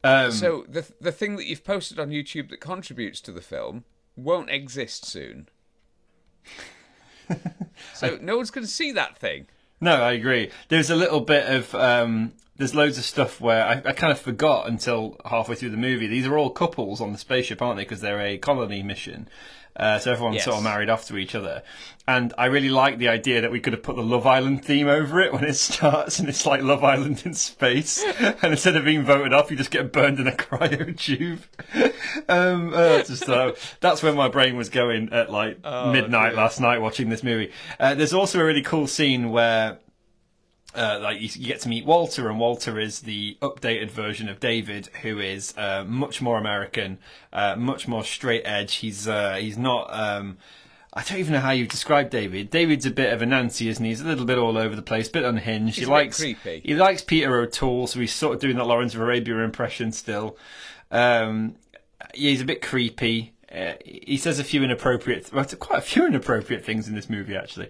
Um, 0.03 0.33
So 0.33 0.65
the 0.69 0.87
the 1.01 1.13
thing 1.13 1.37
that 1.37 1.47
you've 1.47 1.65
posted 1.65 1.99
on 1.99 2.11
YouTube 2.11 2.51
that 2.51 2.61
contributes 2.61 3.21
to 3.23 3.33
the 3.33 3.41
film 3.41 3.85
won't 4.17 4.51
exist 4.51 5.05
soon. 5.05 5.49
so 7.95 8.19
no 8.21 8.37
one's 8.37 8.51
going 8.51 8.67
to 8.67 8.71
see 8.71 8.93
that 8.93 9.19
thing. 9.19 9.47
No, 9.81 9.95
I 9.95 10.13
agree. 10.13 10.51
There's 10.69 10.91
a 10.91 10.97
little 10.97 11.21
bit 11.21 11.47
of 11.49 11.75
um, 11.75 12.33
there's 12.57 12.75
loads 12.75 12.99
of 12.99 13.05
stuff 13.05 13.41
where 13.41 13.65
I, 13.65 13.73
I 13.85 13.93
kind 13.93 14.13
of 14.13 14.21
forgot 14.21 14.69
until 14.69 15.17
halfway 15.25 15.55
through 15.55 15.71
the 15.71 15.77
movie. 15.77 16.07
These 16.07 16.27
are 16.27 16.37
all 16.37 16.51
couples 16.51 17.01
on 17.01 17.13
the 17.13 17.19
spaceship, 17.19 17.63
aren't 17.63 17.77
they? 17.77 17.85
Because 17.85 18.01
they're 18.03 18.21
a 18.21 18.37
colony 18.37 18.83
mission. 18.83 19.29
Uh, 19.81 19.99
so 19.99 20.12
everyone's 20.12 20.37
Yes. 20.37 20.45
sort 20.45 20.59
of 20.59 20.62
married 20.62 20.90
off 20.90 21.07
to 21.07 21.16
each 21.16 21.35
other. 21.35 21.62
And 22.07 22.35
I 22.37 22.47
really 22.47 22.69
like 22.71 22.99
the 22.99 23.09
idea 23.09 23.40
that 23.40 23.51
we 23.53 23.61
could 23.61 23.73
have 23.73 23.83
put 23.83 23.97
the 23.97 24.03
Love 24.03 24.27
Island 24.27 24.64
theme 24.64 24.88
over 24.88 25.21
it 25.21 25.33
when 25.33 25.43
it 25.45 25.55
starts, 25.71 26.19
and 26.19 26.29
it's 26.29 26.45
like 26.45 26.61
Love 26.62 26.85
Island 26.85 27.23
in 27.25 27.35
space. 27.35 28.05
and 28.21 28.53
instead 28.53 28.77
of 28.77 28.85
being 28.85 29.05
voted 29.05 29.33
off, 29.33 29.51
you 29.51 29.57
just 29.57 29.71
get 29.71 29.90
burned 29.93 30.21
in 30.21 30.27
a 30.27 30.33
cryo 30.45 30.97
tube. 30.99 31.40
um, 32.29 32.73
uh, 32.75 33.03
just, 33.03 33.29
uh, 33.29 33.53
that's 33.81 34.03
where 34.03 34.12
my 34.12 34.29
brain 34.29 34.57
was 34.57 34.69
going 34.69 35.12
at 35.12 35.31
like 35.31 35.57
midnight 35.64 36.31
dear. 36.31 36.37
last 36.37 36.61
night 36.61 36.79
watching 36.81 37.09
this 37.09 37.23
movie. 37.23 37.51
Uh, 37.79 37.95
there's 37.95 38.12
also 38.12 38.40
a 38.40 38.45
really 38.45 38.62
cool 38.62 38.87
scene 38.87 39.31
where 39.31 39.79
uh, 40.75 40.99
like 41.03 41.21
you, 41.21 41.29
you 41.35 41.47
get 41.47 41.61
to 41.61 41.69
meet 41.69 41.85
Walter, 41.85 42.29
and 42.29 42.39
Walter 42.39 42.79
is 42.79 43.01
the 43.01 43.37
updated 43.43 43.91
version 43.91 44.29
of 44.29 44.39
David, 44.41 44.89
who 45.03 45.19
is 45.19 45.55
uh, 45.57 45.85
much 45.87 46.23
more 46.23 46.39
American, 46.39 46.99
uh, 47.33 47.57
much 47.57 47.89
more 47.89 48.05
straight 48.05 48.43
edge. 48.45 48.77
He's 48.77 49.09
uh, 49.09 49.35
he's 49.35 49.59
not. 49.59 49.89
Um, 49.93 50.39
I 50.93 51.05
don't 51.05 51.19
even 51.19 51.35
know 51.35 51.41
how 51.41 51.53
you 51.53 51.67
describe 51.67 52.11
David. 52.11 52.51
David's 52.51 52.85
a 52.85 52.91
bit 52.91 53.13
of 53.13 53.23
a 53.23 53.27
Nancy, 53.27 53.69
isn't 53.69 53.85
he? 53.85 53.91
He's 53.91 54.01
a 54.01 54.07
little 54.07 54.25
bit 54.25 54.39
all 54.39 54.59
over 54.59 54.75
the 54.75 54.83
place, 54.83 55.09
a 55.09 55.13
bit 55.13 55.25
unhinged. 55.25 55.77
He's 55.77 55.87
he 55.87 55.91
likes 55.91 56.19
creepy. 56.19 56.61
he 56.65 56.75
likes 56.75 57.03
Peter 57.03 57.39
O'Toole, 57.39 57.87
so 57.87 58.01
he's 58.01 58.13
sort 58.13 58.35
of 58.35 58.41
doing 58.41 58.57
that 58.57 58.65
Lawrence 58.65 58.95
of 58.95 59.01
Arabia 59.01 59.39
impression 59.39 59.93
still. 59.93 60.37
Um, 60.91 61.55
yeah, 62.15 62.31
he's 62.31 62.41
a 62.41 62.45
bit 62.45 62.61
creepy. 62.61 63.35
Uh, 63.53 63.75
he 63.85 64.17
says 64.17 64.39
a 64.39 64.45
few 64.45 64.63
inappropriate, 64.63 65.33
well, 65.33 65.45
quite 65.45 65.79
a 65.79 65.83
few 65.83 66.07
inappropriate 66.07 66.65
things 66.65 66.87
in 66.87 66.95
this 66.95 67.11
movie 67.11 67.35
actually. 67.37 67.69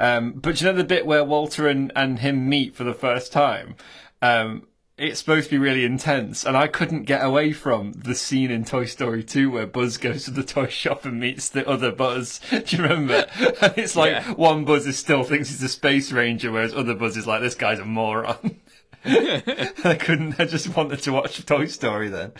Um, 0.00 0.32
but 0.32 0.60
you 0.60 0.66
know 0.66 0.72
the 0.72 0.82
bit 0.82 1.06
where 1.06 1.22
Walter 1.24 1.68
and, 1.68 1.92
and 1.94 2.18
him 2.18 2.48
meet 2.48 2.74
for 2.74 2.82
the 2.84 2.94
first 2.94 3.32
time? 3.32 3.76
Um, 4.22 4.66
it's 4.98 5.18
supposed 5.18 5.46
to 5.48 5.54
be 5.54 5.58
really 5.58 5.84
intense, 5.84 6.44
and 6.44 6.56
I 6.56 6.66
couldn't 6.66 7.04
get 7.04 7.24
away 7.24 7.52
from 7.52 7.92
the 7.92 8.14
scene 8.14 8.50
in 8.50 8.64
Toy 8.64 8.84
Story 8.84 9.22
2 9.24 9.50
where 9.50 9.66
Buzz 9.66 9.96
goes 9.96 10.24
to 10.24 10.30
the 10.30 10.42
toy 10.42 10.66
shop 10.66 11.06
and 11.06 11.18
meets 11.20 11.48
the 11.48 11.66
other 11.68 11.90
Buzz. 11.92 12.38
Do 12.50 12.76
you 12.76 12.82
remember? 12.82 13.26
And 13.62 13.78
it's 13.78 13.96
like 13.96 14.12
Yeah. 14.12 14.32
one 14.32 14.64
Buzz 14.66 14.86
is 14.86 14.98
still 14.98 15.22
thinks 15.22 15.48
he's 15.48 15.62
a 15.62 15.68
space 15.70 16.12
ranger, 16.12 16.50
whereas 16.52 16.74
other 16.74 16.94
Buzz 16.94 17.16
is 17.16 17.26
like, 17.26 17.40
this 17.40 17.54
guy's 17.54 17.78
a 17.78 17.84
moron. 17.86 18.56
I 19.04 19.96
couldn't, 19.98 20.38
I 20.38 20.44
just 20.44 20.76
wanted 20.76 21.00
to 21.02 21.12
watch 21.12 21.44
Toy 21.46 21.64
Story 21.66 22.08
then. 22.08 22.32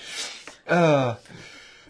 Uh, 0.69 1.15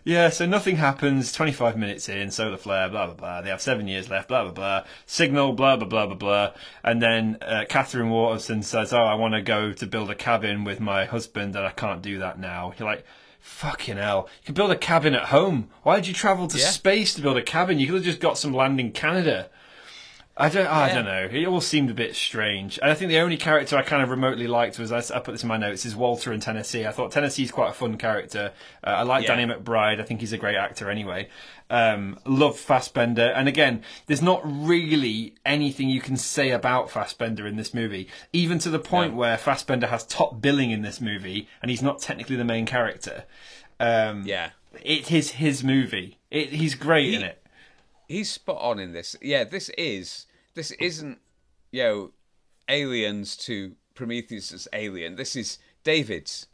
yeah, 0.05 0.29
so 0.31 0.47
nothing 0.47 0.77
happens. 0.77 1.33
25 1.33 1.77
minutes 1.77 2.09
in, 2.09 2.31
solar 2.31 2.57
flare, 2.57 2.89
blah, 2.89 3.07
blah, 3.07 3.15
blah. 3.15 3.41
They 3.43 3.51
have 3.51 3.61
seven 3.61 3.87
years 3.89 4.09
left, 4.11 4.29
blah, 4.29 4.43
blah, 4.45 4.53
blah. 4.53 4.85
Signal, 5.07 5.53
blah, 5.53 5.77
blah, 5.77 5.87
blah, 5.89 6.07
blah, 6.07 6.15
blah. 6.17 6.53
And 6.83 7.03
then 7.03 7.39
uh, 7.43 7.65
Katherine 7.69 8.11
Waterston 8.11 8.63
says, 8.63 8.93
Oh, 8.93 8.99
I 8.99 9.15
want 9.15 9.35
to 9.35 9.43
go 9.43 9.73
to 9.73 9.87
build 9.87 10.11
a 10.11 10.15
cabin 10.15 10.65
with 10.65 10.81
my 10.81 11.05
husband, 11.05 11.55
and 11.57 11.67
I 11.67 11.71
can't 11.71 12.03
do 12.03 12.19
that 12.19 12.39
now. 12.39 12.73
You're 12.79 12.89
like, 12.89 13.05
Fucking 13.41 13.97
hell. 13.97 14.29
You 14.43 14.47
can 14.47 14.55
build 14.55 14.71
a 14.71 14.77
cabin 14.77 15.15
at 15.15 15.27
home. 15.29 15.71
Why 15.83 15.97
did 15.97 16.07
you 16.09 16.15
travel 16.15 16.47
to 16.49 16.59
Yeah. 16.59 16.67
space 16.67 17.15
to 17.15 17.23
build 17.23 17.39
a 17.39 17.43
cabin? 17.43 17.79
You 17.79 17.87
could 17.87 17.97
have 17.97 18.05
just 18.05 18.21
got 18.21 18.37
some 18.37 18.53
land 18.53 18.79
in 18.79 18.93
Canada. 18.93 19.49
I 20.41 20.49
don't. 20.49 20.67
I 20.67 20.89
Yeah. 20.89 20.95
don't 20.95 21.05
know. 21.05 21.29
It 21.31 21.47
all 21.47 21.61
seemed 21.61 21.91
a 21.91 21.95
bit 21.95 22.17
strange, 22.17 22.79
and 22.81 22.91
I 22.91 22.95
think 22.95 23.11
the 23.11 23.19
only 23.19 23.37
character 23.37 23.77
I 23.77 23.83
kind 23.83 24.03
of 24.03 24.09
remotely 24.11 24.47
liked 24.47 24.79
was 24.79 24.91
I, 24.91 25.01
put 25.21 25.33
this 25.33 25.43
in 25.43 25.49
my 25.49 25.57
notes 25.59 25.85
is 25.85 25.95
Walter 25.95 26.33
in 26.33 26.41
Tennessee. 26.41 26.87
I 26.87 26.93
thought 26.93 27.13
Tennessee's 27.13 27.51
quite 27.53 27.71
a 27.71 27.75
fun 27.75 27.97
character. 27.99 28.53
Uh, 28.83 28.87
I 28.89 29.03
like 29.03 29.25
Yeah. 29.27 29.37
Danny 29.37 29.53
McBride. 29.53 30.01
I 30.01 30.03
think 30.03 30.21
he's 30.21 30.33
a 30.33 30.39
great 30.39 30.57
actor 30.57 30.89
anyway. 30.91 31.29
Um, 31.69 32.19
love 32.25 32.59
Fassbender, 32.59 33.33
and 33.37 33.47
again, 33.49 33.83
there's 34.07 34.23
not 34.23 34.41
really 34.45 35.35
anything 35.47 35.89
you 35.89 36.01
can 36.01 36.17
say 36.17 36.51
about 36.51 36.91
Fassbender 36.91 37.47
in 37.47 37.57
this 37.57 37.73
movie, 37.73 38.09
even 38.33 38.59
to 38.61 38.71
the 38.71 38.81
point 38.81 39.15
where 39.15 39.37
Fassbender 39.39 39.87
has 39.89 40.05
top 40.05 40.41
billing 40.41 40.71
in 40.73 40.83
this 40.83 41.01
movie, 41.01 41.49
and 41.63 41.71
he's 41.71 41.83
not 41.83 42.01
technically 42.01 42.35
the 42.37 42.45
main 42.45 42.67
character. 42.67 43.25
Um, 43.79 44.25
Yeah. 44.27 44.51
it 44.83 45.13
is 45.13 45.33
his 45.33 45.63
movie. 45.63 46.19
It, 46.31 46.49
he's 46.55 46.75
great 46.75 47.13
in 47.15 47.23
it. 47.23 47.37
he's 48.09 48.31
spot 48.33 48.59
on 48.61 48.81
in 48.81 48.93
this. 48.93 49.15
Yeah, 49.23 49.45
this 49.45 49.69
is 49.79 50.27
this 50.55 50.71
isn't 50.73 51.19
you 51.73 51.83
know 51.83 52.11
aliens 52.69 53.37
to 53.39 53.75
Prometheus' 53.95 54.67
alien. 54.73 55.17
This 55.17 55.37
is 55.37 55.59
David's. 55.85 56.47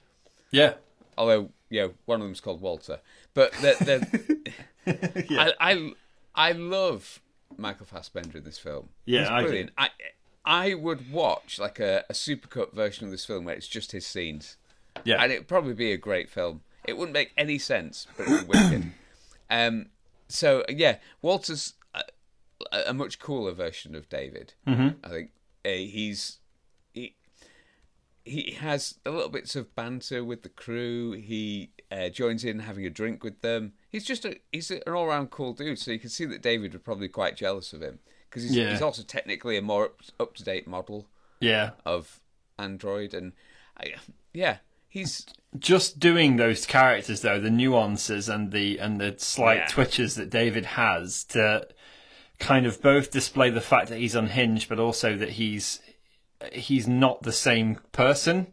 Yeah. 0.51 0.75
Although 1.19 1.51
you 1.71 1.81
know 1.83 1.93
one 2.05 2.21
of 2.21 2.27
them's 2.27 2.41
called 2.41 2.61
Walter, 2.61 3.01
but 3.35 3.53
the, 3.55 4.53
the 4.87 5.27
I, 5.39 5.53
I 5.61 5.93
I 6.35 6.53
love 6.53 7.21
Michael 7.57 7.87
Fassbender 7.87 8.39
in 8.39 8.45
this 8.45 8.59
film. 8.59 8.91
Yeah, 9.05 9.21
He's 9.21 9.29
I 9.31 9.43
do. 9.51 9.69
I 9.79 9.89
I 10.45 10.75
would 10.75 11.11
watch 11.11 11.59
like 11.59 11.81
a, 11.81 12.05
a 12.09 12.13
supercut 12.13 12.73
version 12.73 13.05
of 13.07 13.11
this 13.11 13.25
film 13.25 13.45
where 13.45 13.55
it's 13.55 13.67
just 13.69 13.93
his 13.93 14.07
scenes, 14.07 14.57
Yeah. 15.05 15.23
and 15.23 15.33
it'd 15.33 15.49
probably 15.49 15.75
be 15.75 15.93
a 15.93 15.97
great 15.97 16.29
film. 16.31 16.61
It 16.87 16.97
wouldn't 16.97 17.15
make 17.15 17.33
any 17.37 17.59
sense, 17.59 18.07
but 18.17 18.29
it 18.29 18.31
would 18.31 18.41
be 18.43 18.59
wicked. 18.59 18.93
Um, 19.49 19.87
so 20.29 20.65
yeah, 20.69 20.97
Walter's 21.23 21.75
a, 22.73 22.95
much 22.95 23.19
cooler 23.19 23.53
version 23.53 23.95
of 23.95 24.09
David. 24.09 24.55
Mm-hmm. 24.67 25.05
I 25.05 25.09
think 25.09 25.31
uh, 25.65 25.71
he's 25.71 26.39
he 26.93 27.17
he 28.25 28.57
has 28.59 28.99
a 29.05 29.11
little 29.11 29.29
bits 29.29 29.55
of 29.57 29.75
banter 29.75 30.25
with 30.25 30.43
the 30.43 30.49
crew. 30.49 31.13
He 31.13 31.71
uh, 31.91 32.09
joins 32.09 32.45
in 32.45 32.61
having 32.61 32.87
a 32.87 32.91
drink 32.91 33.23
with 33.23 33.41
them. 33.43 33.73
He's 33.89 34.05
just 34.05 34.25
a 34.25 34.37
he's 34.53 34.71
an 34.71 34.81
all 34.87 35.07
round 35.07 35.31
cool 35.31 35.53
dude. 35.53 35.79
So 35.79 35.91
you 35.93 35.99
can 35.99 36.11
see 36.11 36.25
that 36.27 36.43
David 36.43 36.73
would 36.73 36.85
probably 36.85 37.09
be 37.09 37.13
quite 37.13 37.37
jealous 37.37 37.73
of 37.73 37.83
him 37.83 38.01
because 38.29 38.43
he's, 38.43 38.57
Yeah. 38.57 38.71
he's 38.71 38.83
also 38.83 39.03
technically 39.03 39.57
a 39.57 39.63
more 39.63 39.93
up 40.19 40.35
to 40.37 40.45
date 40.45 40.67
model 40.67 41.09
yeah. 41.41 41.71
of 41.85 42.21
Android, 42.59 43.13
and 43.15 43.33
I, 43.79 43.95
yeah, 44.33 44.59
he's 44.89 45.27
just 45.59 45.99
doing 45.99 46.37
those 46.37 46.67
characters 46.67 47.21
though 47.23 47.41
the 47.41 47.51
nuances 47.51 48.29
and 48.29 48.53
the 48.53 48.79
and 48.79 49.01
the 49.01 49.15
slight 49.19 49.57
Yeah. 49.59 49.67
twitches 49.69 50.15
that 50.17 50.29
david 50.29 50.67
has 50.67 51.25
to 51.25 51.67
kind 52.39 52.67
of 52.67 52.81
both 52.83 53.11
display 53.11 53.51
the 53.51 53.61
fact 53.61 53.89
that 53.89 53.99
he's 53.99 54.15
unhinged 54.15 54.69
but 54.69 54.79
also 54.79 55.17
that 55.17 55.31
he's 55.31 55.81
he's 56.53 56.87
not 56.87 57.23
the 57.23 57.33
same 57.33 57.79
person 57.93 58.47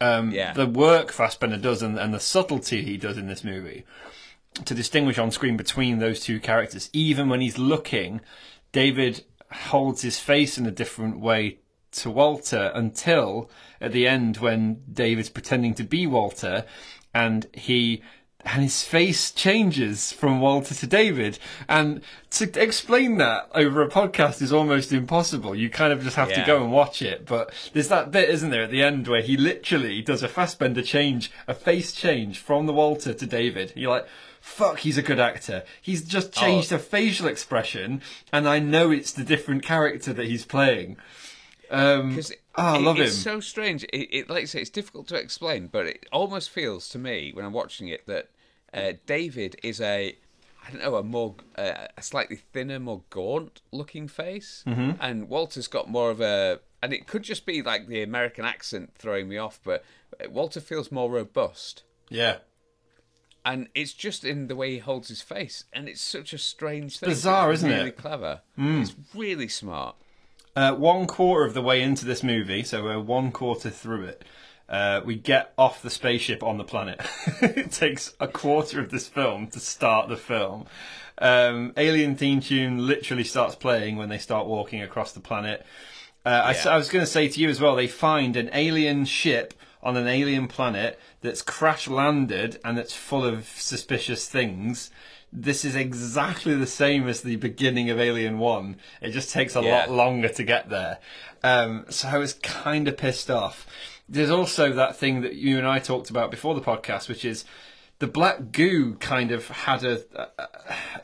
um 0.00 0.30
Yeah. 0.32 0.52
the 0.52 0.66
work 0.66 1.12
fassbender 1.12 1.56
does 1.58 1.82
and, 1.82 1.98
and 1.98 2.12
the 2.12 2.20
subtlety 2.20 2.82
he 2.82 2.96
does 2.96 3.16
in 3.16 3.26
this 3.28 3.44
movie 3.44 3.84
to 4.64 4.74
distinguish 4.74 5.18
on 5.18 5.30
screen 5.30 5.56
between 5.56 5.98
those 5.98 6.20
two 6.20 6.40
characters 6.40 6.90
even 6.92 7.28
when 7.28 7.40
he's 7.40 7.58
looking 7.58 8.20
david 8.72 9.24
holds 9.50 10.02
his 10.02 10.18
face 10.18 10.58
in 10.58 10.66
a 10.66 10.70
different 10.70 11.20
way 11.20 11.58
to 11.90 12.10
Walter 12.10 12.70
until 12.74 13.50
at 13.80 13.92
the 13.92 14.06
end 14.06 14.36
when 14.36 14.82
David's 14.92 15.30
pretending 15.30 15.72
to 15.74 15.82
be 15.84 16.06
Walter 16.06 16.66
and 17.14 17.46
he 17.54 18.02
and 18.50 18.62
his 18.62 18.82
face 18.82 19.30
changes 19.30 20.12
from 20.12 20.40
Walter 20.40 20.74
to 20.74 20.86
David. 20.86 21.38
And 21.68 22.00
to 22.30 22.50
explain 22.60 23.18
that 23.18 23.48
over 23.54 23.82
a 23.82 23.88
podcast 23.88 24.40
is 24.40 24.52
almost 24.52 24.92
impossible. 24.92 25.54
You 25.54 25.68
kind 25.68 25.92
of 25.92 26.02
just 26.02 26.16
have 26.16 26.32
to 26.32 26.44
go 26.46 26.62
and 26.62 26.72
watch 26.72 27.02
it. 27.02 27.26
But 27.26 27.52
there's 27.72 27.88
that 27.88 28.10
bit 28.10 28.30
isn't 28.30 28.50
there 28.50 28.62
at 28.62 28.70
the 28.70 28.82
end 28.82 29.06
where 29.06 29.20
he 29.20 29.36
literally 29.36 30.00
does 30.00 30.22
a 30.22 30.28
Fassbender 30.28 30.82
change 30.82 31.30
a 31.46 31.54
face 31.54 31.92
change 31.92 32.38
from 32.38 32.66
the 32.66 32.72
Walter 32.72 33.12
to 33.12 33.26
David. 33.26 33.72
You're 33.76 33.90
like 33.90 34.06
fuck 34.40 34.78
he's 34.78 34.96
a 34.96 35.02
good 35.02 35.18
actor. 35.18 35.64
He's 35.82 36.02
just 36.02 36.32
changed 36.32 36.72
a 36.72 36.78
facial 36.78 37.26
expression 37.26 38.00
and 38.32 38.48
I 38.48 38.60
know 38.60 38.90
it's 38.90 39.12
the 39.12 39.24
different 39.24 39.62
character 39.62 40.12
that 40.14 40.26
he's 40.26 40.46
playing. 40.46 40.96
Um, 41.70 42.18
oh, 42.56 42.62
I 42.62 42.78
love 42.78 42.98
it's 42.98 43.14
him. 43.16 43.20
so 43.20 43.40
strange. 43.40 43.84
It, 43.84 44.08
it 44.10 44.30
like 44.30 44.42
I 44.42 44.46
say, 44.46 44.60
it's 44.62 44.70
difficult 44.70 45.08
to 45.08 45.16
explain, 45.16 45.66
but 45.66 45.86
it 45.86 46.06
almost 46.12 46.48
feels 46.48 46.88
to 46.90 46.98
me 46.98 47.30
when 47.34 47.44
I'm 47.44 47.52
watching 47.52 47.88
it 47.88 48.06
that 48.06 48.30
uh, 48.74 48.92
David 49.06 49.56
is 49.62 49.80
a 49.80 50.16
I 50.66 50.70
don't 50.70 50.82
know 50.82 50.96
a 50.96 51.02
more 51.02 51.34
uh, 51.56 51.86
a 51.96 52.02
slightly 52.02 52.36
thinner, 52.36 52.78
more 52.78 53.02
gaunt 53.10 53.60
looking 53.72 54.08
face, 54.08 54.62
Mm-hmm. 54.66 54.92
and 55.00 55.28
Walter's 55.28 55.66
got 55.68 55.88
more 55.88 56.10
of 56.10 56.20
a 56.20 56.60
and 56.82 56.92
it 56.92 57.06
could 57.06 57.22
just 57.22 57.44
be 57.46 57.62
like 57.62 57.88
the 57.88 58.02
American 58.02 58.44
accent 58.44 58.92
throwing 58.96 59.28
me 59.28 59.36
off, 59.38 59.58
but 59.64 59.84
Walter 60.30 60.60
feels 60.60 60.92
more 60.92 61.10
robust. 61.10 61.82
yeah. 62.08 62.38
And 63.44 63.68
it's 63.74 63.94
just 63.94 64.24
in 64.24 64.48
the 64.48 64.56
way 64.56 64.72
he 64.72 64.78
holds 64.78 65.08
his 65.08 65.22
face, 65.22 65.64
and 65.72 65.88
it's 65.88 66.02
such 66.02 66.32
a 66.34 66.38
strange 66.38 66.98
thing. 66.98 67.08
bizarre, 67.08 67.50
It's 67.50 67.60
isn't 67.60 67.70
really 67.70 67.88
it? 67.88 67.96
Mm. 67.96 68.00
clever. 68.02 68.40
It's 68.58 68.94
really 69.14 69.48
smart. 69.48 69.96
Uh, 70.54 70.74
one 70.74 71.06
quarter 71.06 71.44
of 71.46 71.54
the 71.54 71.62
way 71.62 71.80
into 71.80 72.04
this 72.04 72.22
movie, 72.22 72.62
so 72.62 72.84
we're 72.84 73.00
one 73.00 73.32
quarter 73.32 73.70
through 73.70 74.04
it. 74.04 74.24
Uh, 74.68 75.00
we 75.04 75.16
get 75.16 75.52
off 75.56 75.80
the 75.82 75.90
spaceship 75.90 76.42
on 76.42 76.58
the 76.58 76.64
planet. 76.64 77.00
it 77.42 77.72
takes 77.72 78.14
a 78.20 78.28
quarter 78.28 78.80
of 78.80 78.90
this 78.90 79.08
film 79.08 79.46
to 79.48 79.60
start 79.60 80.08
the 80.08 80.16
film. 80.16 80.66
Um, 81.18 81.72
alien 81.76 82.16
theme 82.16 82.40
tune 82.40 82.86
literally 82.86 83.24
starts 83.24 83.54
playing 83.54 83.96
when 83.96 84.08
they 84.08 84.18
start 84.18 84.46
walking 84.46 84.82
across 84.82 85.12
the 85.12 85.20
planet. 85.20 85.64
Uh, 86.24 86.28
I 86.44 86.52
Yeah. 86.52 86.68
I, 86.74 86.76
was 86.76 86.90
going 86.90 87.04
to 87.04 87.10
say 87.10 87.28
to 87.28 87.40
you 87.40 87.48
as 87.48 87.60
well, 87.60 87.74
they 87.76 87.88
find 87.88 88.36
an 88.36 88.50
alien 88.52 89.04
ship 89.06 89.54
on 89.82 89.96
an 89.96 90.06
alien 90.06 90.48
planet 90.48 90.98
that's 91.22 91.40
crash 91.40 91.88
landed 91.88 92.60
and 92.64 92.76
that's 92.76 92.92
full 92.94 93.24
of 93.24 93.46
suspicious 93.56 94.28
things. 94.28 94.90
This 95.32 95.64
is 95.64 95.76
exactly 95.76 96.54
the 96.54 96.66
same 96.66 97.06
as 97.08 97.20
the 97.22 97.36
beginning 97.36 97.90
of 97.90 98.00
Alien 98.00 98.38
1. 98.38 98.76
It 99.02 99.10
just 99.10 99.30
takes 99.30 99.54
a 99.56 99.60
Yeah. 99.62 99.80
lot 99.80 99.90
longer 99.90 100.28
to 100.28 100.42
get 100.42 100.70
there. 100.70 100.98
Um, 101.42 101.84
so 101.90 102.08
I 102.08 102.16
was 102.18 102.32
kind 102.34 102.88
of 102.88 102.96
pissed 102.96 103.30
off. 103.30 103.66
There's 104.08 104.30
also 104.30 104.72
that 104.72 104.96
thing 104.96 105.20
that 105.22 105.34
you 105.34 105.58
and 105.58 105.66
I 105.66 105.78
talked 105.78 106.08
about 106.10 106.30
before 106.30 106.54
the 106.54 106.60
podcast, 106.60 107.08
which 107.08 107.24
is 107.24 107.44
the 107.98 108.06
black 108.06 108.52
goo 108.52 108.94
kind 108.94 109.32
of 109.32 109.48
had 109.48 109.84
a, 109.84 110.00
uh, 110.18 110.46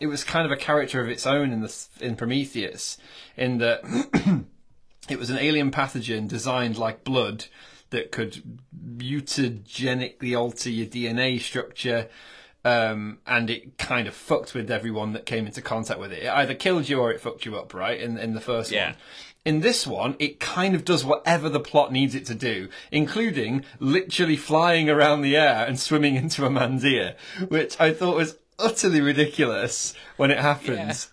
it 0.01 0.07
was 0.07 0.25
kind 0.25 0.47
of 0.47 0.53
a 0.53 0.57
character 0.57 1.03
of 1.03 1.09
its 1.09 1.27
own 1.27 1.53
in 1.53 1.61
the 1.61 1.87
in 2.01 2.17
Prometheus, 2.17 2.97
in 3.37 3.59
that 3.59 3.83
it 5.11 5.19
was 5.19 5.29
an 5.31 5.39
alien 5.39 5.71
pathogen 5.71 6.27
designed 6.29 6.79
like 6.79 7.05
blood 7.05 7.47
that 7.91 8.11
could 8.11 8.43
mutagenically 9.35 10.37
alter 10.39 10.71
your 10.71 10.87
DNA 10.87 11.41
structure. 11.41 12.09
Um, 12.67 13.19
and 13.27 13.51
it 13.51 13.77
kind 13.77 14.09
of 14.09 14.15
fucked 14.15 14.55
with 14.55 14.71
everyone 14.71 15.13
that 15.13 15.27
came 15.27 15.45
into 15.47 15.61
contact 15.61 16.01
with 16.01 16.13
it. 16.13 16.23
It 16.23 16.31
either 16.31 16.55
killed 16.55 16.89
you 16.89 16.99
or 16.99 17.11
it 17.13 17.21
fucked 17.21 17.45
you 17.45 17.57
up, 17.59 17.75
right? 17.75 18.01
In 18.01 18.17
in 18.17 18.33
the 18.33 18.41
first 18.41 18.71
Yeah. 18.71 18.87
one. 18.93 18.97
In 19.45 19.61
this 19.61 19.87
one, 19.87 20.17
it 20.19 20.41
kind 20.41 20.75
of 20.75 20.85
does 20.87 21.05
whatever 21.05 21.49
the 21.51 21.61
plot 21.61 21.93
needs 21.93 22.15
it 22.15 22.25
to 22.27 22.35
do, 22.35 22.69
including 22.91 23.65
literally 23.79 24.37
flying 24.37 24.89
around 24.89 25.21
the 25.21 25.37
air 25.37 25.67
and 25.67 25.79
swimming 25.79 26.15
into 26.23 26.47
a 26.47 26.51
man's 26.51 26.85
ear, 26.85 27.15
which 27.49 27.79
I 27.81 27.93
thought 27.93 28.17
was 28.17 28.39
utterly 28.59 29.01
ridiculous 29.03 29.93
when 30.17 30.31
it 30.31 30.39
happens. 30.39 31.11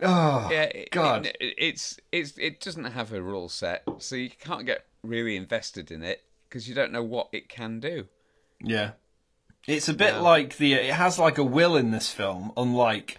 Yeah. 0.00 0.08
Oh, 0.08 0.48
Yeah, 0.50 0.62
it- 0.64 0.90
God. 0.90 1.26
it- 1.40 1.54
it's 1.58 1.98
it's 2.12 2.36
it 2.38 2.60
doesn't 2.60 2.84
have 2.92 3.12
a 3.12 3.22
rule 3.22 3.48
set, 3.48 3.84
so 3.98 4.16
you 4.16 4.30
can't 4.30 4.66
get 4.66 4.84
really 5.02 5.36
invested 5.36 5.90
in 5.90 6.02
it 6.02 6.22
because 6.48 6.68
you 6.68 6.74
don't 6.74 6.92
know 6.92 7.02
what 7.02 7.28
it 7.32 7.48
can 7.48 7.80
do. 7.80 8.06
Yeah. 8.62 8.92
It's 9.66 9.88
a 9.88 9.94
bit 9.94 10.14
Yeah. 10.14 10.20
like 10.20 10.56
the. 10.56 10.72
It 10.72 10.94
has 10.94 11.18
like 11.18 11.36
a 11.38 11.44
will 11.44 11.76
in 11.76 11.90
this 11.90 12.10
film, 12.10 12.52
unlike. 12.56 13.18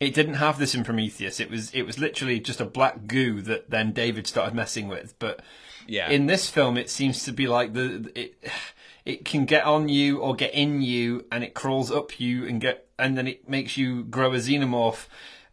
It 0.00 0.14
didn't 0.14 0.34
have 0.34 0.58
this 0.58 0.74
in 0.74 0.84
Prometheus. 0.84 1.40
It 1.40 1.50
was 1.50 1.72
it 1.72 1.82
was 1.82 1.98
literally 1.98 2.38
just 2.38 2.60
a 2.60 2.64
black 2.64 3.06
goo 3.06 3.42
that 3.42 3.70
then 3.70 3.92
David 3.92 4.26
started 4.26 4.54
messing 4.54 4.86
with. 4.86 5.18
But 5.18 5.40
Yeah, 5.86 6.08
in 6.08 6.26
this 6.26 6.48
film, 6.48 6.76
it 6.76 6.88
seems 6.88 7.24
to 7.24 7.32
be 7.32 7.48
like 7.48 7.72
the 7.74 8.10
it 8.14 8.34
it 9.04 9.24
can 9.24 9.44
get 9.44 9.64
on 9.64 9.88
you 9.88 10.18
or 10.18 10.36
get 10.36 10.54
in 10.54 10.82
you, 10.82 11.24
and 11.32 11.42
it 11.42 11.54
crawls 11.54 11.90
up 11.90 12.20
you 12.20 12.46
and 12.46 12.60
get 12.60 12.86
and 12.98 13.18
then 13.18 13.26
it 13.26 13.48
makes 13.48 13.76
you 13.76 14.04
grow 14.04 14.32
a 14.32 14.36
xenomorph. 14.36 15.06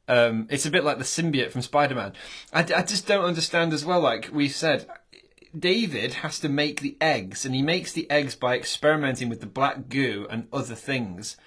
Um, 0.07 0.47
it's 0.51 0.67
a 0.67 0.71
bit 0.71 0.83
like 0.83 0.99
the 0.99 1.03
symbiote 1.03 1.51
from 1.51 1.63
Spider-Man. 1.63 2.13
I, 2.53 2.59
I 2.59 2.83
just 2.83 3.07
don't 3.07 3.25
understand 3.25 3.73
as 3.73 3.83
well. 3.83 4.01
Like 4.01 4.29
we 4.31 4.49
said, 4.49 4.87
David 5.57 6.15
has 6.15 6.39
to 6.41 6.49
make 6.49 6.81
the 6.81 6.97
eggs, 7.01 7.45
and 7.45 7.55
he 7.55 7.63
makes 7.63 7.91
the 7.91 8.09
eggs 8.11 8.35
by 8.35 8.55
experimenting 8.55 9.29
with 9.29 9.39
the 9.39 9.47
black 9.47 9.89
goo 9.89 10.27
and 10.29 10.47
other 10.53 10.75
things. 10.75 11.37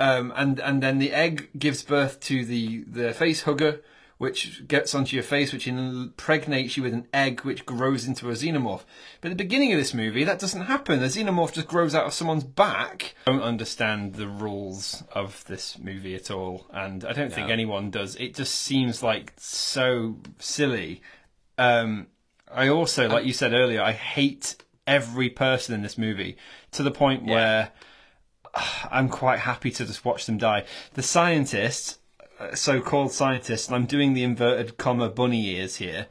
Um, 0.00 0.32
and 0.36 0.60
and 0.60 0.82
then 0.82 0.98
the 0.98 1.12
egg 1.12 1.50
gives 1.58 1.82
birth 1.82 2.20
to 2.20 2.44
the 2.44 2.84
the 2.84 3.12
face 3.12 3.42
hugger, 3.42 3.82
which 4.18 4.66
gets 4.68 4.94
onto 4.94 5.16
your 5.16 5.24
face, 5.24 5.52
which 5.52 5.66
impregnates 5.66 6.76
you 6.76 6.82
with 6.82 6.94
an 6.94 7.06
egg, 7.12 7.40
which 7.40 7.66
grows 7.66 8.06
into 8.06 8.28
a 8.28 8.32
xenomorph. 8.32 8.82
But 9.20 9.30
at 9.30 9.38
the 9.38 9.44
beginning 9.44 9.72
of 9.72 9.78
this 9.78 9.94
movie, 9.94 10.24
that 10.24 10.38
doesn't 10.38 10.62
happen. 10.62 11.00
The 11.00 11.06
xenomorph 11.06 11.52
just 11.52 11.66
grows 11.66 11.94
out 11.94 12.06
of 12.06 12.12
someone's 12.12 12.44
back. 12.44 13.14
I 13.26 13.32
don't 13.32 13.42
understand 13.42 14.14
the 14.14 14.28
rules 14.28 15.02
of 15.12 15.44
this 15.46 15.78
movie 15.78 16.14
at 16.14 16.30
all, 16.30 16.66
and 16.72 17.04
I 17.04 17.12
don't 17.12 17.32
think 17.32 17.50
anyone 17.50 17.90
does. 17.90 18.14
It 18.16 18.34
just 18.34 18.54
seems 18.54 19.02
like 19.02 19.32
so 19.36 20.16
silly. 20.38 21.02
Um, 21.56 22.06
I 22.52 22.68
also, 22.68 23.08
like 23.08 23.24
you 23.24 23.32
said 23.32 23.52
earlier, 23.52 23.82
I 23.82 23.92
hate 23.92 24.56
every 24.86 25.28
person 25.28 25.74
in 25.74 25.82
this 25.82 25.98
movie 25.98 26.36
to 26.72 26.82
the 26.82 26.90
point 26.90 27.24
where 27.24 27.72
I'm 28.90 29.08
quite 29.08 29.40
happy 29.40 29.70
to 29.72 29.84
just 29.86 30.04
watch 30.04 30.26
them 30.26 30.38
die. 30.38 30.64
The 30.94 31.02
scientists, 31.02 31.98
uh, 32.38 32.54
so-called 32.54 33.12
scientists, 33.12 33.66
and 33.66 33.76
I'm 33.76 33.86
doing 33.86 34.14
the 34.14 34.24
inverted 34.24 34.76
comma 34.76 35.08
bunny 35.08 35.46
ears 35.56 35.76
here. 35.76 36.06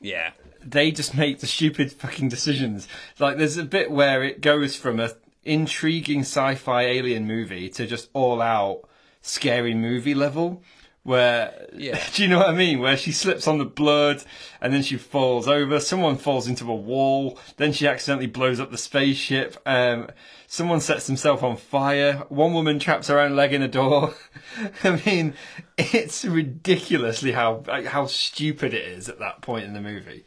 yeah, 0.00 0.32
They 0.64 0.90
just 0.90 1.16
make 1.16 1.40
the 1.40 1.46
stupid 1.46 1.92
fucking 1.92 2.28
decisions. 2.28 2.88
Like 3.18 3.38
there's 3.38 3.56
a 3.56 3.64
bit 3.64 3.90
where 3.90 4.22
it 4.22 4.40
goes 4.40 4.76
from 4.76 5.00
a 5.00 5.12
intriguing 5.44 6.20
sci-fi 6.20 6.82
alien 6.82 7.26
movie 7.26 7.68
to 7.70 7.86
just 7.86 8.10
all 8.12 8.42
out 8.42 8.82
scary 9.22 9.74
movie 9.74 10.14
level. 10.14 10.62
Where 11.08 11.66
Yeah. 11.72 11.98
do 12.12 12.22
you 12.22 12.28
know 12.28 12.36
what 12.36 12.50
I 12.50 12.54
mean? 12.54 12.80
Where 12.80 12.98
she 12.98 13.12
slips 13.12 13.48
on 13.48 13.56
the 13.56 13.64
blood 13.64 14.22
and 14.60 14.74
then 14.74 14.82
she 14.82 14.98
falls 14.98 15.48
over. 15.48 15.80
Someone 15.80 16.18
falls 16.18 16.46
into 16.46 16.70
a 16.70 16.74
wall. 16.76 17.38
Then 17.56 17.72
she 17.72 17.86
accidentally 17.86 18.26
blows 18.26 18.60
up 18.60 18.70
the 18.70 18.76
spaceship. 18.76 19.56
Um, 19.64 20.08
someone 20.46 20.80
sets 20.80 21.06
himself 21.06 21.42
on 21.42 21.56
fire. 21.56 22.24
One 22.28 22.52
woman 22.52 22.78
traps 22.78 23.08
her 23.08 23.18
own 23.18 23.34
leg 23.34 23.54
in 23.54 23.62
a 23.62 23.68
door. 23.68 24.16
I 24.84 25.00
mean, 25.06 25.32
it's 25.78 26.26
ridiculously 26.26 27.32
how 27.32 27.64
how 27.86 28.04
stupid 28.04 28.74
it 28.74 28.86
is 28.86 29.08
at 29.08 29.18
that 29.18 29.40
point 29.40 29.64
in 29.64 29.72
the 29.72 29.80
movie. 29.80 30.26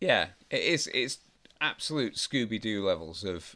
Yeah, 0.00 0.30
it 0.50 0.62
is. 0.62 0.90
It's 0.92 1.18
absolute 1.60 2.14
Scooby 2.16 2.60
Doo 2.60 2.84
levels 2.84 3.22
of 3.22 3.54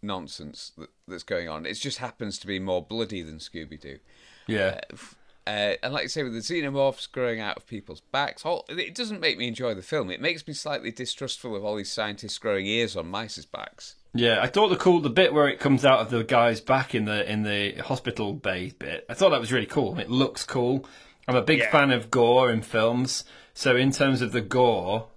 nonsense 0.00 0.72
that, 0.78 0.88
that's 1.06 1.24
going 1.24 1.50
on. 1.50 1.66
It 1.66 1.74
just 1.74 1.98
happens 1.98 2.38
to 2.38 2.46
be 2.46 2.58
more 2.58 2.82
bloody 2.82 3.20
than 3.20 3.36
Scooby 3.36 3.78
Doo. 3.78 3.98
Yeah. 4.46 4.80
Uh, 4.90 4.96
Uh, 5.46 5.74
and 5.82 5.92
like 5.92 6.04
I 6.04 6.06
say, 6.06 6.22
with 6.22 6.34
the 6.34 6.40
xenomorphs 6.40 7.10
growing 7.10 7.40
out 7.40 7.56
of 7.56 7.66
people's 7.66 8.00
backs, 8.00 8.44
all, 8.44 8.64
it 8.68 8.94
doesn't 8.94 9.20
make 9.20 9.38
me 9.38 9.48
enjoy 9.48 9.74
the 9.74 9.82
film. 9.82 10.10
It 10.10 10.20
makes 10.20 10.46
me 10.46 10.52
slightly 10.54 10.90
distrustful 10.92 11.56
of 11.56 11.64
all 11.64 11.76
these 11.76 11.90
scientists 11.90 12.38
growing 12.38 12.66
ears 12.66 12.94
on 12.96 13.10
mice's 13.10 13.46
backs. 13.46 13.96
Yeah, 14.14 14.40
I 14.42 14.48
thought 14.48 14.68
the 14.68 14.76
cool 14.76 15.00
the 15.00 15.08
bit 15.10 15.32
where 15.32 15.48
it 15.48 15.60
comes 15.60 15.84
out 15.84 16.00
of 16.00 16.10
the 16.10 16.24
guy's 16.24 16.60
back 16.60 16.94
in 16.94 17.04
the 17.04 17.30
in 17.30 17.42
the 17.42 17.76
hospital 17.82 18.32
bay 18.34 18.72
bit. 18.78 19.06
I 19.08 19.14
thought 19.14 19.30
that 19.30 19.40
was 19.40 19.52
really 19.52 19.66
cool. 19.66 19.98
It 19.98 20.10
looks 20.10 20.44
cool. 20.44 20.84
I'm 21.28 21.36
a 21.36 21.42
big 21.42 21.60
Yeah. 21.60 21.70
fan 21.70 21.90
of 21.92 22.10
gore 22.10 22.50
in 22.50 22.62
films, 22.62 23.24
so 23.54 23.76
in 23.76 23.92
terms 23.92 24.20
of 24.20 24.32
the 24.32 24.40
gore, 24.40 25.08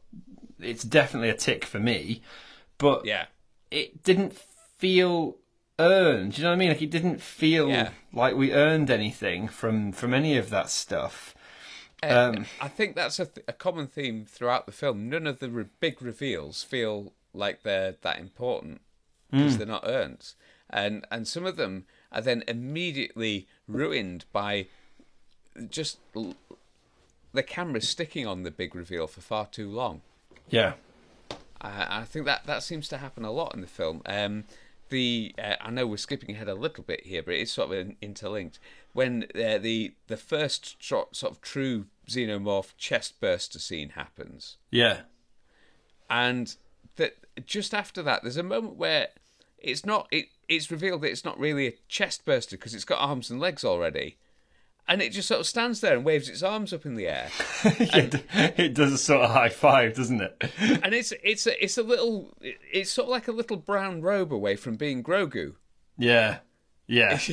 it's 0.59 0.83
definitely 0.83 1.29
a 1.29 1.35
tick 1.35 1.65
for 1.65 1.79
me. 1.79 2.21
But 2.77 3.05
Yeah, 3.05 3.25
it 3.71 4.03
didn't 4.03 4.37
feel 4.77 5.37
earned. 5.79 6.33
Do 6.33 6.37
you 6.37 6.43
know 6.43 6.49
what 6.51 6.55
I 6.55 6.57
mean? 6.59 6.69
Like 6.69 6.81
it 6.81 6.91
didn't 6.91 7.21
feel 7.21 7.69
Yeah. 7.69 7.89
like 8.13 8.35
we 8.35 8.53
earned 8.53 8.89
anything 8.91 9.47
from 9.47 9.91
from 9.91 10.13
any 10.13 10.37
of 10.37 10.49
that 10.49 10.69
stuff. 10.69 11.35
Uh, 12.01 12.31
Um, 12.35 12.45
I 12.61 12.67
think 12.67 12.95
that's 12.95 13.19
a, 13.19 13.25
th- 13.25 13.45
a 13.47 13.53
common 13.53 13.87
theme 13.87 14.25
throughout 14.25 14.65
the 14.65 14.71
film. 14.71 15.09
None 15.09 15.25
of 15.25 15.39
the 15.39 15.49
re- 15.49 15.65
big 15.79 16.01
reveals 16.01 16.61
feel 16.63 17.13
like 17.33 17.63
they're 17.63 17.95
that 18.01 18.19
important 18.19 18.81
because 19.31 19.57
they're 19.57 19.65
not 19.65 19.83
earned, 19.87 20.33
and 20.69 21.05
and 21.09 21.27
some 21.27 21.45
of 21.45 21.55
them 21.55 21.85
are 22.11 22.21
then 22.21 22.43
immediately 22.47 23.47
ruined 23.67 24.25
by 24.31 24.67
just 25.69 25.97
l- 26.15 26.35
the 27.33 27.41
camera 27.41 27.81
sticking 27.81 28.27
on 28.27 28.43
the 28.43 28.51
big 28.51 28.75
reveal 28.75 29.07
for 29.07 29.21
far 29.21 29.47
too 29.47 29.69
long. 29.71 30.01
Yeah. 30.49 30.73
I, 31.61 32.01
I 32.01 32.03
think 32.03 32.25
that 32.25 32.45
that 32.45 32.61
seems 32.61 32.87
to 32.89 32.97
happen 32.97 33.23
a 33.25 33.31
lot 33.31 33.55
in 33.55 33.61
the 33.61 33.67
film. 33.67 34.01
Um, 34.05 34.43
the 34.93 35.35
uh, 35.37 35.55
I 35.59 35.69
know 35.71 35.85
we're 35.87 35.97
skipping 35.97 36.35
ahead 36.35 36.47
a 36.47 36.55
little 36.55 36.83
bit 36.83 37.05
here, 37.05 37.21
but 37.23 37.33
it's 37.33 37.51
sort 37.51 37.71
of 37.71 37.77
in- 37.77 37.97
interlinked. 38.01 38.59
When 38.93 39.23
uh, 39.35 39.57
the 39.57 39.95
the 40.07 40.17
first 40.17 40.81
sort 40.83 41.09
of 41.23 41.41
true 41.41 41.85
xenomorph 42.07 42.73
chest 42.77 43.19
burster 43.19 43.59
scene 43.59 43.89
happens, 43.89 44.57
Yeah. 44.71 45.01
and 46.09 46.55
that 46.95 47.15
just 47.45 47.73
after 47.73 48.01
that, 48.03 48.21
there's 48.23 48.37
a 48.37 48.43
moment 48.43 48.75
where 48.75 49.07
it's 49.57 49.85
not 49.85 50.07
it 50.11 50.25
it's 50.47 50.69
revealed 50.69 51.01
that 51.01 51.11
it's 51.11 51.25
not 51.25 51.39
really 51.39 51.67
a 51.67 51.73
chest 51.87 52.23
burster 52.25 52.55
because 52.57 52.75
it's 52.75 52.85
got 52.85 52.99
arms 52.99 53.29
and 53.31 53.39
legs 53.39 53.63
already. 53.65 54.17
And 54.87 55.01
it 55.01 55.11
just 55.13 55.29
sort 55.29 55.39
of 55.39 55.47
stands 55.47 55.79
there 55.79 55.95
and 55.95 56.03
waves 56.03 56.27
its 56.27 56.43
arms 56.43 56.73
up 56.73 56.85
in 56.85 56.95
the 56.95 57.07
air. 57.07 57.29
it, 57.63 58.23
it 58.59 58.73
does 58.73 58.91
a 58.91 58.97
sort 58.97 59.21
of 59.21 59.31
high 59.31 59.47
five, 59.49 59.95
doesn't 59.95 60.19
it? 60.21 60.43
and 60.83 60.93
it's 60.93 61.13
it's 61.23 61.47
a, 61.47 61.63
it's 61.63 61.77
a 61.77 61.83
little 61.83 62.33
it's 62.41 62.91
sort 62.91 63.05
of 63.05 63.11
like 63.11 63.27
a 63.29 63.31
little 63.31 63.55
brown 63.57 64.01
robe 64.01 64.33
away 64.33 64.55
from 64.57 64.75
being 64.75 65.01
Grogu. 65.03 65.53
Yeah. 65.97 66.39
Yeah. 66.87 67.19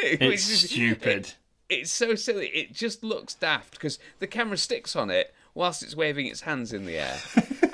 It's 0.00 0.48
is- 0.48 0.70
stupid. 0.70 1.26
it- 1.26 1.36
it's 1.68 1.90
so 1.90 2.14
silly. 2.14 2.46
It 2.48 2.72
just 2.72 3.02
looks 3.04 3.34
daft 3.34 3.72
because 3.72 3.98
the 4.20 4.26
camera 4.26 4.56
sticks 4.56 4.96
on 4.96 5.10
it 5.10 5.34
whilst 5.54 5.82
it's 5.82 5.94
waving 5.96 6.26
its 6.26 6.40
hands 6.42 6.72
in 6.72 6.86
the 6.86 6.96
air, 6.96 7.18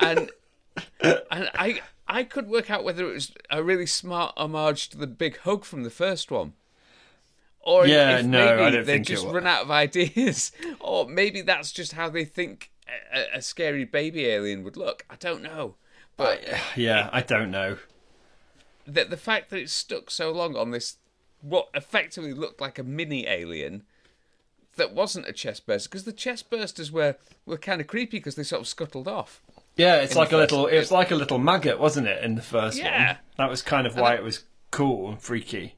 and 0.00 0.30
and 1.30 1.50
I 1.54 1.80
I 2.08 2.24
could 2.24 2.48
work 2.48 2.70
out 2.70 2.82
whether 2.82 3.08
it 3.08 3.12
was 3.12 3.32
a 3.50 3.62
really 3.62 3.86
smart 3.86 4.32
homage 4.36 4.88
to 4.90 4.96
the 4.98 5.06
big 5.06 5.38
hug 5.38 5.64
from 5.64 5.84
the 5.84 5.90
first 5.90 6.30
one. 6.30 6.54
Or 7.66 7.86
Yeah, 7.86 8.18
if 8.18 8.26
no, 8.26 8.38
maybe 8.38 8.50
I 8.62 8.70
don't 8.70 8.72
they've 8.72 8.86
think 8.86 9.10
it 9.10 9.12
just 9.14 9.26
run 9.26 9.46
out 9.46 9.62
of 9.62 9.70
ideas, 9.84 10.52
or 10.80 11.08
maybe 11.08 11.40
that's 11.40 11.72
just 11.72 11.92
how 11.92 12.08
they 12.10 12.24
think 12.24 12.70
a, 13.12 13.38
a 13.38 13.42
scary 13.42 13.84
baby 13.84 14.26
alien 14.26 14.62
would 14.64 14.76
look. 14.76 15.04
I 15.08 15.16
don't 15.16 15.42
know, 15.42 15.74
but 16.16 16.42
Yeah, 16.76 17.08
I 17.12 17.22
don't 17.22 17.50
know. 17.50 17.78
the 18.86 19.04
the 19.04 19.16
fact 19.16 19.50
that 19.50 19.58
it's 19.60 19.72
stuck 19.72 20.10
so 20.10 20.30
long 20.30 20.56
on 20.56 20.70
this 20.72 20.96
what 21.40 21.68
effectively 21.74 22.32
looked 22.34 22.60
like 22.60 22.78
a 22.78 22.82
mini 22.82 23.26
alien 23.26 23.82
that 24.76 24.92
wasn't 24.94 25.26
a 25.28 25.32
chest 25.32 25.66
burster 25.66 25.88
because 25.88 26.04
the 26.04 26.12
chest 26.12 26.50
bursters 26.50 26.90
were 26.90 27.16
were 27.46 27.56
kind 27.58 27.80
of 27.80 27.86
creepy 27.86 28.18
because 28.18 28.34
they 28.34 28.42
sort 28.42 28.60
of 28.62 28.68
scuttled 28.68 29.08
off. 29.08 29.40
Yeah, 29.76 29.96
it's 29.96 30.14
like 30.14 30.32
a 30.32 30.36
little. 30.36 30.66
It's 30.66 30.90
like 30.92 31.10
a 31.10 31.16
little 31.16 31.38
maggot, 31.38 31.80
wasn't 31.80 32.06
it, 32.06 32.22
in 32.22 32.34
the 32.36 32.42
first 32.42 32.78
Yeah. 32.78 33.06
one? 33.06 33.16
That 33.38 33.50
was 33.50 33.60
kind 33.62 33.86
of 33.86 33.96
why 33.96 34.14
it 34.14 34.22
was 34.22 34.44
cool 34.70 35.08
and 35.08 35.20
freaky. 35.20 35.74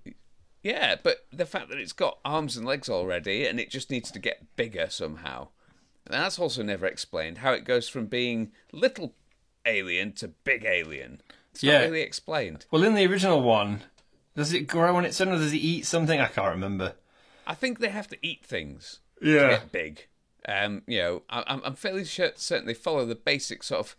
Yeah, 0.66 0.96
but 1.02 1.26
the 1.33 1.46
fact 1.46 1.68
that 1.68 1.79
it's 1.79 1.92
got 1.92 2.18
arms 2.24 2.57
and 2.57 2.66
legs 2.66 2.88
already 2.88 3.46
and 3.46 3.61
it 3.61 3.70
just 3.70 3.90
needs 3.90 4.11
to 4.11 4.18
get 4.18 4.57
bigger 4.57 4.88
somehow. 4.90 5.48
And 6.05 6.14
that's 6.14 6.38
also 6.38 6.62
never 6.62 6.87
explained 6.87 7.38
how 7.38 7.52
it 7.52 7.64
goes 7.64 7.88
from 7.88 8.07
being 8.07 8.52
little 8.72 9.14
alien 9.64 10.12
to 10.14 10.29
big 10.29 10.64
alien. 10.64 11.20
It's 11.52 11.62
Yeah. 11.62 11.79
not 11.79 11.85
really 11.87 12.02
explained. 12.02 12.66
Well, 12.70 12.83
in 12.85 12.94
the 12.94 13.07
original 13.07 13.42
one, 13.42 13.83
does 14.35 14.52
it 14.52 14.66
grow 14.66 14.96
on 14.96 15.05
its 15.05 15.20
own 15.20 15.29
or 15.29 15.37
does 15.38 15.52
it 15.52 15.57
eat 15.59 15.87
something? 15.87 16.20
I 16.20 16.26
can't 16.26 16.48
remember. 16.50 16.94
I 17.46 17.55
think 17.55 17.79
they 17.79 17.88
have 17.88 18.09
to 18.09 18.18
eat 18.26 18.44
things. 18.44 18.98
Yeah. 19.22 19.48
get 19.50 19.72
big. 19.72 20.07
Um, 20.48 20.83
you 20.87 20.98
know, 20.98 21.22
I, 21.31 21.42
I'm, 21.46 21.62
I'm 21.64 21.74
fairly 21.74 22.05
sure, 22.05 22.31
certain 22.37 22.66
they 22.66 22.74
follow 22.74 23.07
the 23.07 23.14
basic 23.14 23.62
sort 23.62 23.81
of 23.81 23.96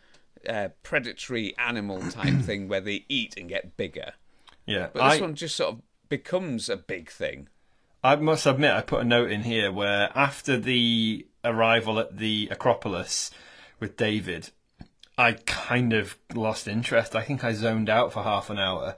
uh, 0.47 0.69
predatory 0.83 1.55
animal 1.57 2.01
type 2.11 2.39
thing 2.41 2.67
where 2.67 2.81
they 2.81 3.05
eat 3.09 3.35
and 3.37 3.49
get 3.49 3.75
bigger. 3.77 4.13
Yeah, 4.65 4.89
But 4.93 5.09
this 5.09 5.19
I, 5.19 5.21
one 5.21 5.33
just 5.35 5.55
sort 5.55 5.73
of 5.75 5.81
becomes 6.09 6.69
a 6.69 6.77
big 6.77 7.09
thing. 7.09 7.49
I 8.03 8.15
must 8.15 8.45
admit, 8.45 8.71
I 8.71 8.81
put 8.81 9.01
a 9.01 9.05
note 9.05 9.31
in 9.31 9.43
here 9.43 9.71
where 9.71 10.09
after 10.15 10.57
the 10.57 11.25
arrival 11.43 11.99
at 11.99 12.17
the 12.17 12.47
Acropolis 12.51 13.31
with 13.79 13.97
David, 13.97 14.51
I 15.17 15.33
kind 15.45 15.93
of 15.93 16.17
lost 16.33 16.67
interest. 16.67 17.15
I 17.15 17.23
think 17.23 17.43
I 17.43 17.53
zoned 17.53 17.89
out 17.89 18.13
for 18.13 18.23
half 18.23 18.49
an 18.49 18.59
hour. 18.59 18.95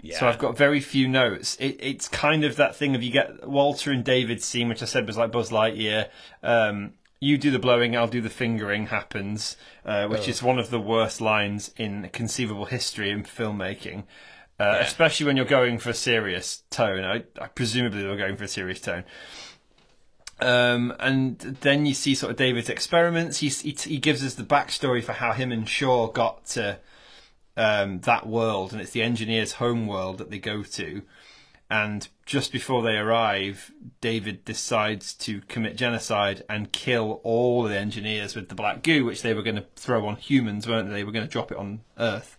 Yeah. 0.00 0.18
So 0.18 0.28
I've 0.28 0.38
got 0.38 0.56
very 0.56 0.80
few 0.80 1.08
notes. 1.08 1.56
It, 1.56 1.76
it's 1.80 2.08
kind 2.08 2.44
of 2.44 2.56
that 2.56 2.74
thing 2.74 2.94
of 2.94 3.02
you 3.02 3.10
get 3.10 3.46
Walter 3.46 3.90
and 3.90 4.04
David 4.04 4.42
scene, 4.42 4.68
which 4.68 4.82
I 4.82 4.86
said 4.86 5.06
was 5.06 5.16
like 5.16 5.32
Buzz 5.32 5.50
Lightyear. 5.50 6.08
Um, 6.42 6.94
you 7.20 7.36
do 7.36 7.50
the 7.50 7.58
blowing, 7.58 7.94
I'll 7.94 8.08
do 8.08 8.22
the 8.22 8.30
fingering. 8.30 8.86
Happens, 8.86 9.56
uh, 9.84 10.06
which 10.06 10.26
is 10.26 10.42
one 10.42 10.58
of 10.58 10.70
the 10.70 10.80
worst 10.80 11.20
lines 11.20 11.70
in 11.76 12.08
conceivable 12.12 12.64
history 12.64 13.10
in 13.10 13.24
filmmaking. 13.24 14.04
Uh, 14.60 14.64
Yeah. 14.64 14.80
Especially 14.80 15.24
when 15.24 15.36
you're 15.36 15.46
going 15.46 15.78
for 15.78 15.90
a 15.90 15.94
serious 15.94 16.64
tone. 16.68 17.02
I, 17.02 17.24
I 17.42 17.46
presumably 17.48 18.02
they 18.02 18.08
were 18.08 18.16
going 18.16 18.36
for 18.36 18.44
a 18.44 18.48
serious 18.48 18.80
tone. 18.80 19.04
Um, 20.38 20.94
and 21.00 21.38
then 21.38 21.86
you 21.86 21.94
see 21.94 22.14
sort 22.14 22.30
of 22.30 22.36
David's 22.36 22.68
experiments. 22.68 23.38
He, 23.38 23.48
he 23.48 23.72
he 23.72 23.98
gives 23.98 24.24
us 24.24 24.34
the 24.34 24.42
backstory 24.42 25.02
for 25.02 25.12
how 25.12 25.32
him 25.32 25.50
and 25.50 25.68
Shaw 25.68 26.08
got 26.08 26.46
to 26.46 26.78
um, 27.56 28.00
that 28.00 28.26
world, 28.26 28.72
and 28.72 28.80
it's 28.80 28.92
the 28.92 29.02
engineer's 29.02 29.52
home 29.54 29.86
world 29.86 30.18
that 30.18 30.30
they 30.30 30.38
go 30.38 30.62
to. 30.62 31.02
And 31.72 32.08
just 32.26 32.52
before 32.52 32.82
they 32.82 32.96
arrive, 32.96 33.70
David 34.00 34.44
decides 34.44 35.14
to 35.14 35.40
commit 35.42 35.76
genocide 35.76 36.42
and 36.48 36.72
kill 36.72 37.20
all 37.22 37.62
the 37.62 37.78
engineers 37.78 38.34
with 38.34 38.48
the 38.48 38.56
black 38.56 38.82
goo, 38.82 39.04
which 39.04 39.22
they 39.22 39.34
were 39.34 39.42
going 39.42 39.56
to 39.56 39.66
throw 39.76 40.06
on 40.06 40.16
humans, 40.16 40.66
weren't 40.66 40.88
they? 40.88 40.96
They 40.96 41.04
were 41.04 41.12
going 41.12 41.26
to 41.26 41.30
drop 41.30 41.52
it 41.52 41.58
on 41.58 41.82
Earth. 41.96 42.36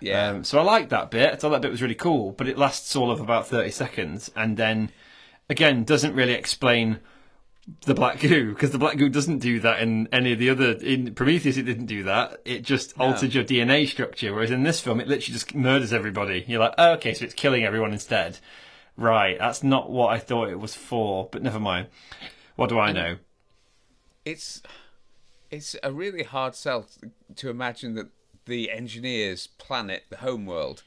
Yeah. 0.00 0.30
Um, 0.30 0.44
so 0.44 0.58
I 0.58 0.62
liked 0.62 0.90
that 0.90 1.10
bit. 1.10 1.32
I 1.32 1.36
thought 1.36 1.50
that 1.50 1.62
bit 1.62 1.70
was 1.70 1.82
really 1.82 1.94
cool, 1.94 2.32
but 2.32 2.48
it 2.48 2.58
lasts 2.58 2.94
all 2.96 3.10
of 3.10 3.20
about 3.20 3.48
30 3.48 3.70
seconds 3.70 4.30
and 4.36 4.56
then, 4.56 4.90
again, 5.48 5.84
doesn't 5.84 6.14
really 6.14 6.32
explain 6.32 7.00
the 7.84 7.94
black 7.94 8.20
goo 8.20 8.52
because 8.54 8.70
the 8.70 8.78
black 8.78 8.96
goo 8.96 9.08
doesn't 9.08 9.38
do 9.38 9.60
that 9.60 9.80
in 9.80 10.08
any 10.12 10.32
of 10.32 10.38
the 10.38 10.50
other. 10.50 10.72
In 10.72 11.14
Prometheus, 11.14 11.56
it 11.56 11.64
didn't 11.64 11.86
do 11.86 12.04
that. 12.04 12.40
It 12.44 12.62
just 12.62 12.98
altered 12.98 13.34
your 13.34 13.44
DNA 13.44 13.86
structure, 13.86 14.32
whereas 14.34 14.50
in 14.50 14.62
this 14.62 14.80
film, 14.80 15.00
it 15.00 15.08
literally 15.08 15.34
just 15.34 15.54
murders 15.54 15.92
everybody. 15.92 16.44
You're 16.46 16.60
like, 16.60 16.74
oh, 16.78 16.92
okay, 16.92 17.14
so 17.14 17.24
it's 17.24 17.34
killing 17.34 17.64
everyone 17.64 17.92
instead. 17.92 18.38
Right, 18.96 19.38
that's 19.38 19.62
not 19.62 19.90
what 19.90 20.12
I 20.12 20.18
thought 20.18 20.48
it 20.48 20.58
was 20.58 20.74
for, 20.74 21.28
but 21.30 21.42
never 21.42 21.60
mind. 21.60 21.88
What 22.56 22.68
do 22.68 22.78
I 22.78 22.90
know? 22.90 23.18
it's 24.28 24.62
it's 25.50 25.74
a 25.82 25.92
really 25.92 26.22
hard 26.22 26.54
sell 26.54 26.86
to 27.36 27.48
imagine 27.48 27.94
that 27.94 28.08
the 28.48 28.70
engineers' 28.72 29.46
planet, 29.46 30.04
the 30.10 30.16
home 30.18 30.44
world, 30.46 30.82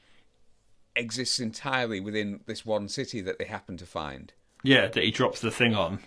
exists 0.95 1.39
entirely 1.39 1.99
within 1.99 2.41
this 2.45 2.65
one 2.65 2.89
city 2.89 3.21
that 3.21 3.39
they 3.39 3.45
happen 3.45 3.77
to 3.77 3.85
find. 3.85 4.33
Yeah, 4.63 4.87
that 4.87 5.03
he 5.03 5.11
drops 5.11 5.39
the 5.39 5.51
thing 5.51 5.73
on. 5.73 5.99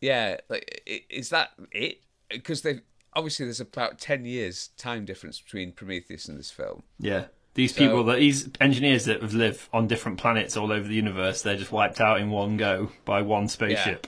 Yeah, 0.00 0.38
like 0.48 0.82
is 1.10 1.30
that 1.30 1.50
it? 1.72 2.00
Because 2.28 2.62
they 2.62 2.80
obviously 3.14 3.46
there's 3.46 3.60
about 3.60 3.98
ten 3.98 4.24
years 4.24 4.68
time 4.78 5.04
difference 5.04 5.40
between 5.40 5.72
Prometheus 5.72 6.28
and 6.28 6.38
this 6.38 6.50
film. 6.50 6.84
Yeah. 6.98 7.26
These 7.54 7.74
So- 7.74 7.80
people, 7.80 8.04
that 8.04 8.18
these 8.18 8.48
engineers 8.60 9.04
that 9.06 9.20
have 9.20 9.34
lived 9.34 9.68
on 9.72 9.88
different 9.88 10.18
planets 10.18 10.56
all 10.56 10.70
over 10.70 10.86
the 10.86 10.94
universe, 10.94 11.42
they're 11.42 11.56
just 11.56 11.72
wiped 11.72 12.00
out 12.00 12.20
in 12.20 12.30
one 12.30 12.56
go 12.56 12.92
by 13.04 13.22
one 13.22 13.48
spaceship. 13.48 14.06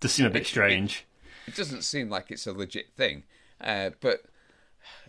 Does 0.00 0.12
seem 0.12 0.24
a 0.26 0.30
bit 0.30 0.46
strange. 0.46 1.04
it 1.46 1.54
doesn't 1.54 1.82
seem 1.82 2.08
like 2.08 2.30
it's 2.30 2.46
a 2.46 2.52
legit 2.52 2.92
thing. 2.96 3.24
Uh, 3.60 3.90
but 4.00 4.22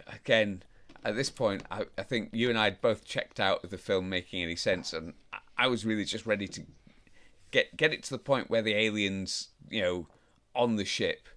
again, 0.08 0.64
at 1.04 1.16
this 1.16 1.30
point, 1.30 1.64
I, 1.72 1.86
I 1.98 2.04
think 2.04 2.30
you 2.34 2.50
and 2.50 2.58
I 2.58 2.66
had 2.66 2.82
both 2.82 3.06
checked 3.06 3.40
out 3.40 3.64
of 3.64 3.70
the 3.70 3.78
film 3.78 4.10
making 4.10 4.42
any 4.42 4.56
sense, 4.56 4.94
and 4.94 5.14
I, 5.58 5.68
was 5.68 5.86
really 5.86 6.06
just 6.06 6.26
ready 6.26 6.48
to 6.48 6.64
get 7.52 7.76
get 7.78 7.94
it 7.94 8.04
to 8.04 8.10
the 8.12 8.20
point 8.20 8.50
where 8.50 8.62
the 8.62 8.74
aliens, 8.74 9.50
you 9.70 9.82
know, 9.82 10.08
on 10.56 10.76
the 10.76 10.86
ship, 10.86 11.28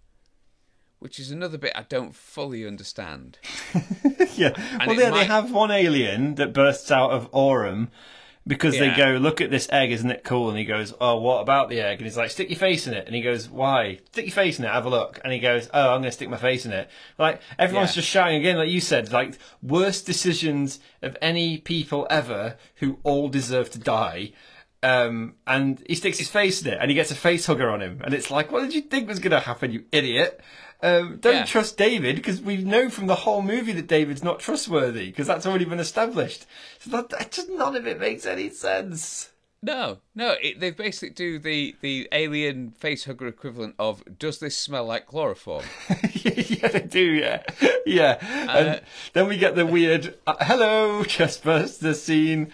which 0.98 1.18
is 1.18 1.30
another 1.30 1.58
bit 1.58 1.72
I 1.74 1.82
don't 1.82 2.14
fully 2.14 2.66
understand. 2.66 3.38
yeah. 4.34 4.52
Well, 4.86 4.90
it 4.90 4.98
yeah, 4.98 5.10
they 5.10 5.24
have 5.24 5.52
one 5.52 5.70
alien 5.70 6.36
that 6.36 6.52
bursts 6.52 6.90
out 6.90 7.10
of 7.10 7.28
Oram 7.32 7.90
because 8.46 8.76
they 8.78 8.94
go, 8.96 9.18
look 9.18 9.40
at 9.40 9.50
this 9.50 9.68
egg, 9.70 9.92
isn't 9.92 10.10
it 10.10 10.24
cool? 10.24 10.48
And 10.48 10.58
he 10.58 10.64
goes, 10.64 10.92
oh, 11.00 11.16
what 11.20 11.40
about 11.42 11.68
the 11.68 11.80
egg? 11.80 11.98
And 11.98 12.06
he's 12.06 12.16
like, 12.16 12.30
stick 12.30 12.50
your 12.50 12.58
face 12.58 12.86
in 12.86 12.94
it. 12.94 13.06
And 13.06 13.14
he 13.14 13.22
goes, 13.22 13.48
why? 13.48 13.98
Stick 14.12 14.26
your 14.26 14.34
face 14.34 14.58
in 14.58 14.64
it, 14.64 14.68
have 14.68 14.84
a 14.86 14.90
look. 14.90 15.20
And 15.22 15.32
he 15.32 15.38
goes, 15.38 15.68
oh, 15.72 15.90
I'm 15.94 16.00
going 16.00 16.04
to 16.04 16.12
stick 16.12 16.28
my 16.28 16.36
face 16.36 16.66
in 16.66 16.72
it. 16.72 16.90
Like, 17.18 17.40
everyone's 17.58 17.90
Yeah. 17.90 17.96
just 18.02 18.08
shouting 18.08 18.36
again, 18.36 18.56
like 18.56 18.68
you 18.70 18.80
said, 18.80 19.12
like, 19.12 19.38
worst 19.62 20.06
decisions 20.06 20.80
of 21.02 21.16
any 21.22 21.58
people 21.58 22.06
ever 22.10 22.56
who 22.76 22.98
all 23.04 23.28
deserve 23.28 23.70
to 23.72 23.78
die. 23.78 24.32
Um, 24.84 25.36
and 25.46 25.80
he 25.86 25.94
sticks 25.94 26.18
his 26.18 26.28
face 26.28 26.60
in 26.62 26.72
it 26.72 26.78
and 26.80 26.90
he 26.90 26.96
gets 26.96 27.12
a 27.12 27.14
face 27.14 27.46
hugger 27.46 27.70
on 27.70 27.80
him. 27.80 28.00
And 28.02 28.12
it's 28.12 28.32
like, 28.32 28.50
what 28.50 28.62
did 28.62 28.74
you 28.74 28.80
think 28.80 29.06
was 29.08 29.20
going 29.20 29.30
to 29.30 29.38
happen, 29.38 29.70
you 29.70 29.84
idiot? 29.92 30.40
Um, 30.82 31.18
don't 31.20 31.34
Yeah. 31.34 31.44
trust 31.44 31.76
David 31.76 32.16
because 32.16 32.40
we 32.40 32.56
know 32.56 32.88
from 32.90 33.06
the 33.06 33.14
whole 33.14 33.40
movie 33.42 33.72
that 33.72 33.86
David's 33.86 34.24
not 34.24 34.40
trustworthy 34.40 35.06
because 35.06 35.26
that's 35.28 35.46
already 35.46 35.64
been 35.64 35.78
established. 35.78 36.44
So 36.80 36.90
that, 36.90 37.08
that 37.10 37.30
just 37.32 37.48
none 37.50 37.76
of 37.76 37.86
it 37.86 38.00
makes 38.00 38.26
any 38.26 38.50
sense. 38.50 39.28
No, 39.64 39.98
no, 40.16 40.34
it, 40.42 40.58
they 40.58 40.72
basically 40.72 41.10
do 41.10 41.38
the 41.38 41.76
the 41.82 42.08
alien 42.10 42.72
face 42.72 43.04
hugger 43.04 43.28
equivalent 43.28 43.76
of 43.78 44.02
"Does 44.18 44.40
this 44.40 44.58
smell 44.58 44.84
like 44.86 45.06
chloroform?" 45.06 45.64
yeah, 46.14 46.66
they 46.66 46.80
do. 46.80 47.00
Yeah, 47.00 47.42
yeah. 47.86 48.18
and 48.50 48.80
then 49.12 49.28
we 49.28 49.36
get 49.36 49.54
the 49.54 49.64
weird 49.64 50.16
uh, 50.26 50.34
"Hello, 50.40 51.04
chestburster" 51.04 51.94
scene. 51.94 52.52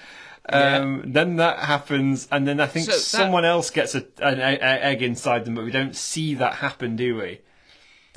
Um, 0.50 1.04
Then 1.06 1.36
that 1.36 1.60
happens, 1.60 2.28
and 2.30 2.46
then 2.46 2.60
I 2.60 2.66
think 2.66 2.86
So 2.86 2.92
that- 2.92 2.98
someone 3.00 3.44
else 3.46 3.70
gets 3.70 3.94
a, 3.94 4.04
an 4.20 4.38
egg 4.40 5.00
inside 5.02 5.46
them, 5.46 5.54
but 5.54 5.64
we 5.64 5.70
don't 5.70 5.96
see 5.96 6.34
that 6.34 6.56
happen, 6.56 6.94
do 6.96 7.16
we? 7.16 7.40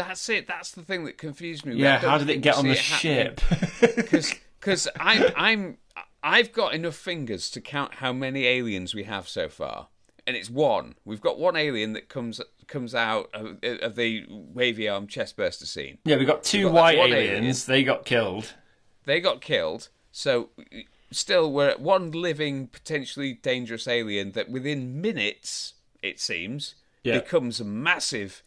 That's 0.07 0.27
it. 0.29 0.47
That's 0.47 0.71
the 0.71 0.81
thing 0.83 1.05
that 1.05 1.17
confused 1.17 1.65
me. 1.65 1.75
Yeah. 1.75 1.99
How 1.99 2.17
did 2.17 2.29
it 2.29 2.41
get 2.41 2.55
on 2.55 2.67
the 2.67 2.75
ship? 2.75 3.41
because 3.95 4.33
because 4.59 4.87
I'm 4.99 5.23
I'm 5.35 5.77
I've 6.23 6.51
got 6.51 6.73
enough 6.73 6.95
fingers 6.95 7.49
to 7.51 7.61
count 7.61 7.95
how 7.95 8.13
many 8.13 8.45
aliens 8.45 8.93
we 8.93 9.03
have 9.03 9.27
so 9.27 9.49
far, 9.49 9.87
and 10.27 10.35
it's 10.37 10.49
one. 10.49 10.95
We've 11.05 11.21
got 11.21 11.39
one 11.39 11.55
alien 11.55 11.93
that 11.93 12.09
comes 12.09 12.39
comes 12.67 12.95
out 12.95 13.29
of, 13.33 13.57
of 13.63 13.95
the 13.95 14.25
wavy 14.29 14.87
arm 14.87 15.07
chestburster 15.07 15.65
scene. 15.65 15.97
yeah, 16.05 16.17
we 16.17 16.25
got 16.25 16.43
two 16.43 16.65
got 16.65 16.73
white 16.73 16.97
aliens. 16.99 17.65
They 17.65 17.83
got 17.83 18.05
killed. 18.05 18.53
They 19.05 19.19
got 19.19 19.41
killed, 19.41 19.89
so 20.11 20.49
still 21.11 21.51
we're 21.51 21.67
at 21.69 21.81
one 21.81 22.11
living 22.11 22.67
potentially 22.67 23.33
dangerous 23.33 23.87
alien 23.87 24.31
that 24.31 24.49
within 24.49 25.01
minutes 25.01 25.73
it 26.01 26.19
seems 26.19 26.75
Yeah. 27.03 27.19
becomes 27.19 27.59
a 27.59 27.65
massive 27.65 28.43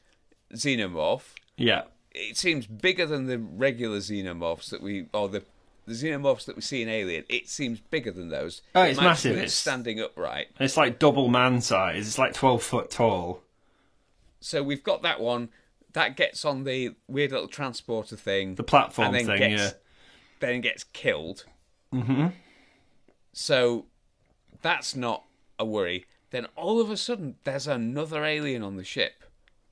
xenomorph. 0.55 1.35
Yeah. 1.57 1.83
it 2.13 2.37
seems 2.37 2.67
bigger 2.67 3.07
than 3.07 3.27
the 3.27 3.39
regular 3.39 3.99
xenomorphs 3.99 4.71
that 4.71 4.83
we 4.83 5.07
or 5.13 5.29
the 5.29 5.43
the 5.87 5.93
xenomorphs 5.93 6.47
that 6.47 6.57
we 6.57 6.63
see 6.63 6.81
in 6.81 6.89
Alien. 6.89 7.25
It 7.29 7.49
seems 7.49 7.79
bigger 7.79 8.11
than 8.11 8.31
those. 8.31 8.63
Oh, 8.75 8.83
it's 8.83 8.99
be 8.99 9.05
massive. 9.05 9.33
It's- 9.33 9.53
standing 9.53 10.01
upright. 10.01 10.49
It's 10.59 10.77
like 10.79 10.99
double 10.99 11.29
man 11.29 11.61
size. 11.61 12.07
It's 12.07 12.19
like 12.19 12.33
twelve 12.33 12.63
foot 12.63 12.91
tall. 12.91 13.43
So 14.41 14.63
we've 14.63 14.83
got 14.83 15.03
that 15.03 15.21
one 15.21 15.51
that 15.93 16.17
gets 16.17 16.45
on 16.45 16.65
the 16.65 16.95
weird 17.07 17.33
little 17.33 17.49
transporter 17.49 18.17
thing. 18.17 18.55
The 18.57 18.63
platform 18.63 19.09
and 19.09 19.15
then 19.15 19.27
thing. 19.27 19.51
gets, 19.51 19.63
yeah. 19.63 19.71
Then 20.41 20.61
gets 20.61 20.85
killed. 20.85 21.45
Mm-hmm. 21.93 22.29
So 23.33 23.87
that's 24.63 24.95
not 24.97 25.25
a 25.59 25.65
worry. 25.65 26.07
Then 26.31 26.47
all 26.57 26.81
of 26.81 26.91
a 26.91 26.97
sudden, 26.97 27.37
there's 27.45 27.67
another 27.67 28.25
alien 28.25 28.63
on 28.63 28.77
the 28.77 28.85
ship. 28.85 29.23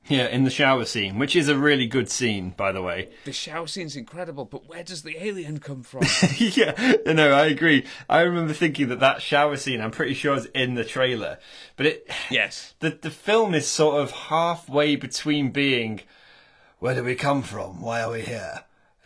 Yeah, 0.08 0.26
in 0.26 0.42
the 0.42 0.50
shower 0.50 0.84
scene, 0.84 1.18
which 1.18 1.36
is 1.36 1.48
a 1.48 1.56
really 1.56 1.86
good 1.86 2.10
scene, 2.10 2.54
by 2.56 2.72
the 2.72 2.82
way. 2.82 3.10
The 3.24 3.32
shower 3.32 3.68
scene's 3.68 3.94
incredible, 3.94 4.44
but 4.44 4.68
where 4.68 4.82
does 4.82 5.02
the 5.02 5.16
alien 5.24 5.60
come 5.60 5.84
from? 5.84 6.02
yeah, 6.38 6.96
no, 7.06 7.30
I 7.30 7.46
agree. 7.46 7.86
I 8.08 8.22
remember 8.22 8.52
thinking 8.52 8.88
that 8.88 8.98
that 8.98 9.22
shower 9.22 9.56
scene, 9.56 9.80
I'm 9.80 9.92
pretty 9.92 10.14
sure 10.14 10.34
is 10.34 10.46
in 10.46 10.74
the 10.74 10.84
trailer, 10.84 11.38
but 11.76 11.86
it, 11.86 12.10
yes. 12.30 12.74
the 12.80 12.90
the 12.90 13.10
film 13.10 13.54
is 13.54 13.68
sort 13.68 14.02
of 14.02 14.10
halfway 14.10 14.96
between 14.96 15.50
being, 15.50 16.00
where 16.80 16.96
do 16.96 17.04
we 17.04 17.14
come 17.14 17.42
from? 17.42 17.80
Why 17.80 18.02
are 18.02 18.10
we 18.10 18.22
here? 18.22 18.64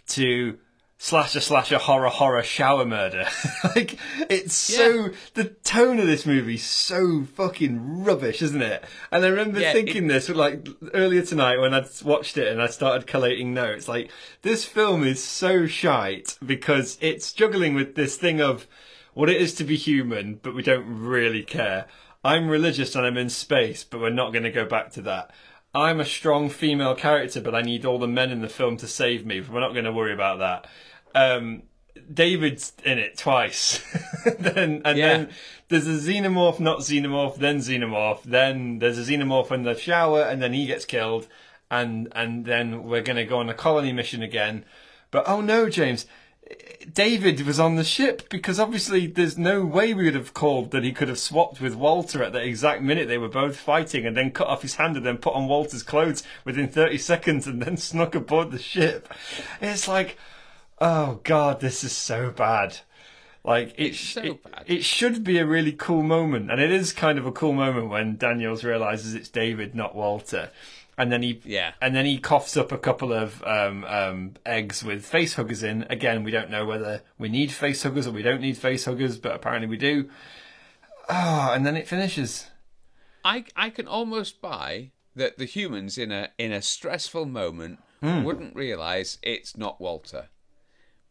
To 0.09 0.59
slasher 0.99 1.41
slasher 1.41 1.79
horror 1.79 2.09
horror 2.09 2.43
shower 2.43 2.85
murder. 2.85 3.27
like 3.65 3.99
it's 4.31 4.55
so 4.55 5.11
the 5.35 5.45
tone 5.45 5.99
of 5.99 6.07
this 6.07 6.25
movie 6.27 6.57
so 6.57 7.25
fucking 7.35 8.03
rubbish, 8.05 8.41
isn't 8.43 8.63
it? 8.63 8.85
And 9.11 9.25
I 9.25 9.29
remember 9.29 9.61
Yeah, 9.61 9.73
thinking 9.73 10.07
this 10.07 10.29
like 10.29 10.67
earlier 10.95 11.23
tonight 11.23 11.59
when 11.59 11.75
I 11.75 11.85
watched 12.05 12.37
it 12.39 12.49
and 12.49 12.61
I 12.63 12.67
started 12.69 13.07
collating 13.07 13.53
notes. 13.55 13.89
Like 13.89 14.11
this 14.43 14.65
film 14.65 15.05
is 15.05 15.23
so 15.23 15.67
shite 15.67 16.39
because 16.45 16.99
it's 17.01 17.33
juggling 17.33 17.75
with 17.75 17.95
this 17.95 18.17
thing 18.17 18.41
of 18.41 18.67
what 19.15 19.31
it 19.31 19.41
is 19.41 19.55
to 19.55 19.65
be 19.65 19.77
human, 19.77 20.41
but 20.43 20.55
we 20.55 20.63
don't 20.63 20.87
really 20.87 21.43
care. 21.43 21.87
I'm 22.25 22.49
religious 22.49 22.97
and 22.97 23.07
I'm 23.07 23.17
in 23.17 23.31
space, 23.31 23.85
but 23.85 24.01
we're 24.01 24.11
not 24.11 24.33
going 24.33 24.43
to 24.43 24.51
go 24.51 24.65
back 24.67 24.91
to 24.93 25.03
that. 25.03 25.31
I'm 25.77 26.01
a 26.01 26.05
strong 26.07 26.49
female 26.49 26.95
character, 26.95 27.41
but 27.41 27.55
I 27.55 27.61
need 27.63 27.85
all 27.85 27.99
the 27.99 28.09
men 28.09 28.31
in 28.31 28.41
the 28.41 28.49
film 28.49 28.79
to 28.79 28.89
save 28.89 29.27
me. 29.27 29.41
We're 29.41 29.61
not 29.61 29.73
going 29.75 29.85
to 29.85 29.93
worry 29.93 30.15
about 30.15 30.39
that. 30.39 30.67
Um, 31.15 31.65
David's 32.13 32.73
in 32.85 32.99
it 32.99 33.19
twice. 33.19 33.83
then 34.39 34.81
and 34.85 34.99
Yeah. 34.99 35.09
then 35.09 35.29
there's 35.69 35.87
a 35.87 35.91
xenomorph, 35.93 36.61
not 36.61 36.79
xenomorph, 36.81 37.37
then 37.37 37.59
xenomorph. 37.59 38.23
Then 38.23 38.79
there's 38.79 38.99
a 38.99 39.03
xenomorph 39.03 39.53
in 39.53 39.65
the 39.65 39.75
shower, 39.77 40.23
and 40.23 40.43
then 40.43 40.53
he 40.55 40.67
gets 40.67 40.85
killed. 40.87 41.29
And 41.71 42.09
and 42.13 42.45
then 42.47 42.85
we're 42.85 43.03
going 43.03 43.17
to 43.17 43.25
go 43.25 43.39
on 43.39 43.49
a 43.51 43.55
colony 43.55 43.93
mission 43.93 44.23
again. 44.23 44.65
But 45.11 45.25
oh 45.29 45.41
no, 45.41 45.69
James. 45.69 46.07
David 46.93 47.41
was 47.43 47.59
on 47.59 47.75
the 47.77 47.85
ship 47.85 48.29
because 48.29 48.61
obviously 48.61 49.07
there's 49.07 49.37
no 49.37 49.65
way 49.65 49.93
we 49.93 50.05
would 50.05 50.15
have 50.15 50.33
called 50.35 50.71
that 50.71 50.85
he 50.85 50.93
could 50.93 51.09
have 51.09 51.19
swapped 51.19 51.61
with 51.61 51.75
Walter 51.75 52.23
at 52.23 52.33
the 52.33 52.43
exact 52.43 52.83
minute 52.83 53.09
they 53.09 53.19
were 53.19 53.29
both 53.29 53.57
fighting 53.57 54.07
and 54.07 54.17
then 54.17 54.31
cut 54.31 54.47
off 54.47 54.63
his 54.63 54.77
hand 54.77 54.97
and 54.97 55.05
then 55.05 55.19
put 55.19 55.35
on 55.35 55.49
Walter's 55.49 55.83
clothes 55.83 56.23
within 56.45 56.69
30 56.69 56.99
seconds 56.99 57.47
and 57.47 57.61
then 57.63 57.77
snuck 57.77 58.15
aboard 58.15 58.51
the 58.51 58.59
ship. 58.59 59.13
It's 59.61 59.89
like, 59.89 60.17
oh 60.81 61.21
god, 61.25 61.61
this 61.61 61.83
is 61.83 61.93
so 61.93 62.31
bad. 62.31 62.79
Like 63.45 63.75
it, 63.77 63.91
It's 63.91 64.01
so 64.01 64.23
it, 64.23 64.43
bad. 64.43 64.65
it 64.67 64.85
should 64.85 65.23
be 65.23 65.39
a 65.39 65.47
really 65.47 65.73
cool 65.73 66.03
moment, 66.03 66.51
and 66.51 66.61
it 66.61 66.73
is 66.73 66.93
kind 66.93 67.17
of 67.19 67.27
a 67.27 67.33
cool 67.33 67.53
moment 67.53 67.91
when 67.91 68.17
Daniels 68.17 68.65
realizes 68.65 69.15
it's 69.15 69.29
David, 69.29 69.75
not 69.75 69.95
Walter, 69.95 70.51
and 70.99 71.13
then 71.13 71.23
he 71.23 71.41
Yeah. 71.45 71.73
and 71.81 71.95
then 71.95 72.07
he 72.07 72.19
coughs 72.19 72.57
up 72.57 72.73
a 72.73 72.79
couple 72.79 73.13
of 73.13 73.43
um, 73.45 73.85
um, 73.85 74.35
eggs 74.45 74.83
with 74.85 75.05
face 75.05 75.35
huggers 75.35 75.63
in. 75.63 75.85
Again, 75.91 76.25
we 76.25 76.31
don't 76.31 76.51
know 76.51 76.65
whether 76.67 77.03
we 77.19 77.29
need 77.29 77.53
face 77.53 77.83
huggers 77.83 78.07
or 78.07 78.13
we 78.13 78.23
don't 78.23 78.41
need 78.41 78.57
face 78.57 78.85
huggers, 78.87 79.19
but 79.19 79.35
apparently 79.35 79.69
we 79.69 79.77
do. 79.77 80.09
Ah, 81.09 81.53
and 81.55 81.65
then 81.67 81.77
it 81.77 81.87
finishes. 81.89 82.49
I 83.25 83.45
I 83.57 83.71
can 83.71 83.87
almost 83.89 84.41
buy 84.41 84.91
that 85.15 85.39
the 85.39 85.45
humans 85.45 85.99
in 85.99 86.13
a 86.13 86.31
in 86.39 86.53
a 86.53 86.63
stressful 86.63 87.27
moment 87.27 87.81
Hmm. 88.01 88.25
wouldn't 88.25 88.55
realize 88.55 89.19
it's 89.23 89.57
not 89.57 89.81
Walter. 89.81 90.29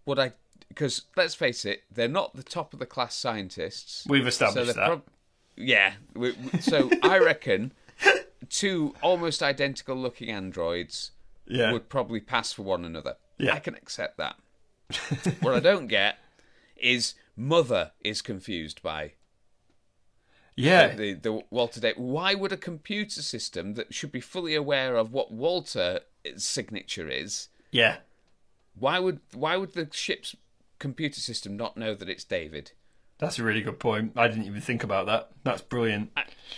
Would 0.06 0.19
I? 0.19 0.34
Because 0.69 1.04
let's 1.15 1.34
face 1.36 1.65
it, 1.65 1.84
they're 1.91 2.08
not 2.08 2.36
the 2.36 2.43
top 2.43 2.74
of 2.74 2.80
the 2.80 2.86
class 2.86 3.15
scientists. 3.15 4.06
We've 4.08 4.28
established 4.28 4.65
they're 4.67 4.74
that. 4.76 4.88
prob- 4.88 5.10
yeah. 5.56 5.93
we- 6.13 6.36
So 6.60 6.89
I 7.02 7.17
reckon 7.19 7.71
two 8.49 8.95
almost 9.01 9.41
identical 9.43 9.95
looking 9.95 10.29
androids 10.29 11.12
Yeah. 11.46 11.71
would 11.71 11.89
probably 11.89 12.19
pass 12.19 12.54
for 12.54 12.63
one 12.63 12.85
another. 12.85 13.15
Yeah. 13.37 13.54
I 13.54 13.60
can 13.60 13.75
accept 13.75 14.17
that. 14.17 14.35
what 15.41 15.54
I 15.54 15.60
don't 15.60 15.87
get 15.87 16.17
is 16.75 17.15
Mother 17.35 17.91
is 18.04 18.21
confused 18.21 18.81
by 18.81 19.13
yeah. 20.56 20.96
the, 20.96 21.13
the 21.13 21.41
Walter 21.50 21.79
Day. 21.79 21.93
Why 21.96 22.33
would 22.33 22.52
a 22.52 22.58
computer 22.58 23.21
system 23.21 23.73
that 23.73 23.93
should 23.93 24.12
be 24.12 24.21
fully 24.21 24.56
aware 24.56 24.96
of 24.96 25.12
what 25.12 25.31
Walter's 25.31 26.00
uh, 26.25 26.37
signature 26.37 27.10
is, 27.10 27.50
yeah. 27.71 27.98
why 28.77 29.00
would 29.00 29.19
why 29.33 29.58
would 29.58 29.73
the 29.73 29.89
ship's 29.91 30.35
computer 30.79 31.19
system 31.19 31.58
not 31.58 31.77
know 31.77 31.93
that 31.93 32.10
it's 32.10 32.23
David? 32.23 32.71
That's 33.17 33.39
a 33.39 33.43
really 33.43 33.62
good 33.62 33.79
point. 33.79 34.13
I 34.15 34.27
didn't 34.27 34.46
even 34.46 34.62
think 34.62 34.83
about 34.83 35.06
that. 35.06 35.29
That's 35.43 35.62
brilliant. 35.62 36.12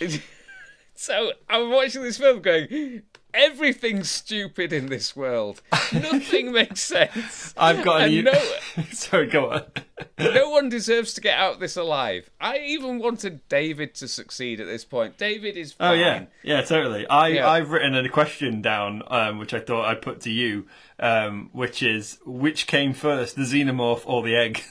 so 0.98 1.30
I'm 1.48 1.70
watching 1.70 2.02
this 2.02 2.18
film 2.18 2.42
going, 2.42 3.02
everything's 3.32 4.10
stupid 4.10 4.72
in 4.72 4.86
this 4.86 5.14
world. 5.14 5.62
Nothing 5.92 6.50
makes 6.50 6.80
sense. 6.80 7.54
I've 7.56 7.84
got 7.84 8.02
And 8.02 8.14
a 8.14 8.22
no, 8.22 8.84
Sorry, 8.92 9.28
go 9.28 9.52
on. 9.52 9.62
no 10.18 10.50
one 10.50 10.68
deserves 10.68 11.14
to 11.14 11.20
get 11.20 11.38
out 11.38 11.54
of 11.54 11.60
this 11.60 11.76
alive. 11.76 12.30
I 12.40 12.58
even 12.58 12.98
wanted 12.98 13.48
David 13.48 13.94
to 13.96 14.08
succeed 14.08 14.60
at 14.60 14.66
this 14.66 14.84
point. 14.84 15.16
David 15.18 15.56
is 15.56 15.76
Oh 15.78 15.92
yeah, 15.92 16.24
yeah, 16.42 16.62
totally. 16.62 17.06
I 17.06 17.28
Yeah. 17.28 17.48
I've 17.48 17.70
written 17.70 17.94
a 17.94 18.08
question 18.08 18.60
down, 18.60 19.04
um, 19.06 19.38
which 19.38 19.54
I 19.54 19.60
thought 19.60 19.84
I'd 19.84 20.02
put 20.02 20.20
to 20.22 20.30
you, 20.32 20.66
um, 20.98 21.50
which 21.52 21.80
is 21.80 22.18
which 22.26 22.66
came 22.66 22.92
first, 22.92 23.36
the 23.36 23.42
xenomorph 23.42 24.02
or 24.04 24.24
the 24.24 24.34
egg? 24.34 24.64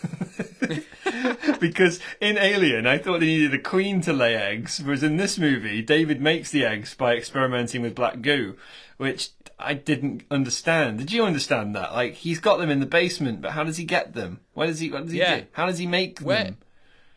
because 1.62 2.00
in 2.22 2.38
Alien, 2.38 2.86
I 2.88 2.98
thought 2.98 3.20
they 3.20 3.26
needed 3.28 3.54
a 3.54 3.60
queen 3.62 4.02
to 4.02 4.14
lay 4.14 4.36
eggs, 4.36 4.82
whereas 4.84 5.04
in 5.04 5.18
this 5.18 5.38
movie, 5.38 5.82
David 5.82 6.22
makes 6.22 6.52
the 6.52 6.66
eggs 6.66 6.94
by 6.96 7.16
experimenting 7.16 7.82
with 7.82 7.96
black 7.96 8.22
goo, 8.22 8.56
which 8.98 9.30
I 9.60 9.74
didn't 9.74 10.24
understand. 10.30 11.00
Did 11.00 11.12
you 11.12 11.24
understand 11.26 11.76
that? 11.76 11.94
Like 11.94 12.14
he's 12.16 12.40
got 12.40 12.58
them 12.58 12.70
in 12.70 12.80
the 12.80 12.86
basement, 12.86 13.42
but 13.42 13.52
how 13.52 13.64
does 13.64 13.78
he 13.78 13.84
get 13.86 14.14
them? 14.14 14.40
Where 14.54 14.68
does 14.68 14.80
he? 14.80 14.92
What 14.92 15.04
does 15.04 15.12
he 15.14 15.20
Yeah. 15.20 15.40
do? 15.42 15.46
How 15.54 15.66
does 15.66 15.80
he 15.80 15.88
make 15.88 16.20
Where 16.20 16.44
them? 16.46 16.58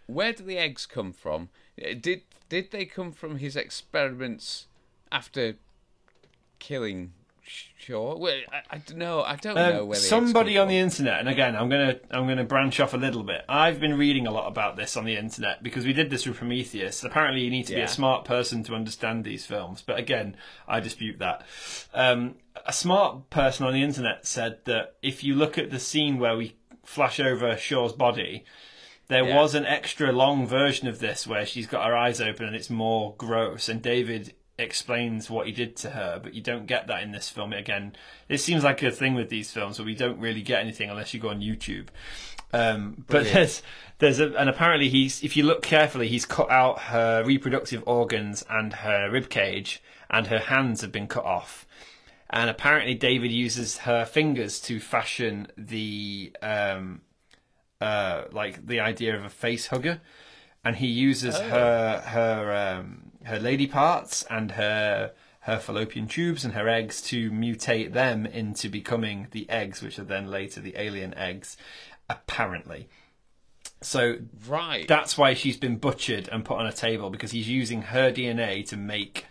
where 0.06 0.32
do 0.32 0.42
the 0.42 0.58
eggs 0.58 0.86
come 0.86 1.12
from? 1.12 1.50
Uh, 1.80 1.94
Did 2.00 2.22
did 2.48 2.70
they 2.72 2.84
come 2.84 3.12
from 3.12 3.36
his 3.38 3.56
experiments 3.56 4.66
after 5.12 5.54
killing 6.58 7.12
Shaw? 7.78 8.16
Well, 8.16 8.36
I, 8.52 8.76
I 8.76 8.78
don't 8.78 8.98
know. 8.98 9.22
I 9.22 9.36
don't 9.36 9.54
know 9.54 9.82
Um, 9.82 9.88
the 9.88 9.96
eggs 9.96 10.08
somebody 10.08 10.58
on 10.58 10.68
the 10.68 10.76
internet, 10.76 11.18
and 11.20 11.28
again, 11.28 11.56
I'm 11.56 11.68
gonna 11.68 11.96
I'm 12.10 12.28
gonna 12.28 12.44
branch 12.44 12.78
off 12.78 12.94
a 12.94 12.96
little 12.98 13.22
bit. 13.22 13.42
I've 13.48 13.80
been 13.80 13.96
reading 13.96 14.26
a 14.26 14.30
lot 14.30 14.46
about 14.48 14.76
this 14.76 14.96
on 14.96 15.04
the 15.04 15.16
internet 15.16 15.62
because 15.62 15.84
we 15.86 15.92
did 15.92 16.10
this 16.10 16.26
with 16.26 16.36
Prometheus. 16.36 17.02
Apparently, 17.02 17.40
you 17.42 17.50
need 17.50 17.66
to 17.66 17.74
be 17.74 17.80
a 17.80 17.88
smart 17.88 18.24
person 18.24 18.62
to 18.64 18.74
understand 18.74 19.24
these 19.24 19.46
films, 19.46 19.82
but 19.84 19.98
again, 19.98 20.36
I 20.68 20.80
dispute 20.80 21.18
that. 21.20 21.44
Um, 21.94 22.36
a 22.66 22.72
smart 22.72 23.30
person 23.30 23.66
on 23.66 23.72
the 23.72 23.82
internet 23.82 24.26
said 24.26 24.58
that 24.66 24.96
if 25.02 25.24
you 25.24 25.34
look 25.34 25.56
at 25.58 25.70
the 25.70 25.78
scene 25.80 26.18
where 26.18 26.36
we 26.36 26.56
flash 26.84 27.18
over 27.18 27.56
Shaw's 27.56 27.92
body, 27.92 28.44
there 29.08 29.24
Yeah. 29.26 29.36
was 29.36 29.54
an 29.54 29.64
extra 29.66 30.12
long 30.12 30.46
version 30.46 30.86
of 30.86 30.98
this 30.98 31.26
where 31.26 31.46
she's 31.46 31.66
got 31.66 31.86
her 31.86 31.96
eyes 31.96 32.20
open 32.20 32.46
and 32.46 32.54
it's 32.54 32.70
more 32.70 33.14
gross, 33.16 33.68
and 33.68 33.80
David 33.82 34.34
explains 34.60 35.30
what 35.30 35.46
he 35.46 35.52
did 35.52 35.76
to 35.76 35.90
her, 35.90 36.20
but 36.22 36.34
you 36.34 36.42
don't 36.42 36.66
get 36.66 36.86
that 36.86 37.02
in 37.02 37.12
this 37.12 37.28
film. 37.28 37.52
Again, 37.52 37.94
it 38.28 38.38
seems 38.38 38.64
like 38.64 38.82
a 38.82 38.90
thing 38.90 39.14
with 39.14 39.28
these 39.28 39.50
films 39.50 39.78
where 39.78 39.86
we 39.86 39.94
don't 39.94 40.18
really 40.18 40.42
get 40.42 40.60
anything 40.60 40.90
unless 40.90 41.12
you 41.14 41.20
go 41.20 41.30
on 41.30 41.40
YouTube. 41.40 41.88
Um, 42.52 43.04
but 43.06 43.06
Brilliant. 43.06 43.34
there's 43.34 43.62
there's 43.98 44.20
a, 44.20 44.36
and 44.36 44.48
apparently 44.48 44.88
he's 44.88 45.22
if 45.22 45.36
you 45.36 45.44
look 45.44 45.62
carefully, 45.62 46.08
he's 46.08 46.26
cut 46.26 46.50
out 46.50 46.80
her 46.80 47.22
reproductive 47.24 47.82
organs 47.86 48.44
and 48.48 48.72
her 48.72 49.10
rib 49.10 49.28
cage, 49.28 49.82
and 50.08 50.26
her 50.26 50.38
hands 50.38 50.80
have 50.80 50.92
been 50.92 51.06
cut 51.06 51.24
off. 51.24 51.66
And 52.28 52.48
apparently, 52.48 52.94
David 52.94 53.32
uses 53.32 53.78
her 53.78 54.04
fingers 54.04 54.60
to 54.62 54.78
fashion 54.80 55.48
the 55.56 56.32
um, 56.42 57.02
uh, 57.80 58.24
like 58.32 58.66
the 58.66 58.80
idea 58.80 59.16
of 59.16 59.24
a 59.24 59.30
face 59.30 59.68
hugger, 59.68 60.00
and 60.64 60.76
he 60.76 60.86
uses 60.86 61.38
her 61.38 62.02
her 62.06 62.78
um, 62.78 63.09
her 63.24 63.38
lady 63.38 63.66
parts 63.66 64.24
and 64.30 64.52
her 64.52 65.12
her 65.44 65.58
fallopian 65.58 66.06
tubes 66.06 66.44
and 66.44 66.52
her 66.52 66.68
eggs 66.68 67.00
to 67.00 67.30
mutate 67.30 67.92
them 67.94 68.26
into 68.26 68.68
becoming 68.68 69.26
the 69.30 69.48
eggs, 69.48 69.80
which 69.82 69.98
are 69.98 70.04
then 70.04 70.26
later 70.30 70.60
the 70.60 70.74
alien 70.78 71.14
eggs. 71.14 71.56
Apparently, 72.10 72.88
so 73.80 74.18
Right. 74.46 74.86
that's 74.86 75.16
why 75.16 75.32
she's 75.32 75.56
been 75.56 75.76
butchered 75.76 76.28
and 76.28 76.44
put 76.44 76.58
on 76.58 76.66
a 76.66 76.72
table 76.72 77.08
because 77.08 77.30
he's 77.30 77.48
using 77.48 77.82
her 77.82 78.10
DNA 78.12 78.62
to 78.68 78.76
make 78.76 79.26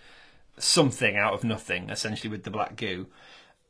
something 0.58 1.16
out 1.16 1.34
of 1.34 1.44
nothing, 1.44 1.90
essentially 1.90 2.30
with 2.30 2.44
the 2.44 2.52
black 2.52 2.76
goo. 2.76 3.08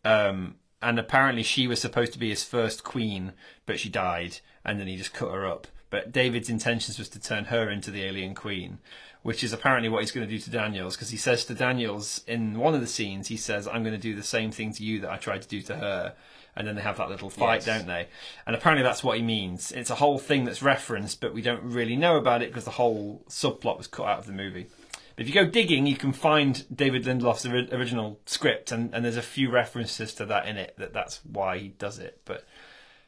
Um, 0.06 0.56
and 0.82 0.98
apparently 0.98 1.44
she 1.44 1.68
was 1.68 1.82
supposed 1.82 2.14
to 2.14 2.20
be 2.20 2.30
his 2.30 2.44
first 2.44 2.84
queen, 2.86 3.34
but 3.66 3.80
she 3.80 3.90
died, 3.90 4.38
and 4.64 4.80
then 4.80 4.88
he 4.88 4.96
just 4.96 5.14
cut 5.14 5.32
her 5.32 5.46
up. 5.46 5.68
But 5.90 6.12
David's 6.12 6.50
intentions 6.50 7.00
was 7.00 7.10
to 7.10 7.20
turn 7.20 7.46
her 7.46 7.70
into 7.70 7.90
the 7.92 8.04
alien 8.04 8.36
queen, 8.36 8.78
which 9.24 9.44
is 9.44 9.54
apparently 9.54 9.90
what 9.90 10.02
he's 10.02 10.12
going 10.12 10.28
to 10.28 10.32
do 10.34 10.40
to 10.40 10.50
Daniels, 10.50 10.96
because 10.96 11.10
he 11.10 11.18
says 11.18 11.46
to 11.46 11.56
Daniels 11.56 12.22
in 12.28 12.60
one 12.60 12.76
of 12.76 12.82
the 12.82 12.88
scenes, 12.88 13.28
he 13.28 13.38
says, 13.38 13.68
"I'm 13.68 13.84
going 13.84 13.96
to 13.96 14.02
do 14.02 14.16
the 14.16 14.24
same 14.24 14.52
thing 14.52 14.72
to 14.74 14.84
you 14.84 15.00
that 15.02 15.10
I 15.12 15.18
tried 15.18 15.42
to 15.42 15.48
do 15.48 15.62
to 15.64 15.76
her." 15.78 16.16
And 16.56 16.68
then 16.68 16.76
they 16.76 16.82
have 16.82 16.98
that 16.98 17.10
little 17.10 17.30
fight, 17.30 17.66
Yes. 17.66 17.66
don't 17.66 17.88
they? 17.88 18.08
And 18.46 18.56
apparently 18.56 18.84
that's 18.84 19.04
what 19.04 19.16
he 19.18 19.24
means. 19.24 19.72
It's 19.72 19.92
a 19.92 19.96
whole 19.96 20.20
thing 20.20 20.44
that's 20.44 20.62
referenced, 20.62 21.22
but 21.22 21.34
we 21.34 21.42
don't 21.42 21.64
really 21.64 21.96
know 21.96 22.18
about 22.18 22.42
it 22.42 22.50
because 22.50 22.66
the 22.66 22.72
whole 22.72 23.24
subplot 23.30 23.78
was 23.78 23.88
cut 23.88 24.08
out 24.08 24.20
of 24.20 24.26
the 24.26 24.34
movie. 24.34 24.68
But 25.16 25.22
if 25.22 25.28
you 25.28 25.34
go 25.34 25.46
digging, 25.50 25.86
you 25.86 25.96
can 25.96 26.12
find 26.12 26.66
David 26.76 27.06
Lindelof's 27.06 27.46
original 27.46 28.20
script, 28.26 28.72
and, 28.72 28.94
and 28.94 29.06
there's 29.06 29.16
a 29.16 29.22
few 29.22 29.50
references 29.50 30.14
to 30.16 30.26
that 30.26 30.48
in 30.48 30.58
it. 30.58 30.74
That 30.78 30.92
that's 30.92 31.22
why 31.24 31.60
he 31.60 31.68
does 31.70 31.98
it. 32.00 32.20
But 32.26 32.46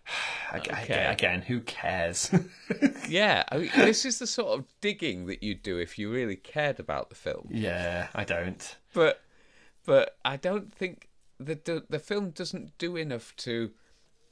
Okay. 0.54 1.06
again, 1.10 1.42
who 1.44 1.62
cares? 1.62 2.30
Yeah, 3.08 3.44
I 3.52 3.58
mean, 3.58 3.70
this 3.76 4.04
is 4.06 4.20
the 4.20 4.28
sort 4.28 4.60
of 4.60 4.66
digging 4.82 5.26
that 5.28 5.42
you'd 5.44 5.64
do 5.64 5.78
if 5.78 5.98
you 5.98 6.12
really 6.12 6.36
cared 6.36 6.78
about 6.80 7.10
the 7.10 7.16
film. 7.16 7.48
yeah, 7.52 8.08
I 8.14 8.24
don't. 8.26 8.78
But 8.94 9.22
but 9.86 10.18
I 10.26 10.36
don't 10.38 10.74
think 10.74 11.08
the 11.40 11.56
the, 11.56 11.84
the 11.90 12.00
film 12.00 12.32
doesn't 12.32 12.78
do 12.78 12.96
enough 12.98 13.34
to 13.38 13.72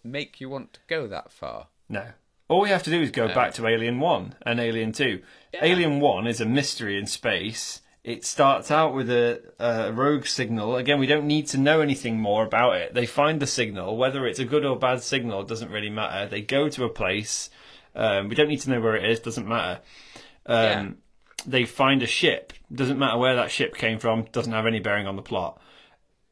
make 0.04 0.40
you 0.42 0.50
want 0.50 0.74
to 0.74 0.80
go 0.88 1.08
that 1.08 1.32
far. 1.32 1.68
No. 1.88 2.06
All 2.50 2.62
we 2.62 2.70
have 2.70 2.84
to 2.84 2.90
do 2.90 3.02
is 3.02 3.12
go 3.12 3.28
back 3.28 3.54
to 3.56 3.68
Alien 3.68 4.00
1 4.00 4.36
and 4.46 4.60
Alien 4.60 4.92
2. 4.92 5.22
Alien 5.62 6.00
1 6.00 6.26
is 6.28 6.42
a 6.42 6.46
mystery 6.46 6.98
in 6.98 7.06
space. 7.06 7.82
It 8.04 8.24
starts 8.26 8.72
out 8.72 8.94
with 8.94 9.10
a, 9.10 9.42
a 9.60 9.92
rogue 9.92 10.26
signal. 10.26 10.78
Again, 10.78 11.00
we 11.00 11.06
don't 11.08 11.28
need 11.28 11.48
to 11.48 11.58
know 11.58 11.82
anything 11.82 12.20
more 12.20 12.46
about 12.46 12.78
it. 12.78 12.94
They 12.94 13.06
find 13.06 13.42
the 13.42 13.48
signal. 13.48 13.98
Whether 13.98 14.26
it's 14.26 14.40
a 14.40 14.46
good 14.46 14.66
or 14.66 14.78
bad 14.80 15.04
signal 15.04 15.44
doesn't 15.44 15.70
really 15.70 15.90
matter. 15.90 16.28
They 16.28 16.42
go 16.42 16.70
to 16.70 16.86
a 16.86 16.90
place. 16.90 17.50
Um, 17.96 18.30
we 18.30 18.36
don't 18.36 18.48
need 18.48 18.62
to 18.62 18.70
know 18.70 18.80
where 18.80 18.96
it 18.96 19.10
is. 19.10 19.20
Doesn't 19.20 19.48
matter. 19.48 19.82
Um, 20.46 20.56
Yeah. 20.56 20.90
They 21.46 21.66
find 21.66 22.04
a 22.04 22.08
ship. 22.08 22.54
Doesn't 22.74 23.00
matter 23.00 23.18
where 23.18 23.36
that 23.36 23.52
ship 23.52 23.76
came 23.76 23.98
from. 24.00 24.26
Doesn't 24.32 24.52
have 24.52 24.66
any 24.66 24.80
bearing 24.80 25.08
on 25.08 25.16
the 25.16 25.22
plot. 25.22 25.62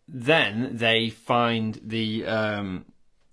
Then 0.07 0.77
they 0.77 1.09
find 1.09 1.79
the 1.83 2.25
um, 2.25 2.85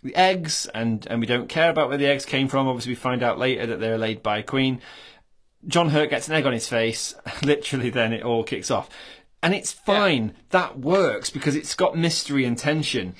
the 0.02 0.14
eggs, 0.14 0.68
and 0.74 1.06
and 1.10 1.20
we 1.20 1.26
don't 1.26 1.48
care 1.48 1.70
about 1.70 1.88
where 1.88 1.98
the 1.98 2.06
eggs 2.06 2.24
came 2.24 2.48
from. 2.48 2.68
Obviously, 2.68 2.92
we 2.92 2.96
find 2.96 3.22
out 3.22 3.38
later 3.38 3.66
that 3.66 3.80
they're 3.80 3.98
laid 3.98 4.22
by 4.22 4.38
a 4.38 4.42
queen. 4.42 4.80
John 5.66 5.90
Hurt 5.90 6.10
gets 6.10 6.28
an 6.28 6.34
egg 6.34 6.46
on 6.46 6.52
his 6.52 6.68
face. 6.68 7.14
Literally, 7.42 7.90
then 7.90 8.12
it 8.12 8.22
all 8.22 8.44
kicks 8.44 8.70
off, 8.70 8.88
and 9.42 9.54
it's 9.54 9.72
fine. 9.72 10.34
That 10.50 10.78
works 10.78 11.30
because 11.30 11.56
it's 11.56 11.74
got 11.74 11.96
mystery 11.96 12.44
and 12.44 12.56
tension. 12.56 13.14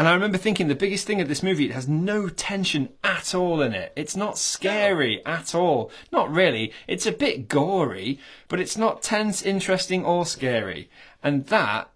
And 0.00 0.08
I 0.08 0.14
remember 0.14 0.38
thinking 0.38 0.68
the 0.68 0.74
biggest 0.74 1.06
thing 1.06 1.20
of 1.20 1.28
this 1.28 1.42
movie, 1.42 1.66
it 1.66 1.72
has 1.72 1.86
no 1.86 2.30
tension 2.30 2.88
at 3.04 3.34
all 3.34 3.60
in 3.60 3.74
it. 3.74 3.92
It's 3.96 4.16
not 4.16 4.38
scary 4.38 5.22
at 5.26 5.54
all. 5.54 5.90
Not 6.10 6.32
really. 6.32 6.72
It's 6.88 7.04
a 7.04 7.12
bit 7.12 7.48
gory, 7.48 8.18
but 8.48 8.60
it's 8.60 8.78
not 8.78 9.02
tense, 9.02 9.42
interesting, 9.42 10.02
or 10.02 10.24
scary. 10.24 10.88
And 11.22 11.44
that 11.48 11.90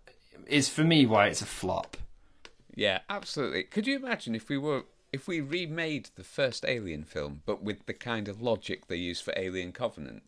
is 0.47 0.69
for 0.69 0.85
me 0.85 1.07
why 1.07 1.29
it's 1.29 1.41
a 1.41 1.47
flop. 1.47 1.97
Yeah, 2.75 2.99
absolutely. 3.09 3.63
Could 3.63 3.87
you 3.87 3.97
imagine 3.97 4.35
if 4.35 4.51
we 4.51 4.59
were 4.59 4.85
if 5.15 5.27
we 5.29 5.41
remade 5.41 6.11
the 6.17 6.25
first 6.25 6.65
Alien 6.67 7.05
film, 7.05 7.43
but 7.47 7.62
with 7.62 7.87
the 7.87 7.95
kind 7.95 8.29
of 8.29 8.43
logic 8.43 8.87
they 8.89 8.97
use 8.97 9.21
for 9.21 9.33
Alien 9.37 9.73
Covenant? 9.73 10.23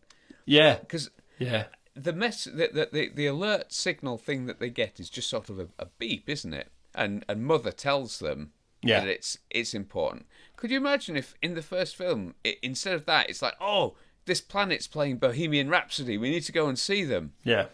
Yeah. 0.45 0.79
Because 0.79 1.09
Yeah. 1.39 1.65
the 1.95 2.13
mess 2.13 2.45
the, 2.45 2.69
the 2.73 2.89
the 2.91 3.09
the 3.13 3.25
alert 3.27 3.71
signal 3.71 4.17
thing 4.17 4.45
that 4.47 4.59
they 4.59 4.69
get 4.69 4.99
is 4.99 5.09
just 5.09 5.29
sort 5.29 5.49
of 5.49 5.59
a, 5.59 5.67
a 5.79 5.87
beep, 5.99 6.29
isn't 6.29 6.53
it? 6.53 6.69
And 6.95 7.23
and 7.29 7.45
Mother 7.45 7.71
tells 7.71 8.19
them 8.19 8.51
Yeah. 8.81 9.01
that 9.01 9.09
it's 9.09 9.37
it's 9.49 9.73
important. 9.73 10.25
Could 10.55 10.71
you 10.71 10.77
imagine 10.77 11.15
if 11.17 11.35
in 11.41 11.53
the 11.53 11.61
first 11.61 11.95
film, 11.95 12.33
it, 12.43 12.57
instead 12.63 12.93
of 12.95 13.05
that, 13.05 13.29
it's 13.29 13.41
like, 13.41 13.55
oh, 13.61 13.95
this 14.25 14.41
planet's 14.41 14.87
playing 14.87 15.17
Bohemian 15.17 15.69
Rhapsody. 15.69 16.17
We 16.17 16.29
need 16.31 16.43
to 16.43 16.51
go 16.51 16.67
and 16.67 16.77
see 16.79 17.03
them. 17.03 17.33
Yeah. 17.43 17.67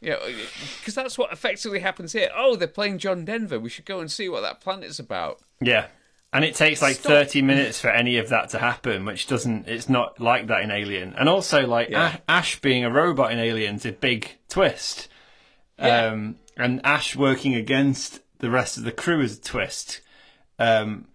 Yeah, 0.00 0.14
uh, 0.14 0.26
uh, 0.26 0.32
because 0.78 0.94
that's 0.94 1.16
what 1.16 1.32
effectively 1.32 1.80
happens 1.80 2.12
here. 2.12 2.28
Oh, 2.36 2.54
they're 2.54 2.68
playing 2.68 2.98
John 2.98 3.24
Denver. 3.24 3.58
We 3.58 3.70
should 3.70 3.86
go 3.86 4.00
and 4.00 4.10
see 4.10 4.28
what 4.28 4.42
that 4.42 4.60
planet's 4.60 4.98
about. 4.98 5.40
Yeah. 5.60 5.86
And 6.32 6.44
it 6.44 6.54
takes 6.54 6.82
like 6.82 6.96
Stop. 6.96 7.10
30 7.12 7.42
minutes 7.42 7.80
for 7.80 7.88
any 7.88 8.18
of 8.18 8.28
that 8.28 8.50
to 8.50 8.58
happen, 8.58 9.04
which 9.06 9.26
doesn't, 9.26 9.68
it's 9.68 9.88
not 9.88 10.20
like 10.20 10.48
that 10.48 10.60
in 10.62 10.70
Alien. 10.70 11.14
And 11.16 11.28
also, 11.28 11.66
like, 11.66 11.88
Yeah. 11.88 12.16
Ash, 12.28 12.60
being 12.60 12.84
a 12.84 12.90
robot 12.90 13.32
in 13.32 13.38
Alien's 13.38 13.86
a 13.86 13.92
big 13.92 14.32
twist. 14.48 15.08
Yeah. 15.78 16.06
Um, 16.08 16.36
and 16.56 16.80
Ash 16.84 17.16
working 17.16 17.54
against 17.54 18.20
the 18.38 18.50
rest 18.50 18.76
of 18.76 18.84
the 18.84 18.92
crew 18.92 19.20
is 19.22 19.38
a 19.38 19.40
twist. 19.40 20.02
Um, 20.58 21.06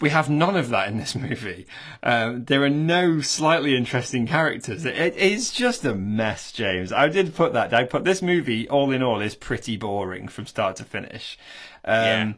we 0.00 0.08
have 0.10 0.28
none 0.28 0.56
of 0.56 0.70
that 0.70 0.88
in 0.88 0.96
this 0.98 1.14
movie. 1.28 1.66
Um, 2.02 2.44
there 2.46 2.64
are 2.64 2.70
no 2.70 3.20
slightly 3.20 3.76
interesting 3.76 4.26
characters. 4.26 4.84
It, 4.84 4.96
it 4.96 5.16
is 5.16 5.52
just 5.52 5.84
a 5.84 5.94
mess, 5.94 6.50
James. 6.50 6.92
I 6.92 7.08
did 7.08 7.34
put 7.34 7.52
that. 7.52 7.72
I 7.74 7.84
put 7.84 8.04
this 8.04 8.22
movie, 8.22 8.68
all 8.68 8.90
in 8.90 9.02
all, 9.04 9.20
is 9.20 9.36
pretty 9.36 9.76
boring 9.76 10.26
from 10.26 10.46
start 10.46 10.74
to 10.76 10.84
finish. 10.84 11.38
Um, 11.84 11.94
Yeah. 12.04 12.32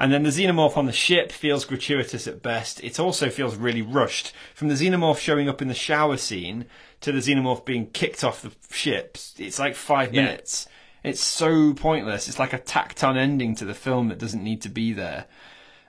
And 0.00 0.10
then 0.12 0.22
the 0.22 0.30
xenomorph 0.30 0.78
on 0.78 0.86
the 0.86 0.92
ship 0.92 1.30
feels 1.30 1.66
gratuitous 1.66 2.26
at 2.26 2.40
best. 2.42 2.82
It 2.82 2.98
also 2.98 3.28
feels 3.28 3.56
really 3.56 3.82
rushed. 3.82 4.32
From 4.54 4.68
the 4.68 4.74
xenomorph 4.74 5.18
showing 5.18 5.46
up 5.46 5.60
in 5.60 5.68
the 5.68 5.74
shower 5.74 6.16
scene 6.16 6.64
to 7.02 7.12
the 7.12 7.18
xenomorph 7.18 7.66
being 7.66 7.86
kicked 7.90 8.24
off 8.24 8.40
the 8.40 8.50
ship, 8.74 9.18
it's 9.36 9.58
like 9.58 9.74
five 9.76 10.14
Yeah. 10.14 10.22
minutes. 10.22 10.66
It's 11.04 11.20
so 11.22 11.74
pointless. 11.74 12.28
It's 12.28 12.38
like 12.38 12.54
a 12.54 12.58
tacked 12.58 13.04
on 13.04 13.18
ending 13.18 13.54
to 13.56 13.64
the 13.66 13.74
film 13.74 14.08
that 14.08 14.18
doesn't 14.18 14.42
need 14.42 14.62
to 14.62 14.70
be 14.70 14.92
there. 14.94 15.26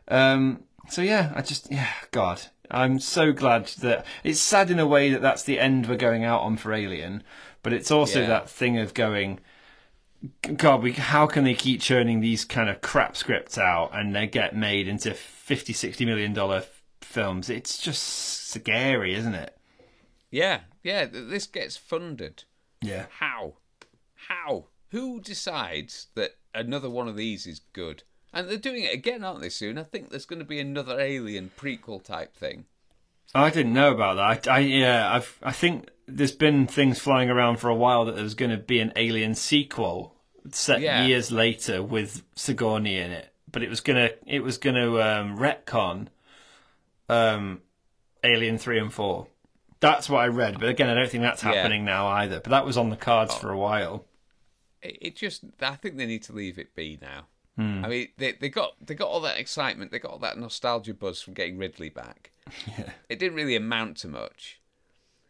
Um, 0.09 0.63
so 0.89 1.01
yeah, 1.01 1.31
I 1.35 1.41
just 1.41 1.71
yeah, 1.71 1.87
God, 2.11 2.41
I'm 2.69 2.99
so 2.99 3.31
glad 3.31 3.67
that 3.81 4.05
it's 4.25 4.39
sad 4.41 4.69
in 4.69 4.79
a 4.79 4.85
way 4.87 5.09
that 5.11 5.21
that's 5.21 5.43
the 5.43 5.59
end 5.59 5.87
we're 5.87 5.95
going 5.95 6.23
out 6.25 6.41
on 6.41 6.57
for 6.57 6.73
Alien, 6.73 7.23
but 7.63 7.71
it's 7.73 7.91
also 7.91 8.21
Yeah. 8.21 8.27
that 8.27 8.49
thing 8.49 8.77
of 8.77 8.93
going. 8.93 9.39
God, 10.55 10.83
we, 10.83 10.93
how 10.93 11.25
can 11.25 11.43
they 11.43 11.55
keep 11.55 11.81
churning 11.81 12.19
these 12.19 12.45
kind 12.45 12.69
of 12.69 12.81
crap 12.81 13.17
scripts 13.17 13.57
out 13.57 13.91
and 13.93 14.15
they 14.15 14.27
get 14.27 14.55
made 14.55 14.87
into 14.87 15.13
50, 15.13 15.73
60 15.73 16.05
million 16.05 16.33
dollar 16.33 16.57
f- 16.57 16.83
films? 17.01 17.49
It's 17.49 17.79
just 17.79 18.03
scary, 18.03 19.15
isn't 19.15 19.33
it? 19.33 19.57
Yeah, 20.29 20.61
yeah. 20.83 21.05
This 21.05 21.47
gets 21.47 21.75
funded. 21.75 22.43
Yeah. 22.81 23.07
How? 23.19 23.53
How? 24.27 24.65
Who 24.89 25.21
decides 25.21 26.07
that 26.15 26.35
another 26.53 26.89
one 26.89 27.07
of 27.07 27.15
these 27.15 27.47
is 27.47 27.61
good? 27.73 28.03
And 28.33 28.47
they're 28.47 28.57
doing 28.57 28.83
it 28.83 28.93
again, 28.93 29.23
aren't 29.23 29.41
they? 29.41 29.49
Soon, 29.49 29.77
I 29.77 29.83
think 29.83 30.09
there's 30.09 30.25
going 30.25 30.39
to 30.39 30.45
be 30.45 30.59
another 30.59 30.99
Alien 30.99 31.51
prequel 31.57 32.03
type 32.03 32.35
thing. 32.35 32.65
I 33.33 33.49
didn't 33.49 33.73
know 33.73 33.91
about 33.91 34.15
that. 34.15 34.47
I, 34.49 34.55
I 34.55 34.59
yeah, 34.59 35.13
I've, 35.13 35.39
I 35.41 35.51
think 35.51 35.89
there's 36.07 36.31
been 36.31 36.67
things 36.67 36.99
flying 36.99 37.29
around 37.29 37.57
for 37.57 37.69
a 37.69 37.75
while 37.75 38.05
that 38.05 38.15
there's 38.15 38.33
going 38.33 38.51
to 38.51 38.57
be 38.57 38.79
an 38.79 38.91
Alien 38.95 39.35
sequel 39.35 40.10
set 40.51 40.81
Yeah. 40.81 41.05
years 41.05 41.31
later 41.31 41.81
with 41.83 42.23
Sigourney 42.35 42.97
in 42.97 43.11
it, 43.11 43.33
but 43.51 43.63
it 43.63 43.69
was 43.69 43.81
gonna 43.81 44.09
it 44.25 44.41
was 44.43 44.57
gonna 44.57 44.99
um, 44.99 45.37
retcon 45.37 46.07
um, 47.09 47.61
Alien 48.23 48.57
three 48.57 48.79
and 48.79 48.93
four. 48.93 49.27
That's 49.79 50.09
what 50.09 50.19
I 50.19 50.27
read, 50.27 50.59
but 50.59 50.69
again, 50.69 50.89
I 50.89 50.93
don't 50.93 51.09
think 51.09 51.23
that's 51.23 51.43
Yeah. 51.43 51.53
happening 51.53 51.83
now 51.85 52.07
either. 52.07 52.39
But 52.39 52.51
that 52.51 52.65
was 52.65 52.77
on 52.77 52.89
the 52.89 52.95
cards 52.95 53.33
for 53.33 53.49
a 53.51 53.57
while. 53.57 54.05
It, 54.81 54.97
it 55.01 55.15
just, 55.15 55.43
I 55.59 55.75
think 55.75 55.97
they 55.97 56.05
need 56.05 56.23
to 56.23 56.33
leave 56.33 56.59
it 56.59 56.75
be 56.75 56.99
now. 57.01 57.25
Hmm. 57.55 57.83
I 57.83 57.87
mean, 57.89 58.07
they 58.17 58.31
they 58.33 58.47
got 58.49 58.73
they 58.79 58.93
got 58.95 59.09
all 59.09 59.21
that 59.21 59.37
excitement, 59.39 59.91
they 59.91 59.99
got 59.99 60.11
all 60.11 60.19
that 60.19 60.37
nostalgia 60.37 60.93
buzz 60.93 61.21
from 61.21 61.33
getting 61.33 61.57
Ridley 61.57 61.89
back. 61.89 62.31
Yeah. 62.67 62.91
It 63.09 63.19
didn't 63.19 63.35
really 63.35 63.55
amount 63.55 63.97
to 63.97 64.07
much, 64.07 64.59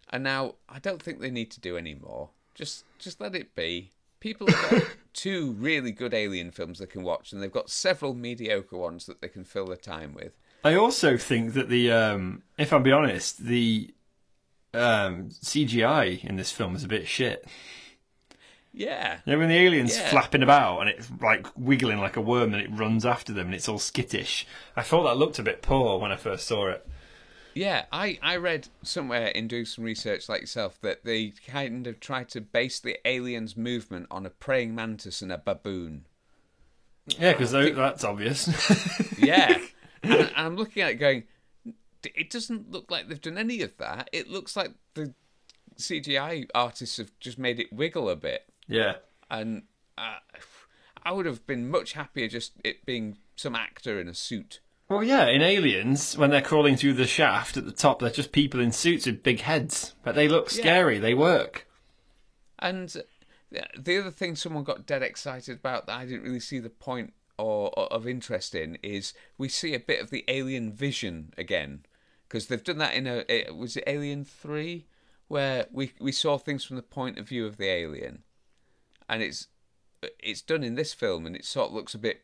and 0.09 0.24
now 0.24 0.55
I 0.70 0.80
don't 0.80 1.01
think 1.01 1.20
they 1.20 1.30
need 1.32 1.51
to 1.51 1.59
do 1.59 1.78
any 1.78 1.93
more. 1.95 2.30
Just 2.55 2.86
just 2.99 3.20
let 3.22 3.36
it 3.36 3.55
be. 3.55 3.91
People 4.22 4.47
have 4.47 4.72
got 4.72 4.84
two 5.13 5.51
really 5.59 5.91
good 5.91 6.13
Alien 6.13 6.51
films 6.51 6.80
they 6.80 6.86
can 6.86 7.03
watch, 7.03 7.34
and 7.34 7.43
they've 7.43 7.51
got 7.51 7.69
several 7.69 8.13
mediocre 8.13 8.78
ones 8.78 9.05
that 9.07 9.19
they 9.19 9.28
can 9.28 9.43
fill 9.43 9.65
their 9.65 9.76
time 9.76 10.13
with. 10.13 10.38
I 10.63 10.76
also 10.76 11.17
think 11.17 11.53
that 11.53 11.67
the, 11.67 11.91
um, 11.91 12.43
if 12.57 12.72
I'm 12.72 12.84
be 12.84 12.91
honest, 12.93 13.39
the 13.43 13.93
um, 14.74 15.30
CGI 15.32 16.24
in 16.24 16.38
this 16.38 16.51
film 16.51 16.76
is 16.76 16.84
a 16.84 16.88
bit 16.88 17.07
shit. 17.07 17.45
Yeah, 18.74 19.19
You 19.26 19.34
know, 19.34 19.39
when 19.39 19.49
the 19.49 19.57
alien's 19.57 19.97
Yeah. 19.97 20.09
flapping 20.11 20.43
about 20.43 20.80
and 20.80 20.89
it's 20.89 21.09
like 21.22 21.45
wiggling 21.57 21.99
like 21.99 22.15
a 22.15 22.22
worm 22.22 22.53
and 22.53 22.61
it 22.61 22.69
runs 22.72 23.05
after 23.05 23.34
them 23.34 23.47
and 23.47 23.55
it's 23.55 23.67
all 23.67 23.80
skittish. 23.80 24.47
I 24.78 24.82
thought 24.82 25.03
that 25.03 25.17
looked 25.17 25.39
a 25.39 25.43
bit 25.43 25.61
poor 25.61 25.99
when 25.99 26.11
I 26.11 26.15
first 26.15 26.47
saw 26.47 26.69
it. 26.69 26.88
Yeah, 27.54 27.86
I, 27.91 28.18
I 28.22 28.38
read 28.38 28.70
somewhere 28.84 29.28
in 29.28 29.47
doing 29.47 29.66
some 29.66 29.84
research 29.84 30.30
like 30.30 30.41
yourself 30.41 30.80
that 30.82 31.04
they 31.04 31.34
kind 31.47 31.86
of 31.88 31.99
tried 31.99 32.30
to 32.30 32.41
base 32.41 32.80
the 32.80 32.97
aliens' 33.06 33.58
movement 33.58 34.08
on 34.10 34.26
a 34.26 34.30
praying 34.30 34.74
mantis 34.74 35.22
and 35.22 35.32
a 35.32 35.38
baboon. 35.38 36.06
Yeah, 37.08 37.34
because 37.34 37.52
that's 37.52 38.04
obvious. 38.04 38.47
Yeah. 39.18 39.60
and, 40.04 40.14
and 40.14 40.32
I'm 40.36 40.56
looking 40.56 40.82
at 40.82 40.91
it 40.91 40.95
going, 40.95 41.24
it 42.04 42.32
doesn't 42.32 42.72
look 42.72 42.89
like 42.89 43.08
they've 43.08 43.22
done 43.22 43.38
any 43.38 43.62
of 43.62 43.78
that. 43.78 44.10
It 44.12 44.30
looks 44.30 44.56
like 44.56 44.72
the 44.95 45.14
CGI 45.78 46.47
artists 46.56 46.97
have 46.97 47.12
just 47.20 47.38
made 47.38 47.60
it 47.60 47.72
wiggle 47.72 48.10
a 48.10 48.16
bit. 48.16 48.45
yeah. 48.68 48.95
And 49.30 49.64
uh, 49.97 50.18
I 51.04 51.12
would 51.12 51.26
have 51.26 51.45
been 51.47 51.70
much 51.70 51.93
happier 51.93 52.28
just 52.28 52.54
it 52.64 52.86
being 52.86 53.18
some 53.36 53.56
actor 53.56 53.99
in 53.99 54.08
a 54.08 54.14
suit. 54.14 54.60
Well, 54.92 55.06
yeah, 55.06 55.28
in 55.28 55.42
Aliens, 55.42 56.18
when 56.18 56.32
they're 56.32 56.42
crawling 56.42 56.76
through 56.76 56.96
the 56.96 57.08
shaft 57.08 57.56
at 57.56 57.66
the 57.66 57.72
top, 57.72 58.00
they're 58.00 58.10
just 58.10 58.34
people 58.34 58.60
in 58.60 58.74
suits 58.74 59.06
with 59.06 59.24
big 59.24 59.39
heads. 59.39 59.96
But 60.04 60.16
they 60.16 60.28
look 60.28 60.50
scary, 60.50 61.00
they 61.00 61.14
work. 61.14 61.66
And 62.60 62.94
the 63.50 63.98
other 63.98 64.12
thing 64.12 64.36
someone 64.36 64.66
got 64.66 64.86
dead 64.86 65.02
excited 65.02 65.60
about 65.60 65.88
that 65.88 65.98
I 65.98 66.06
didn't 66.06 66.24
really 66.24 66.42
see 66.42 66.60
the 66.60 66.70
point 66.70 67.14
or, 67.38 67.72
or 67.80 67.86
of 67.86 68.06
interest 68.06 68.54
in 68.54 68.78
is 68.84 69.14
we 69.38 69.48
see 69.48 69.74
a 69.74 69.80
bit 69.80 70.02
of 70.02 70.10
the 70.10 70.26
alien 70.28 70.74
vision 70.74 71.34
again 71.38 71.86
because 72.28 72.48
they've 72.48 72.64
done 72.64 72.78
that 72.80 72.94
in 72.94 73.08
a 73.08 73.24
it, 73.30 73.56
was 73.56 73.78
it 73.78 73.86
Alien 73.88 74.26
Three 74.26 74.88
where 75.30 75.68
we 75.72 75.94
we 76.02 76.12
saw 76.12 76.38
things 76.38 76.66
from 76.66 76.76
the 76.76 76.82
point 76.82 77.18
of 77.18 77.28
view 77.28 77.46
of 77.46 77.56
the 77.56 77.68
alien, 77.68 78.24
and 79.10 79.24
it's 79.24 79.48
it's 80.20 80.42
done 80.42 80.64
in 80.64 80.76
this 80.76 80.94
film 80.94 81.26
and 81.26 81.36
it 81.36 81.46
sort 81.46 81.70
of 81.70 81.74
looks 81.74 81.94
a 81.94 81.98
bit 81.98 82.24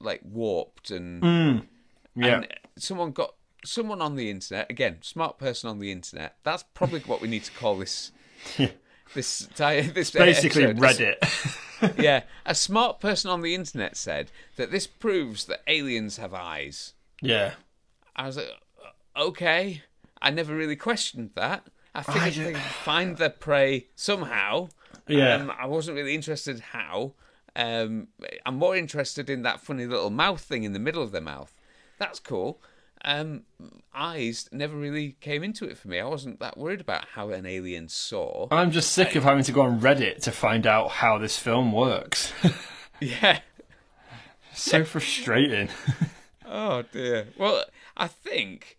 like 0.00 0.20
warped 0.24 0.90
and 0.90 1.22
hmm. 1.22 1.58
Yeah. 2.26 2.36
and 2.38 2.46
someone 2.76 3.12
got 3.12 3.34
someone 3.64 4.00
on 4.00 4.16
the 4.16 4.30
internet 4.30 4.70
again, 4.70 4.98
smart 5.02 5.38
person 5.38 5.68
on 5.70 5.78
the 5.78 5.90
internet. 5.92 6.36
That's 6.44 6.64
probably 6.74 7.00
what 7.00 7.20
we 7.20 7.28
need 7.28 7.44
to 7.44 7.52
call 7.52 7.76
this. 7.78 8.12
This 9.14 9.48
this 9.56 10.10
Basically, 10.10 10.64
episode. 10.64 11.16
Reddit. 11.20 11.94
Yeah, 11.98 12.24
a 12.44 12.54
smart 12.54 13.00
person 13.00 13.30
on 13.30 13.40
the 13.40 13.54
internet 13.54 13.96
said 13.96 14.30
that 14.56 14.70
this 14.70 14.86
proves 14.86 15.44
that 15.46 15.62
aliens 15.66 16.16
have 16.18 16.34
eyes. 16.34 16.92
yeah. 17.22 17.52
I 18.16 18.26
was 18.26 18.36
like, 18.36 18.50
"Uh, 19.16 19.22
okay. 19.28 19.82
I 20.20 20.30
never 20.30 20.54
really 20.56 20.74
questioned 20.76 21.30
that. 21.36 21.64
I 21.94 22.02
figured 22.02 22.48
I 22.48 22.52
they 22.52 22.58
find 22.58 23.16
their 23.16 23.30
prey 23.30 23.86
somehow. 23.94 24.68
Yeah. 25.06 25.36
Um, 25.36 25.52
I 25.58 25.66
wasn't 25.66 25.96
really 25.96 26.14
interested 26.14 26.60
how. 26.60 27.14
Um, 27.56 28.08
I'm 28.44 28.56
more 28.56 28.76
interested 28.76 29.30
in 29.30 29.42
that 29.42 29.60
funny 29.60 29.86
little 29.86 30.10
mouth 30.10 30.40
thing 30.40 30.64
in 30.64 30.72
the 30.72 30.78
middle 30.80 31.02
of 31.02 31.12
their 31.12 31.20
mouth. 31.22 31.54
That's 31.98 32.20
cool. 32.20 32.60
Um, 33.04 33.44
eyes 33.94 34.48
never 34.50 34.76
really 34.76 35.12
came 35.20 35.44
into 35.44 35.64
it 35.66 35.78
for 35.78 35.86
me. 35.88 36.00
I 36.00 36.04
wasn't 36.06 36.40
that 36.40 36.58
worried 36.58 36.80
about 36.80 37.04
how 37.14 37.30
an 37.30 37.46
alien 37.46 37.88
saw. 37.88 38.48
I'm 38.50 38.72
just 38.72 38.92
sick 38.92 39.14
of 39.14 39.22
having 39.22 39.44
to 39.44 39.52
go 39.52 39.62
on 39.62 39.80
Reddit 39.80 40.20
to 40.22 40.32
find 40.32 40.66
out 40.66 40.90
how 40.90 41.18
this 41.18 41.38
film 41.38 41.72
works. 41.72 42.32
Yeah. 43.00 43.38
so 44.52 44.84
frustrating. 44.84 45.68
Oh 46.44 46.82
dear. 46.90 47.28
Well, 47.38 47.64
I 47.96 48.08
think 48.08 48.76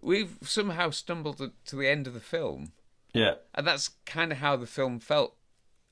we've 0.00 0.38
somehow 0.42 0.88
stumbled 0.88 1.36
to- 1.38 1.52
to 1.66 1.76
the 1.76 1.86
end 1.86 2.06
of 2.06 2.14
the 2.14 2.20
film, 2.20 2.72
yeah. 3.12 3.34
and 3.54 3.66
that's 3.66 3.90
kind 4.06 4.32
of 4.32 4.38
how 4.38 4.56
the 4.56 4.66
film 4.66 5.00
felt 5.00 5.36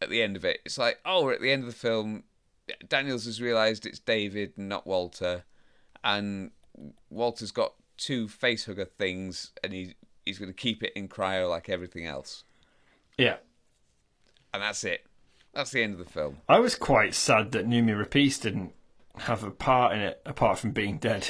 at 0.00 0.08
the 0.08 0.22
end 0.22 0.36
of 0.36 0.44
it. 0.46 0.60
It's 0.64 0.78
like, 0.78 1.00
oh, 1.04 1.24
we're 1.24 1.34
at 1.34 1.42
the 1.42 1.52
end 1.52 1.64
of 1.64 1.68
the 1.68 1.74
film. 1.76 2.24
Daniels 2.88 3.26
has 3.26 3.42
realised 3.42 3.84
it's 3.84 3.98
David 3.98 4.56
not 4.56 4.86
Walter, 4.86 5.44
and 6.04 6.50
Walter's 7.10 7.50
got 7.52 7.74
two 7.96 8.28
face 8.28 8.66
hugger 8.66 8.84
things, 8.84 9.52
and 9.62 9.72
he 9.72 9.94
he's 10.24 10.38
going 10.38 10.50
to 10.50 10.54
keep 10.56 10.82
it 10.82 10.92
in 10.94 11.08
cryo 11.08 11.48
like 11.48 11.68
everything 11.68 12.06
else, 12.06 12.44
Yeah. 13.18 13.36
and 14.54 14.62
that's 14.62 14.84
it. 14.84 15.04
That's 15.52 15.70
the 15.72 15.82
end 15.82 15.94
of 15.94 15.98
the 15.98 16.04
film. 16.12 16.38
I 16.48 16.60
was 16.60 16.76
quite 16.76 17.14
sad 17.14 17.52
that 17.52 17.66
Noomi 17.66 17.96
Rapace 17.96 18.40
didn't 18.40 18.72
have 19.16 19.42
a 19.42 19.50
part 19.50 19.92
in 19.94 20.00
it 20.00 20.22
apart 20.24 20.58
from 20.58 20.70
being 20.72 20.98
dead. 20.98 21.28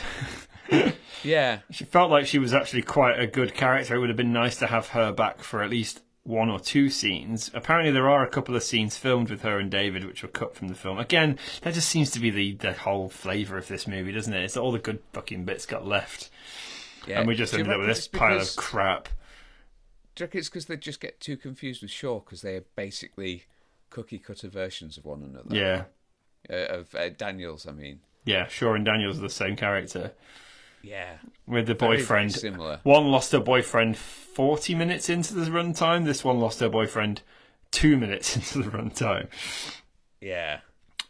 Yeah, 1.22 1.58
she 1.70 1.84
felt 1.84 2.10
like 2.10 2.26
she 2.26 2.38
was 2.38 2.54
actually 2.54 2.80
quite 2.82 3.18
a 3.20 3.26
good 3.26 3.52
character. 3.54 3.94
It 3.94 3.98
would 3.98 4.08
have 4.08 4.16
been 4.16 4.32
nice 4.32 4.56
to 4.58 4.68
have 4.68 4.88
her 4.88 5.12
back 5.12 5.42
for 5.42 5.62
at 5.62 5.68
least 5.68 6.00
one 6.24 6.50
or 6.50 6.60
two 6.60 6.90
scenes. 6.90 7.50
Apparently, 7.54 7.90
there 7.90 8.08
are 8.10 8.22
a 8.24 8.28
couple 8.28 8.54
of 8.54 8.62
scenes 8.62 8.96
filmed 8.96 9.30
with 9.30 9.42
her 9.42 9.58
and 9.58 9.70
David 9.70 10.04
which 10.04 10.22
were 10.22 10.28
cut 10.28 10.54
from 10.54 10.68
the 10.68 10.74
film. 10.74 10.98
Again, 10.98 11.38
that 11.62 11.74
just 11.74 11.88
seems 11.88 12.10
to 12.12 12.20
be 12.20 12.30
the, 12.30 12.52
the 12.54 12.72
whole 12.74 13.08
flavour 13.08 13.56
of 13.56 13.68
this 13.68 13.86
movie, 13.86 14.12
doesn't 14.12 14.32
it? 14.34 14.44
It's 14.44 14.56
all 14.56 14.72
the 14.72 14.78
good 14.78 15.00
fucking 15.12 15.44
bits 15.44 15.64
got 15.66 15.86
left. 15.86 16.30
yeah. 17.06 17.18
And 17.20 17.28
we 17.28 17.34
just 17.34 17.52
Do 17.52 17.58
ended 17.60 17.72
up 17.74 17.78
with 17.80 17.88
this 17.88 18.06
pile 18.08 18.34
because- 18.34 18.56
of 18.56 18.62
crap. 18.62 19.08
Do 20.16 20.22
you 20.22 20.26
reckon 20.26 20.40
it's 20.40 20.48
because 20.48 20.66
they 20.66 20.76
just 20.76 21.00
get 21.00 21.20
too 21.20 21.36
confused 21.36 21.80
with 21.82 21.90
Shaw 21.90 22.18
because 22.20 22.42
they 22.42 22.56
are 22.56 22.64
basically 22.76 23.44
cookie 23.88 24.18
cutter 24.18 24.48
versions 24.48 24.98
of 24.98 25.04
one 25.06 25.22
another? 25.22 25.54
Yeah. 25.56 25.84
Uh, 26.50 26.78
of 26.80 26.94
uh, 26.94 27.08
Daniels, 27.10 27.66
I 27.66 27.72
mean. 27.72 28.00
Yeah, 28.26 28.46
Shaw 28.48 28.74
and 28.74 28.84
Daniels 28.84 29.18
are 29.18 29.22
the 29.22 29.30
same 29.30 29.56
character. 29.56 30.12
Yeah. 30.82 31.18
With 31.46 31.66
the 31.66 31.74
Very, 31.74 31.96
very 31.96 31.98
boyfriend. 31.98 32.32
similar. 32.32 32.80
One 32.84 33.10
lost 33.10 33.32
her 33.32 33.40
boyfriend 33.40 33.96
40 33.98 34.74
minutes 34.74 35.08
into 35.08 35.34
the 35.34 35.50
runtime. 35.50 36.04
This 36.04 36.24
one 36.24 36.38
lost 36.40 36.60
her 36.60 36.68
boyfriend 36.68 37.22
two 37.70 37.96
minutes 37.96 38.34
into 38.36 38.62
the 38.62 38.70
runtime. 38.76 39.28
Yeah. 40.20 40.60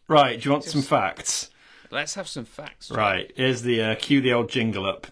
Right, 0.08 0.40
do 0.40 0.48
you 0.48 0.52
want 0.52 0.64
some 0.64 0.82
facts? 0.82 1.50
Let's 1.90 2.14
have 2.14 2.28
some 2.28 2.44
facts. 2.44 2.90
Right, 2.90 3.32
here's 3.36 3.62
the 3.62 3.82
uh, 3.82 3.94
cue 3.96 4.20
the 4.20 4.32
old 4.32 4.48
jingle 4.50 4.86
up. 4.86 5.06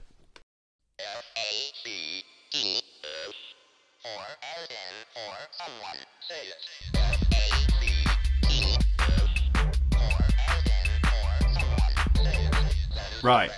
F 0.99 1.25
A 1.37 1.73
B 1.85 2.23
F 2.55 3.35
or 4.05 4.25
as 4.43 4.69
in 4.69 4.95
or 5.17 5.35
someone 5.53 5.99
say 6.21 6.43
it. 6.47 6.63
F 6.97 7.23
A 7.33 7.37
B 7.81 7.83
F 8.99 9.29
or 9.93 10.19
as 10.49 10.67
in 10.67 12.25
say 12.25 12.47
it. 12.47 13.25
Right. 13.25 13.51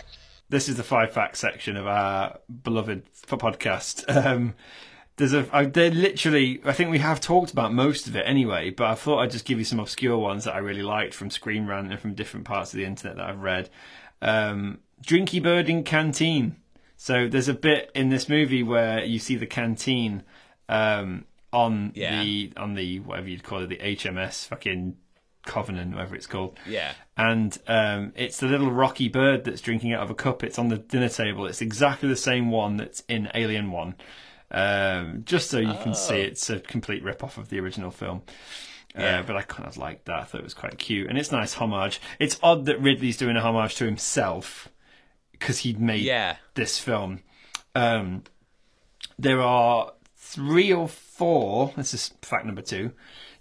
This 0.51 0.69
is 0.69 0.77
the 0.77 0.83
five 0.83 1.11
facts 1.13 1.39
section 1.39 1.77
of 1.77 1.87
our 1.87 2.39
beloved 2.63 3.03
podcast. 3.27 4.05
Um, 4.27 4.55
there's 5.17 5.33
a 5.35 5.47
I, 5.53 5.67
they're 5.67 5.91
literally 5.91 6.61
I 6.65 6.73
think 6.73 6.91
we 6.91 6.99
have 6.99 7.21
talked 7.21 7.53
about 7.53 7.75
most 7.75 8.07
of 8.07 8.17
it 8.17 8.23
anyway, 8.27 8.71
but 8.71 8.87
I 8.87 8.95
thought 8.95 9.19
I'd 9.21 9.31
just 9.31 9.45
give 9.45 9.59
you 9.59 9.65
some 9.67 9.79
obscure 9.79 10.17
ones 10.17 10.45
that 10.45 10.55
I 10.55 10.59
really 10.59 10.83
liked 10.83 11.13
from 11.15 11.29
Screen 11.31 11.67
Rant 11.67 11.91
and 11.91 12.01
from 12.01 12.15
different 12.15 12.47
parts 12.47 12.73
of 12.73 12.79
the 12.79 12.85
internet 12.87 13.17
that 13.17 13.27
I've 13.27 13.41
read. 13.41 13.69
Um, 14.23 14.79
Drinky 15.05 15.43
Bird 15.43 15.69
in 15.69 15.85
Canteen. 15.85 16.57
So 16.97 17.29
there's 17.29 17.49
a 17.49 17.55
bit 17.55 17.91
in 17.95 18.09
this 18.09 18.29
movie 18.31 18.63
where 18.63 19.05
you 19.05 19.19
see 19.19 19.37
the 19.37 19.47
canteen 19.47 20.23
um, 20.71 21.27
on 21.53 21.93
Yeah. 21.95 22.23
the 22.23 22.53
on 22.57 22.75
the 22.75 23.01
whatever 23.01 23.29
you'd 23.29 23.43
call 23.43 23.61
it, 23.63 23.69
the 23.69 23.77
HMS 23.77 24.47
fucking 24.47 24.97
Covenant, 25.47 25.93
whatever 25.95 26.15
it's 26.15 26.27
called. 26.27 26.59
Yeah. 26.67 26.93
And 27.17 27.57
um, 27.67 28.13
it's 28.17 28.39
the 28.39 28.47
little 28.47 28.71
rocky 28.71 29.09
bird 29.09 29.45
that's 29.45 29.61
drinking 29.61 29.93
out 29.93 30.03
of 30.03 30.11
a 30.11 30.15
cup. 30.15 30.45
It's 30.45 30.59
on 30.59 30.69
the 30.69 30.79
dinner 30.79 31.09
table. 31.09 31.47
It's 31.47 31.61
exactly 31.63 32.09
the 32.09 32.17
same 32.17 32.51
one 32.51 32.77
that's 32.77 33.03
in 33.09 33.31
Alien 33.35 33.71
One. 33.71 33.95
Um, 34.51 35.23
just 35.25 35.49
so 35.51 35.59
you 35.59 35.75
can 35.83 35.95
see, 35.95 36.17
it's 36.21 36.51
a 36.51 36.59
complete 36.61 37.03
rip 37.05 37.23
off 37.23 37.39
of 37.39 37.49
the 37.51 37.61
original 37.61 37.91
film. 37.91 38.23
Yeah. 38.99 39.21
Uh, 39.21 39.23
but 39.23 39.37
I 39.37 39.43
kind 39.43 39.69
of 39.69 39.77
liked 39.77 40.07
that. 40.07 40.21
I 40.21 40.25
thought 40.25 40.41
it 40.41 40.45
was 40.45 40.55
quite 40.55 40.77
cute, 40.79 41.09
and 41.09 41.17
it's 41.17 41.31
nice 41.31 41.55
homage. 41.55 42.01
It's 42.19 42.39
odd 42.43 42.67
that 42.67 42.81
Ridley's 42.81 43.17
doing 43.17 43.37
a 43.37 43.41
homage 43.41 43.77
to 43.77 43.85
himself 43.85 44.69
because 45.31 45.59
he'd 45.61 45.81
made 45.81 46.03
Yeah. 46.03 46.37
this 46.55 46.79
film. 46.81 47.21
Um, 47.75 48.25
there 49.19 49.41
are 49.41 49.93
three 50.17 50.73
or 50.73 50.89
four. 50.89 51.73
This 51.77 51.95
is 51.95 52.13
fact 52.23 52.45
number 52.47 52.63
two. 52.63 52.91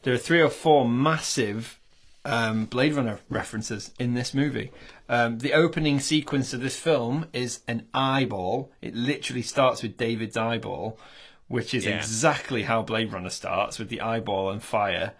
There 0.03 0.13
are 0.13 0.17
three 0.19 0.41
or 0.41 0.49
four 0.49 0.87
massive 0.87 1.78
um, 2.25 2.65
Blade 2.65 2.93
Runner 2.93 3.19
references 3.29 3.91
in 3.99 4.13
this 4.13 4.33
movie. 4.33 4.71
Um, 5.07 5.39
the 5.39 5.53
opening 5.53 5.99
sequence 5.99 6.53
of 6.53 6.61
this 6.61 6.77
film 6.77 7.25
is 7.33 7.61
an 7.67 7.87
eyeball. 7.93 8.71
It 8.81 8.93
literally 8.95 9.41
starts 9.41 9.81
with 9.81 9.97
David's 9.97 10.37
eyeball, 10.37 10.99
which 11.47 11.73
is 11.73 11.85
Yeah. 11.85 11.97
exactly 11.97 12.63
how 12.63 12.81
Blade 12.83 13.11
Runner 13.13 13.29
starts 13.29 13.79
with 13.79 13.89
the 13.89 14.01
eyeball 14.01 14.51
and 14.51 14.61
fire. 14.61 15.13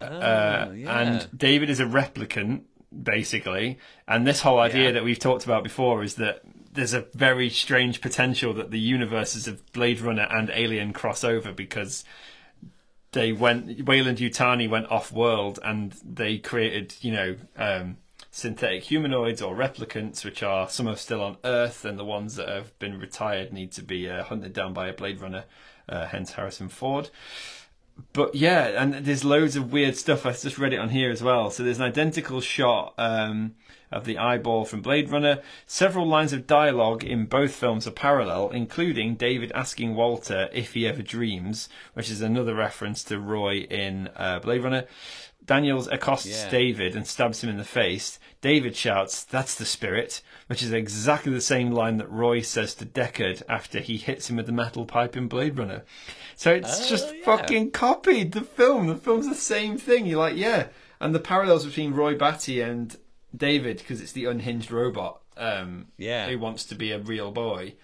Oh, 0.00 0.06
Uh, 0.06 0.72
yeah. 0.74 0.98
And 0.98 1.28
David 1.36 1.68
is 1.70 1.80
a 1.80 1.84
replicant, 1.84 2.62
basically. 3.02 3.78
And 4.08 4.26
this 4.26 4.40
whole 4.40 4.58
idea 4.60 4.84
Yeah. 4.86 4.90
that 4.92 5.04
we've 5.04 5.18
talked 5.18 5.44
about 5.44 5.62
before 5.64 6.02
is 6.02 6.14
that 6.16 6.42
there's 6.72 6.94
a 6.94 7.06
very 7.14 7.48
strange 7.50 8.00
potential 8.00 8.52
that 8.54 8.70
the 8.70 8.80
universes 8.80 9.46
of 9.46 9.64
Blade 9.72 10.00
Runner 10.00 10.26
and 10.30 10.50
Alien 10.52 10.92
cross 10.92 11.22
over 11.22 11.52
because 11.52 12.04
they 13.14 13.32
went 13.32 13.86
Weyland-Yutani 13.86 14.68
went 14.68 14.90
off 14.90 15.10
world 15.10 15.58
and 15.64 15.92
they 16.04 16.38
created, 16.38 16.94
you 17.00 17.12
know, 17.12 17.36
um, 17.56 17.96
synthetic 18.30 18.84
humanoids 18.84 19.40
or 19.40 19.54
replicants, 19.54 20.24
which 20.24 20.42
are 20.42 20.68
some 20.68 20.86
are 20.86 20.96
still 20.96 21.22
on 21.22 21.38
Earth, 21.44 21.84
and 21.84 21.98
the 21.98 22.04
ones 22.04 22.36
that 22.36 22.48
have 22.48 22.78
been 22.78 23.00
retired 23.00 23.52
need 23.52 23.72
to 23.72 23.82
be 23.82 24.08
uh, 24.08 24.24
hunted 24.24 24.52
down 24.52 24.74
by 24.74 24.88
a 24.88 24.92
Blade 24.92 25.20
Runner, 25.20 25.44
uh, 25.88 26.06
hence 26.06 26.32
Harrison 26.32 26.68
Ford 26.68 27.10
but 28.12 28.34
yeah, 28.34 28.82
and 28.82 28.94
there's 29.04 29.24
loads 29.24 29.56
of 29.56 29.72
weird 29.72 29.96
stuff. 29.96 30.26
I 30.26 30.32
just 30.32 30.58
read 30.58 30.72
it 30.72 30.78
on 30.78 30.88
here 30.88 31.10
as 31.10 31.22
well. 31.22 31.50
So 31.50 31.62
there's 31.62 31.78
an 31.78 31.84
identical 31.84 32.40
shot 32.40 32.94
um, 32.98 33.54
of 33.94 34.04
the 34.04 34.18
eyeball 34.18 34.64
from 34.64 34.82
Blade 34.82 35.10
Runner. 35.10 35.40
Several 35.66 36.06
lines 36.06 36.32
of 36.32 36.46
dialogue 36.46 37.02
in 37.04 37.26
both 37.26 37.54
films 37.54 37.86
are 37.86 37.90
parallel, 37.92 38.50
including 38.50 39.14
David 39.14 39.50
asking 39.54 39.94
Walter 39.94 40.48
if 40.52 40.74
he 40.74 40.86
ever 40.86 41.02
dreams, 41.02 41.68
which 41.94 42.10
is 42.10 42.20
another 42.20 42.54
reference 42.54 43.02
to 43.04 43.18
Roy 43.18 43.58
in 43.70 44.08
uh, 44.16 44.40
Blade 44.40 44.62
Runner. 44.62 44.84
Daniels 45.46 45.88
accosts 45.88 46.26
Yeah. 46.26 46.48
David 46.48 46.96
and 46.96 47.06
stabs 47.06 47.44
him 47.44 47.50
in 47.50 47.58
the 47.58 47.64
face. 47.64 48.18
David 48.40 48.74
shouts, 48.74 49.24
That's 49.24 49.54
the 49.54 49.66
spirit, 49.66 50.22
which 50.46 50.62
is 50.62 50.72
exactly 50.72 51.32
the 51.32 51.40
same 51.42 51.70
line 51.70 51.98
that 51.98 52.10
Roy 52.10 52.40
says 52.40 52.74
to 52.76 52.86
Deckard 52.86 53.42
after 53.46 53.80
he 53.80 53.98
hits 53.98 54.30
him 54.30 54.36
with 54.36 54.46
the 54.46 54.52
metal 54.52 54.86
pipe 54.86 55.16
in 55.18 55.28
Blade 55.28 55.58
Runner. 55.58 55.82
So 56.34 56.52
it's 56.52 56.86
Oh, 56.86 56.88
just 56.88 57.14
yeah. 57.14 57.24
fucking 57.24 57.72
copied 57.72 58.32
the 58.32 58.40
film. 58.40 58.86
The 58.86 58.96
film's 58.96 59.28
the 59.28 59.34
same 59.34 59.76
thing. 59.76 60.06
You're 60.06 60.18
like, 60.18 60.36
yeah. 60.36 60.68
And 60.98 61.14
the 61.14 61.20
parallels 61.20 61.66
between 61.66 61.92
Roy 61.92 62.16
Batty 62.16 62.62
and 62.62 62.96
David, 63.36 63.78
because 63.78 64.00
it's 64.00 64.12
the 64.12 64.24
unhinged 64.26 64.70
robot 64.70 65.20
um, 65.36 65.86
Yeah. 65.98 66.28
who 66.28 66.38
wants 66.38 66.64
to 66.66 66.74
be 66.74 66.90
a 66.92 66.98
real 66.98 67.30
boy. 67.32 67.74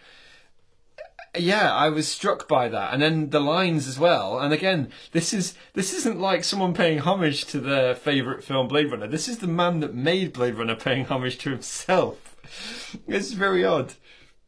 Yeah, 1.39 1.73
I 1.73 1.91
was 1.91 2.09
struck 2.09 2.49
by 2.49 2.69
that, 2.69 2.93
and 2.93 3.01
then 3.01 3.31
the 3.31 3.39
lines 3.39 3.87
as 3.87 4.01
well. 4.01 4.41
And 4.41 4.53
again, 4.53 4.91
this 5.13 5.33
is 5.33 5.55
this 5.75 5.95
isn't 5.95 6.19
like 6.19 6.43
someone 6.43 6.75
paying 6.75 6.99
homage 6.99 7.45
to 7.47 7.61
their 7.61 7.95
favorite 7.95 8.43
film, 8.43 8.67
Blade 8.67 8.91
Runner. 8.91 9.07
This 9.07 9.29
is 9.29 9.39
the 9.39 9.47
man 9.47 9.79
that 9.79 9.95
made 9.95 10.33
Blade 10.33 10.57
Runner 10.57 10.75
paying 10.75 11.05
homage 11.05 11.39
to 11.39 11.51
himself. 11.51 12.37
It's 13.07 13.31
very 13.31 13.65
odd. 13.65 13.95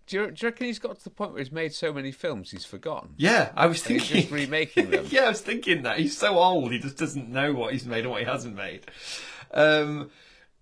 Do 0.08 0.16
you, 0.16 0.26
do 0.32 0.34
you 0.44 0.48
reckon 0.48 0.66
he's 0.66 0.80
got 0.80 0.98
to 0.98 1.04
the 1.04 1.10
point 1.10 1.30
where 1.34 1.38
he's 1.40 1.52
made 1.52 1.72
so 1.72 1.92
many 1.92 2.10
films 2.10 2.50
he's 2.50 2.64
forgotten? 2.64 3.10
Yeah, 3.16 3.52
I 3.54 3.66
was 3.66 3.80
And 3.86 3.92
he's 4.00 4.08
thinking. 4.08 4.22
just 4.22 4.32
remaking 4.32 4.90
them. 4.90 5.06
yeah, 5.10 5.22
I 5.22 5.28
was 5.28 5.40
thinking 5.40 5.82
that 5.82 6.00
he's 6.00 6.18
so 6.18 6.36
old, 6.36 6.72
he 6.72 6.80
just 6.80 6.96
doesn't 6.98 7.28
know 7.28 7.52
what 7.52 7.72
he's 7.72 7.86
made 7.86 8.00
and 8.00 8.10
what 8.10 8.20
he 8.22 8.26
hasn't 8.26 8.56
made. 8.56 8.86
Um, 9.54 10.10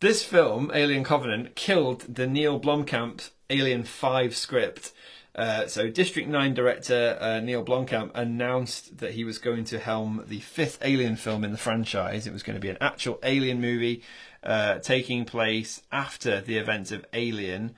this 0.00 0.24
film, 0.24 0.70
Alien 0.74 1.04
Covenant, 1.04 1.54
killed 1.54 2.00
the 2.14 2.26
Neil 2.26 2.58
Blomkamp 2.58 3.30
Alien 3.50 3.84
Five 3.84 4.34
script. 4.34 4.92
Uh, 5.34 5.66
so, 5.66 5.88
District 5.88 6.28
Nine 6.28 6.54
director 6.54 7.16
uh, 7.20 7.40
Neil 7.40 7.64
Blomkamp 7.64 8.10
announced 8.14 8.98
that 8.98 9.12
he 9.12 9.24
was 9.24 9.38
going 9.38 9.64
to 9.64 9.78
helm 9.78 10.24
the 10.26 10.40
fifth 10.40 10.78
Alien 10.82 11.16
film 11.16 11.44
in 11.44 11.52
the 11.52 11.58
franchise. 11.58 12.26
It 12.26 12.32
was 12.32 12.42
going 12.42 12.56
to 12.56 12.60
be 12.60 12.70
an 12.70 12.78
actual 12.80 13.18
Alien 13.22 13.60
movie 13.60 14.02
uh, 14.42 14.78
taking 14.78 15.24
place 15.24 15.82
after 15.92 16.40
the 16.40 16.56
events 16.56 16.90
of 16.90 17.04
Alien. 17.12 17.74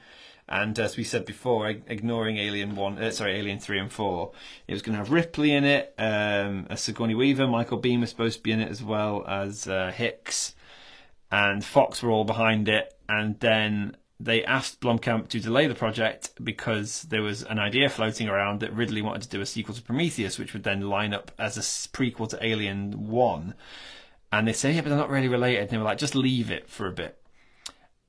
And 0.48 0.78
as 0.78 0.96
we 0.96 1.04
said 1.04 1.24
before, 1.24 1.68
ignoring 1.68 2.36
Alien 2.38 2.74
One, 2.74 2.98
uh, 2.98 3.10
sorry, 3.10 3.38
Alien 3.38 3.58
Three 3.58 3.78
and 3.78 3.92
Four, 3.92 4.32
it 4.66 4.72
was 4.72 4.82
going 4.82 4.94
to 4.94 4.98
have 4.98 5.10
Ripley 5.10 5.52
in 5.52 5.64
it, 5.64 5.94
um, 5.98 6.66
as 6.70 6.80
Sigourney 6.80 7.14
Weaver, 7.14 7.46
Michael 7.46 7.80
Biehn 7.80 8.00
was 8.00 8.10
supposed 8.10 8.38
to 8.38 8.42
be 8.42 8.52
in 8.52 8.60
it 8.60 8.70
as 8.70 8.82
well 8.82 9.24
as 9.26 9.66
uh, 9.66 9.92
Hicks, 9.94 10.54
and 11.32 11.64
Fox 11.64 12.02
were 12.02 12.10
all 12.10 12.24
behind 12.24 12.68
it. 12.68 12.94
And 13.08 13.40
then 13.40 13.96
they 14.20 14.44
asked 14.44 14.80
Blomkamp 14.80 15.28
to 15.28 15.40
delay 15.40 15.66
the 15.66 15.74
project 15.74 16.30
because 16.44 17.02
there 17.02 17.22
was 17.22 17.42
an 17.42 17.58
idea 17.58 17.88
floating 17.88 18.28
around 18.28 18.60
that 18.60 18.72
Ridley 18.72 19.02
wanted 19.02 19.22
to 19.22 19.28
do 19.28 19.40
a 19.40 19.46
sequel 19.46 19.74
to 19.74 19.82
Prometheus, 19.82 20.38
which 20.38 20.52
would 20.52 20.62
then 20.62 20.82
line 20.82 21.14
up 21.14 21.32
as 21.38 21.56
a 21.56 21.60
prequel 21.60 22.28
to 22.28 22.46
Alien 22.46 23.08
One. 23.08 23.54
And 24.30 24.46
they 24.46 24.52
said, 24.52 24.74
yeah, 24.74 24.82
but 24.82 24.90
they're 24.90 24.98
not 24.98 25.10
really 25.10 25.28
related. 25.28 25.62
And 25.62 25.70
they 25.70 25.78
were 25.78 25.84
like, 25.84 25.98
just 25.98 26.14
leave 26.14 26.50
it 26.50 26.68
for 26.68 26.86
a 26.86 26.92
bit. 26.92 27.18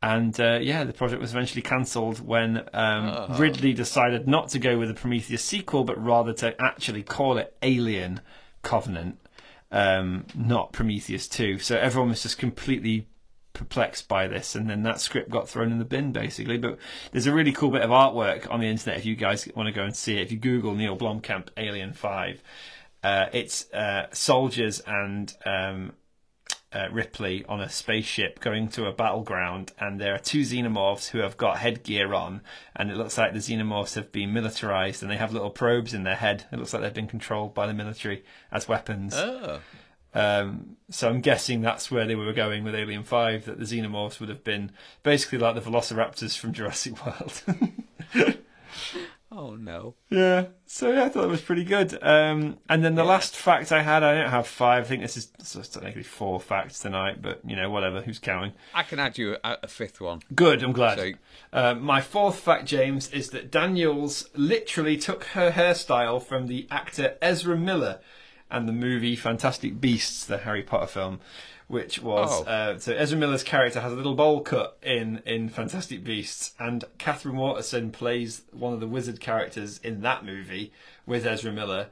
And 0.02 0.38
uh, 0.38 0.60
yeah, 0.62 0.84
the 0.84 0.92
project 0.92 1.22
was 1.22 1.32
eventually 1.32 1.62
cancelled 1.62 2.20
when 2.20 2.68
um, 2.74 3.38
Ridley 3.38 3.72
decided 3.72 4.28
not 4.28 4.50
to 4.50 4.60
go 4.60 4.78
with 4.78 4.90
the 4.90 4.94
Prometheus 4.94 5.42
sequel, 5.42 5.86
but 5.86 6.02
rather 6.04 6.34
to 6.34 6.62
actually 6.62 7.04
call 7.04 7.38
it 7.38 7.56
Alien 7.62 8.20
Covenant, 8.64 9.18
um, 9.72 10.26
not 10.36 10.74
Prometheus 10.74 11.30
2. 11.30 11.58
So 11.60 11.78
everyone 11.78 12.10
was 12.10 12.22
just 12.22 12.38
completely 12.38 13.08
perplexed 13.54 14.08
by 14.08 14.28
this, 14.28 14.56
and 14.56 14.70
then 14.70 14.84
that 14.84 15.00
script 15.00 15.30
got 15.30 15.48
thrown 15.48 15.72
in 15.72 15.80
the 15.80 15.86
bin, 15.86 16.12
basically. 16.12 16.58
But 16.58 16.78
there's 17.12 17.28
a 17.28 17.34
really 17.34 17.52
cool 17.52 17.72
bit 17.72 17.82
of 17.82 17.92
artwork 17.92 18.52
on 18.52 18.60
the 18.60 18.68
internet 18.68 18.98
if 18.98 19.06
you 19.06 19.16
guys 19.16 19.48
want 19.56 19.68
to 19.68 19.74
go 19.74 19.84
and 19.84 19.96
see 19.96 20.18
it. 20.18 20.24
If 20.24 20.32
you 20.32 20.38
Google 20.38 20.74
Neil 20.74 20.98
Blomkamp 20.98 21.50
Alien 21.56 21.94
5, 21.94 22.44
uh, 23.04 23.26
it's 23.32 23.72
uh, 23.74 24.08
soldiers 24.12 24.82
and 24.86 25.34
um, 25.46 25.94
uh, 26.74 26.88
Ripley 26.92 27.46
on 27.48 27.62
a 27.62 27.70
spaceship 27.70 28.40
going 28.40 28.68
to 28.70 28.88
a 28.88 28.92
battleground, 28.92 29.72
and 29.80 30.02
there 30.02 30.16
are 30.16 30.20
two 30.20 30.42
xenomorphs 30.42 31.10
who 31.10 31.20
have 31.20 31.38
got 31.38 31.60
headgear 31.60 32.14
on, 32.14 32.42
and 32.76 32.90
it 32.90 32.98
looks 32.98 33.18
like 33.18 33.34
the 33.34 33.40
xenomorphs 33.40 33.96
have 33.96 34.12
been 34.12 34.34
militarized, 34.34 35.04
and 35.04 35.12
they 35.12 35.18
have 35.18 35.34
little 35.34 35.52
probes 35.52 35.94
in 35.94 36.04
their 36.04 36.16
head. 36.16 36.46
It 36.52 36.58
looks 36.58 36.74
like 36.74 36.82
they've 36.82 36.94
been 36.94 37.08
controlled 37.08 37.54
by 37.54 37.68
the 37.68 37.74
military 37.74 38.24
as 38.52 38.68
weapons. 38.68 39.14
Oh. 39.16 39.60
Um, 40.16 40.78
so 40.90 41.10
I'm 41.10 41.22
guessing 41.22 41.62
that's 41.62 41.90
where 41.90 42.06
they 42.06 42.16
were 42.16 42.34
going 42.34 42.64
with 42.64 42.76
Alien 42.76 43.04
Five. 43.04 43.46
That 43.46 43.58
the 43.60 43.66
xenomorphs 43.66 44.20
would 44.20 44.30
have 44.30 44.44
been 44.44 44.72
basically 45.02 45.40
like 45.40 45.56
the 45.56 45.62
Velociraptors 45.62 46.38
from 46.38 46.54
Jurassic 46.54 47.04
World. 47.06 47.42
Oh 49.32 49.56
no. 49.56 49.96
Yeah. 50.12 50.46
So 50.68 50.92
yeah, 50.94 51.06
I 51.06 51.10
thought 51.10 51.24
it 51.24 51.30
was 51.30 51.42
pretty 51.42 51.64
good. 51.64 51.98
Um, 52.04 52.58
and 52.70 52.86
then 52.86 52.94
the 52.94 53.04
last 53.04 53.36
fact 53.36 53.72
I 53.72 53.82
had, 53.82 54.04
I 54.04 54.14
don't 54.22 54.30
have 54.30 54.46
five. 54.46 54.84
I 54.84 54.88
think 54.88 55.02
this 55.02 55.18
is 55.18 55.26
technically 55.70 56.04
four 56.04 56.40
facts 56.40 56.78
tonight, 56.80 57.20
but 57.22 57.40
you 57.44 57.56
know, 57.56 57.72
whatever. 57.72 58.02
Who's 58.02 58.20
counting? 58.20 58.54
I 58.76 58.84
can 58.84 59.00
add 59.00 59.18
you 59.18 59.38
a, 59.44 59.58
a 59.64 59.68
fifth 59.68 60.00
one. 60.00 60.22
Good. 60.36 60.62
I'm 60.62 60.72
glad. 60.72 61.00
So- 61.00 61.12
Uh, 61.52 61.74
my 61.74 62.00
fourth 62.02 62.40
fact, 62.40 62.66
James, 62.66 63.10
is 63.12 63.32
that 63.32 63.50
Daniels 63.50 64.30
literally 64.36 64.98
took 64.98 65.24
her 65.26 65.50
hairstyle 65.52 66.22
from 66.22 66.46
the 66.46 66.68
actor 66.70 67.18
Ezra 67.20 67.58
Miller 67.58 68.00
and 68.54 68.70
the 68.70 68.74
movie 68.74 69.18
Fantastic 69.18 69.82
Beasts, 69.82 70.26
the 70.26 70.38
Harry 70.38 70.64
Potter 70.64 70.88
film. 70.88 71.20
Which 71.68 72.02
was 72.04 72.30
Oh. 72.42 72.44
uh, 72.44 72.78
so 72.78 72.94
Ezra 72.94 73.18
Miller's 73.18 73.42
character 73.42 73.80
has 73.80 73.92
a 73.92 73.96
little 73.96 74.16
bowl 74.16 74.42
cut 74.42 74.78
in 74.84 75.22
in 75.26 75.48
Fantastic 75.50 76.04
Beasts, 76.04 76.54
and 76.60 76.84
Katherine 76.98 77.38
Waterston 77.38 77.90
plays 77.92 78.44
one 78.52 78.74
of 78.74 78.80
the 78.82 78.88
wizard 78.88 79.20
characters 79.22 79.80
in 79.80 80.02
that 80.02 80.24
movie 80.26 80.72
with 81.06 81.26
Ezra 81.26 81.52
Miller, 81.54 81.88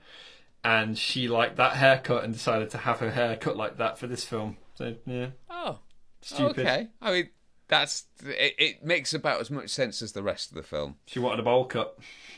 and 0.64 0.98
she 0.98 1.28
liked 1.30 1.56
that 1.56 1.78
haircut 1.78 2.24
and 2.24 2.34
decided 2.34 2.70
to 2.72 2.80
have 2.80 3.00
her 3.00 3.12
hair 3.12 3.38
cut 3.38 3.56
like 3.58 3.78
that 3.78 3.98
for 3.98 4.08
this 4.08 4.26
film. 4.26 4.58
So 4.76 4.96
yeah, 5.06 5.28
Oh. 5.50 5.80
stupid. 6.22 6.60
Okay. 6.60 6.88
I 7.02 7.12
mean, 7.12 7.30
that's 7.70 8.06
it, 8.26 8.54
it. 8.60 8.84
Makes 8.86 9.14
about 9.14 9.40
as 9.40 9.50
much 9.50 9.70
sense 9.70 10.02
as 10.02 10.12
the 10.12 10.22
rest 10.22 10.50
of 10.52 10.56
the 10.58 10.64
film. 10.64 10.98
She 11.08 11.18
wanted 11.20 11.40
a 11.40 11.44
bowl 11.44 11.66
cut. 11.66 11.98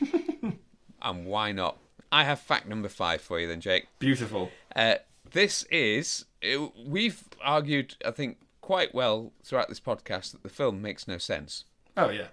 And 1.02 1.26
why 1.26 1.52
not? 1.52 1.76
I 2.14 2.22
have 2.22 2.38
fact 2.38 2.68
number 2.68 2.88
five 2.88 3.20
for 3.20 3.40
you 3.40 3.48
then, 3.48 3.60
Jake. 3.60 3.88
Beautiful. 3.98 4.52
Uh, 4.76 4.96
this 5.32 5.64
is 5.64 6.26
uh, 6.44 6.68
we've 6.86 7.24
argued, 7.42 7.96
I 8.06 8.12
think, 8.12 8.38
quite 8.60 8.94
well 8.94 9.32
throughout 9.42 9.68
this 9.68 9.80
podcast 9.80 10.30
that 10.30 10.44
the 10.44 10.48
film 10.48 10.80
makes 10.80 11.08
no 11.08 11.18
sense. 11.18 11.64
Oh 11.96 12.10
yeah. 12.10 12.28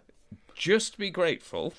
Just 0.53 0.99
be 0.99 1.09
grateful 1.09 1.73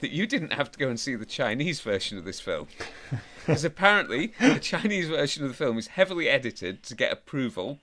that 0.00 0.10
you 0.10 0.26
didn't 0.26 0.52
have 0.52 0.72
to 0.72 0.78
go 0.80 0.88
and 0.88 0.98
see 0.98 1.14
the 1.14 1.24
Chinese 1.24 1.80
version 1.80 2.18
of 2.18 2.24
this 2.24 2.40
film. 2.40 2.66
Because 3.46 3.62
apparently, 3.62 4.32
the 4.40 4.58
Chinese 4.58 5.10
version 5.10 5.42
of 5.42 5.50
the 5.50 5.54
film 5.54 5.76
is 5.76 5.88
heavily 5.88 6.30
edited 6.30 6.82
to 6.84 6.94
get 6.94 7.12
approval 7.12 7.78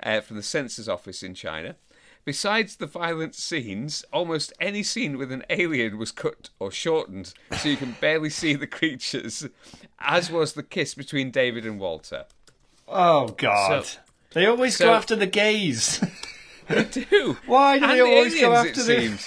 uh, 0.00 0.20
from 0.20 0.36
the 0.36 0.42
censor's 0.44 0.88
office 0.88 1.24
in 1.24 1.34
China. 1.34 1.74
Besides 2.24 2.76
the 2.76 2.86
violent 2.86 3.34
scenes, 3.34 4.04
almost 4.12 4.52
any 4.60 4.82
scene 4.82 5.16
with 5.18 5.32
an 5.32 5.42
alien 5.50 5.98
was 5.98 6.12
cut 6.12 6.50
or 6.58 6.70
shortened 6.70 7.32
so 7.58 7.68
you 7.68 7.76
can 7.76 7.96
barely 8.00 8.30
see 8.30 8.54
the 8.54 8.66
creatures, 8.66 9.48
as 9.98 10.30
was 10.30 10.52
the 10.52 10.62
kiss 10.62 10.94
between 10.94 11.30
David 11.30 11.64
and 11.66 11.80
Walter. 11.80 12.26
Oh 12.86 13.28
God. 13.28 13.84
So- 13.86 13.98
they 14.32 14.46
always 14.46 14.76
so- 14.76 14.86
go 14.86 14.94
after 14.94 15.16
the 15.16 15.26
gays. 15.26 16.02
They 16.68 16.84
do. 16.84 17.36
Why 17.46 17.80
do 17.80 17.84
And 17.84 17.92
they 17.94 17.96
the 17.98 18.04
always 18.04 18.40
go 18.40 18.52
after 18.52 18.82
the? 18.84 19.18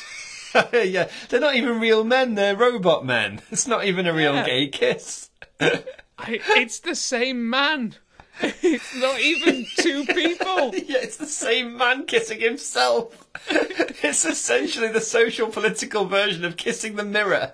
yeah, 0.88 1.10
they're 1.28 1.42
not 1.42 1.56
even 1.56 1.78
real 1.82 2.06
men. 2.06 2.36
They're 2.36 2.56
robot 2.56 3.06
men. 3.06 3.42
It's 3.52 3.68
not 3.68 3.84
even 3.84 4.08
a 4.08 4.14
real 4.14 4.34
Yeah. 4.36 4.46
gay 4.46 4.68
kiss. 4.70 5.30
I, 5.60 5.84
it's 6.20 6.80
the 6.80 6.96
same 6.96 7.50
man. 7.50 7.96
It's 8.42 8.96
not 8.96 9.20
even 9.20 9.66
two 9.78 10.06
people. 10.06 10.74
yeah, 10.76 10.98
it's 11.02 11.18
the 11.18 11.26
same 11.28 11.78
man 11.78 12.06
kissing 12.06 12.40
himself. 12.42 13.28
it's 13.50 14.26
essentially 14.26 14.88
the 14.88 15.02
social 15.02 15.48
political 15.48 16.06
version 16.06 16.44
of 16.44 16.58
kissing 16.58 16.96
the 16.96 17.04
mirror. 17.04 17.54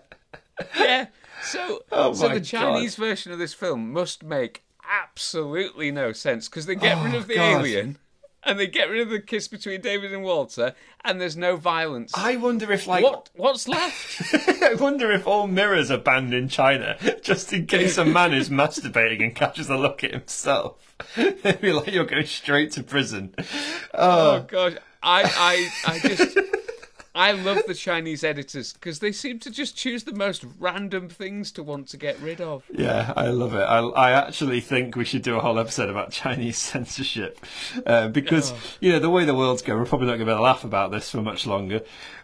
Yeah. 0.77 1.07
So, 1.43 1.83
Oh 1.91 2.13
so 2.13 2.27
the 2.29 2.35
God. 2.35 2.43
Chinese 2.45 2.95
version 2.95 3.31
of 3.31 3.39
this 3.39 3.53
film 3.53 3.91
must 3.91 4.23
make 4.23 4.63
absolutely 4.89 5.91
no 5.91 6.11
sense 6.13 6.47
because 6.49 6.65
they 6.65 6.75
get 6.75 7.03
rid 7.03 7.13
Oh, 7.13 7.17
of 7.19 7.27
the 7.27 7.35
oh, 7.35 7.37
God. 7.37 7.59
alien 7.61 7.97
and 8.43 8.59
they 8.59 8.67
get 8.67 8.89
rid 8.89 9.01
of 9.01 9.09
the 9.09 9.19
kiss 9.19 9.47
between 9.47 9.81
David 9.81 10.13
and 10.13 10.23
Walter, 10.23 10.73
and 11.03 11.19
there's 11.19 11.37
no 11.37 11.55
violence. 11.55 12.11
I 12.15 12.37
wonder 12.37 12.71
if, 12.71 12.87
like, 12.87 13.03
what 13.03 13.29
what's 13.35 13.67
left? 13.67 14.33
I 14.63 14.75
wonder 14.75 15.11
if 15.11 15.27
all 15.27 15.47
mirrors 15.47 15.91
are 15.91 15.97
banned 15.97 16.33
in 16.33 16.47
China, 16.47 16.97
just 17.21 17.51
in 17.53 17.65
case 17.65 17.97
a 17.97 18.05
man 18.05 18.33
is 18.33 18.49
masturbating 18.49 19.21
and 19.21 19.35
catches 19.35 19.69
a 19.69 19.77
look 19.77 20.03
at 20.03 20.11
himself. 20.11 20.95
They'd 21.15 21.61
be 21.61 21.73
like, 21.73 21.91
"You're 21.91 22.05
going 22.05 22.25
straight 22.25 22.71
to 22.73 22.83
prison." 22.83 23.35
oh, 23.37 23.45
oh. 23.93 24.45
gosh, 24.47 24.73
I 25.03 25.69
I 25.85 25.93
I 25.93 25.99
just. 25.99 26.37
I 27.15 27.31
love 27.31 27.63
the 27.67 27.73
Chinese 27.73 28.23
editors 28.23 28.73
because 28.73 28.99
they 28.99 29.11
seem 29.11 29.39
to 29.39 29.51
just 29.51 29.75
choose 29.75 30.03
the 30.03 30.13
most 30.13 30.45
random 30.59 31.09
things 31.09 31.51
to 31.53 31.63
want 31.63 31.87
to 31.89 31.97
get 31.97 32.19
rid 32.19 32.39
of. 32.39 32.63
Yeah, 32.71 33.13
I 33.15 33.27
love 33.29 33.53
it. 33.53 33.63
I, 33.63 33.79
I 33.79 34.11
actually 34.11 34.61
think 34.61 34.95
we 34.95 35.05
should 35.05 35.23
do 35.23 35.35
a 35.35 35.39
whole 35.39 35.59
episode 35.59 35.89
about 35.89 36.11
Chinese 36.11 36.57
censorship 36.57 37.39
uh, 37.85 38.07
because 38.09 38.53
you 38.79 38.91
know 38.91 38.99
the 38.99 39.09
way 39.09 39.25
the 39.25 39.35
world's 39.35 39.61
going, 39.61 39.79
we're 39.79 39.85
probably 39.85 40.07
not 40.07 40.13
going 40.13 40.21
to 40.21 40.25
be 40.25 40.31
able 40.31 40.39
to 40.39 40.43
laugh 40.43 40.63
about 40.63 40.91
this 40.91 41.09
for 41.09 41.21
much 41.21 41.47
longer. 41.47 41.81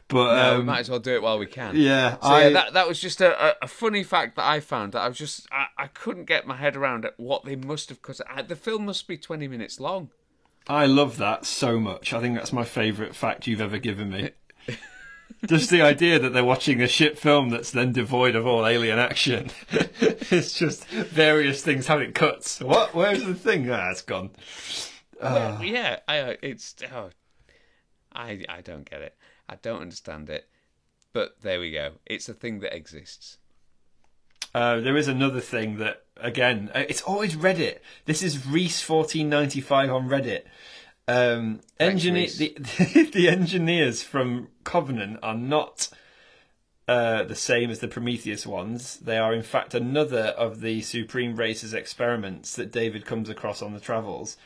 But 0.08 0.36
No, 0.36 0.54
we 0.54 0.60
um, 0.60 0.66
might 0.68 0.80
as 0.82 0.90
well 0.90 1.00
do 1.00 1.16
it 1.16 1.24
while 1.24 1.40
we 1.40 1.48
can. 1.48 1.76
yeah, 1.76 2.14
So 2.14 2.20
I 2.22 2.44
yeah, 2.44 2.50
that 2.50 2.74
that 2.74 2.88
was 2.88 3.00
just 3.00 3.22
a, 3.22 3.64
a, 3.64 3.68
funny 3.68 4.04
fact 4.04 4.36
that 4.36 4.46
I 4.46 4.60
found 4.60 4.92
that 4.92 5.00
I 5.00 5.08
was 5.08 5.18
just 5.18 5.48
I, 5.52 5.66
I 5.78 5.88
couldn't 5.88 6.26
get 6.26 6.46
my 6.46 6.58
head 6.58 6.76
around 6.76 7.06
it, 7.06 7.16
what 7.18 7.44
they 7.44 7.56
must 7.56 7.90
have 7.90 8.04
cut. 8.04 8.22
I, 8.30 8.44
the 8.44 8.56
film 8.56 8.86
must 8.86 9.08
be 9.08 9.18
twenty 9.18 9.48
minutes 9.48 9.80
long. 9.80 10.12
I 10.68 10.86
love 10.86 11.18
that 11.18 11.46
so 11.46 11.80
much. 11.80 12.14
I 12.14 12.20
think 12.22 12.36
that's 12.36 12.54
my 12.54 12.64
favourite 12.64 13.16
fact 13.16 13.48
you've 13.48 13.62
ever 13.62 13.80
given 13.80 14.12
me. 14.12 14.32
Just 15.46 15.70
the 15.70 15.82
idea 15.82 16.18
that 16.20 16.34
they're 16.34 16.44
watching 16.44 16.82
a 16.82 16.88
shit 16.88 17.20
film 17.20 17.50
that's 17.50 17.72
then 17.72 17.92
devoid 17.92 18.36
of 18.36 18.48
all 18.48 18.66
alien 18.66 18.98
action. 18.98 19.52
it's 19.72 20.54
just 20.58 20.88
various 20.88 21.62
things 21.62 21.86
having 21.88 22.14
cuts. 22.14 22.62
What? 22.62 22.96
Where's 22.96 23.24
the 23.24 23.36
thing? 23.36 23.70
Ah, 23.70 23.92
it's 23.92 24.02
gone. 24.02 24.32
Well, 25.22 25.64
yeah, 25.64 26.00
I, 26.08 26.20
uh, 26.20 26.34
it's 26.42 26.76
oh, 26.92 27.10
I 28.12 28.44
I 28.50 28.62
don't 28.62 28.90
get 28.90 29.02
it. 29.02 29.16
I 29.48 29.56
don't 29.56 29.82
understand 29.82 30.30
it. 30.30 30.48
But 31.14 31.42
there 31.42 31.60
we 31.60 31.72
go. 31.72 31.94
It's 32.06 32.28
a 32.28 32.34
thing 32.34 32.60
that 32.60 32.76
exists. 32.76 33.38
Uh, 34.54 34.80
there 34.80 34.96
is 34.96 35.08
another 35.08 35.42
thing 35.42 35.78
that, 35.80 36.04
again, 36.18 36.72
uh, 36.74 36.84
it's 36.88 37.02
always 37.02 37.36
Reddit. 37.36 37.80
This 38.06 38.24
is 38.24 38.38
Reese1495 38.38 39.94
on 39.94 40.08
Reddit. 40.08 40.44
Um, 41.08 41.62
engineer, 41.80 42.24
Reese. 42.24 42.38
the, 42.38 43.10
the 43.14 43.30
engineers 43.30 44.02
from 44.02 44.48
Covenant 44.64 45.20
are 45.22 45.36
not 45.36 45.90
uh, 46.88 47.24
the 47.24 47.36
same 47.36 47.70
as 47.70 47.80
the 47.80 47.88
Prometheus 47.88 48.46
ones. 48.46 48.98
They 48.98 49.18
are, 49.18 49.34
in 49.34 49.44
fact, 49.44 49.74
another 49.74 50.28
of 50.38 50.62
the 50.62 50.82
Supreme 50.82 51.36
Race's 51.36 51.74
experiments 51.74 52.56
that 52.56 52.72
David 52.72 53.06
comes 53.06 53.30
across 53.30 53.62
on 53.62 53.74
the 53.74 53.80
travels. 53.80 54.38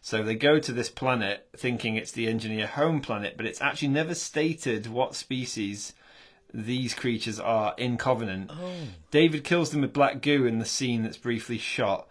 So 0.00 0.22
they 0.22 0.36
go 0.36 0.58
to 0.60 0.72
this 0.72 0.88
planet 0.88 1.48
thinking 1.56 1.96
it's 1.96 2.12
the 2.12 2.28
engineer 2.28 2.66
home 2.66 3.00
planet, 3.00 3.36
but 3.36 3.44
it's 3.44 3.60
actually 3.60 3.88
never 3.88 4.14
stated 4.14 4.86
what 4.86 5.14
species 5.14 5.94
these 6.54 6.94
creatures 6.94 7.40
are 7.40 7.74
in 7.76 7.96
Covenant. 7.96 8.50
David 9.10 9.42
kills 9.42 9.70
them 9.70 9.80
with 9.80 9.92
black 9.92 10.22
goo 10.22 10.46
in 10.46 10.58
the 10.58 10.64
scene 10.64 11.02
that's 11.02 11.16
briefly 11.16 11.58
shot. 11.58 12.06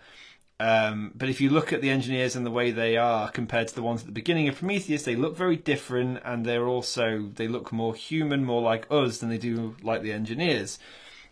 Um, 0.60 1.12
but 1.16 1.28
if 1.28 1.41
you 1.41 1.49
look 1.49 1.74
at 1.74 1.82
the 1.82 1.89
engineers 1.89 2.36
and 2.36 2.45
the 2.45 2.51
way 2.51 2.72
they 2.72 2.95
are 2.95 3.30
compared 3.30 3.68
to 3.68 3.76
the 3.76 3.84
ones 3.84 4.01
at 4.01 4.06
the 4.06 4.14
beginning 4.14 4.47
of 4.47 4.58
Prometheus, 4.58 5.03
they 5.03 5.16
look 5.16 5.36
very 5.36 5.58
different, 5.58 6.22
and 6.24 6.45
they're 6.45 6.68
also 6.68 7.30
they 7.36 7.47
look 7.47 7.74
more 7.74 7.93
human, 7.93 8.45
more 8.45 8.62
like 8.62 8.88
us 8.89 9.18
than 9.18 9.30
they 9.30 9.38
do 9.38 9.76
like 9.82 10.01
the 10.01 10.14
engineers. 10.14 10.80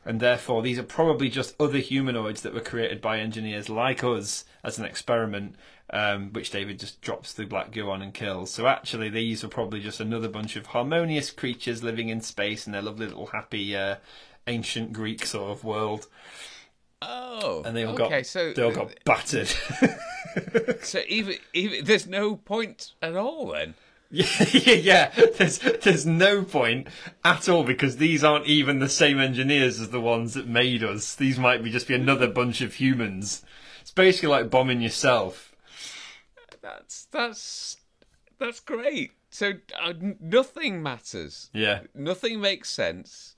And 0.05 0.19
therefore, 0.19 0.61
these 0.61 0.77
are 0.77 0.83
probably 0.83 1.29
just 1.29 1.55
other 1.61 1.77
humanoids 1.77 2.41
that 2.41 2.53
were 2.53 2.59
created 2.59 2.99
by 2.99 3.19
engineers 3.19 3.69
like 3.69 4.03
us 4.03 4.43
as 4.61 4.77
an 4.77 4.83
experiment, 4.83 5.55
um, 5.91 6.33
which 6.33 6.51
David 6.51 6.79
just 6.79 6.99
drops 6.99 7.31
the 7.31 7.45
black 7.45 7.71
goo 7.71 7.89
on 7.89 8.01
and 8.01 8.13
kills. 8.13 8.51
So 8.51 8.67
actually, 8.67 9.07
these 9.07 9.45
are 9.45 9.47
probably 9.47 9.79
just 9.79 10.01
another 10.01 10.27
bunch 10.27 10.57
of 10.57 10.67
harmonious 10.67 11.31
creatures 11.31 11.83
living 11.83 12.09
in 12.09 12.19
space 12.19 12.67
in 12.67 12.73
their 12.73 12.81
lovely 12.81 13.07
little 13.07 13.27
happy 13.27 13.77
uh, 13.77 13.95
ancient 14.47 14.91
Greek 14.91 15.25
sort 15.25 15.51
of 15.51 15.63
world. 15.63 16.07
Oh, 17.05 17.63
And 17.65 17.75
they 17.75 17.83
all 17.83 17.93
okay. 17.93 18.17
got 18.19 18.25
so 18.25 18.53
they 18.53 18.63
all 18.63 18.71
got 18.71 18.91
battered. 19.05 19.47
so 20.81 21.01
even 21.07 21.37
even 21.53 21.85
there's 21.85 22.07
no 22.07 22.35
point 22.35 22.93
at 23.01 23.15
all 23.15 23.47
then. 23.47 23.75
Yeah, 24.09 24.27
yeah. 24.73 25.11
There's 25.37 25.57
there's 25.57 26.05
no 26.05 26.43
point 26.43 26.87
at 27.25 27.49
all 27.49 27.63
because 27.63 27.97
these 27.97 28.23
aren't 28.23 28.45
even 28.45 28.77
the 28.77 28.87
same 28.89 29.19
engineers 29.19 29.81
as 29.81 29.89
the 29.89 29.99
ones 29.99 30.35
that 30.35 30.47
made 30.47 30.83
us. 30.83 31.15
These 31.15 31.39
might 31.39 31.63
be 31.63 31.71
just 31.71 31.87
be 31.87 31.95
another 31.95 32.27
bunch 32.27 32.61
of 32.61 32.75
humans. 32.75 33.43
It's 33.81 33.91
basically 33.91 34.29
like 34.29 34.51
bombing 34.51 34.81
yourself. 34.81 35.55
That's 36.61 37.05
that's 37.05 37.77
that's 38.37 38.59
great. 38.59 39.11
So 39.31 39.53
uh, 39.81 39.93
nothing 40.19 40.83
matters. 40.83 41.49
Yeah, 41.51 41.81
Nothing 41.95 42.39
makes 42.39 42.69
sense, 42.69 43.35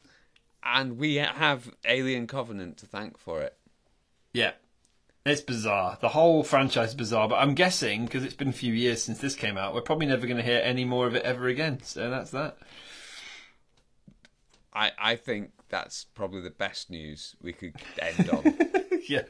and 0.66 0.98
we 0.98 1.16
have 1.16 1.72
Alien 1.86 2.28
Covenant 2.28 2.78
to 2.78 2.86
thank 2.86 3.18
for 3.18 3.42
it. 3.42 3.56
yeah. 4.34 4.52
It's 5.28 5.42
bizarre. 5.42 5.98
The 6.02 6.10
whole 6.10 6.44
franchise 6.44 6.90
is 6.90 6.96
bizarre, 6.96 7.28
but 7.28 7.38
I'm 7.38 7.56
guessing 7.56 8.06
because 8.06 8.24
it's 8.24 8.36
been 8.36 8.50
a 8.50 8.54
few 8.54 8.72
years 8.72 9.02
since 9.02 9.18
this 9.18 9.34
came 9.36 9.58
out, 9.58 9.74
we're 9.74 9.82
probably 9.82 10.06
never 10.06 10.28
going 10.28 10.38
to 10.38 10.44
hear 10.44 10.62
any 10.64 10.86
more 10.86 11.08
of 11.08 11.16
it 11.16 11.24
ever 11.24 11.48
again. 11.48 11.80
So 11.82 12.12
that's 12.12 12.30
that. 12.30 12.58
I 14.72 14.92
I 15.00 15.16
think 15.16 15.50
that's 15.70 16.04
probably 16.14 16.42
the 16.42 16.52
best 16.52 16.92
news 16.92 17.36
we 17.42 17.54
could 17.54 17.74
end 18.00 18.30
on. 18.30 18.56
yeah. 19.10 19.24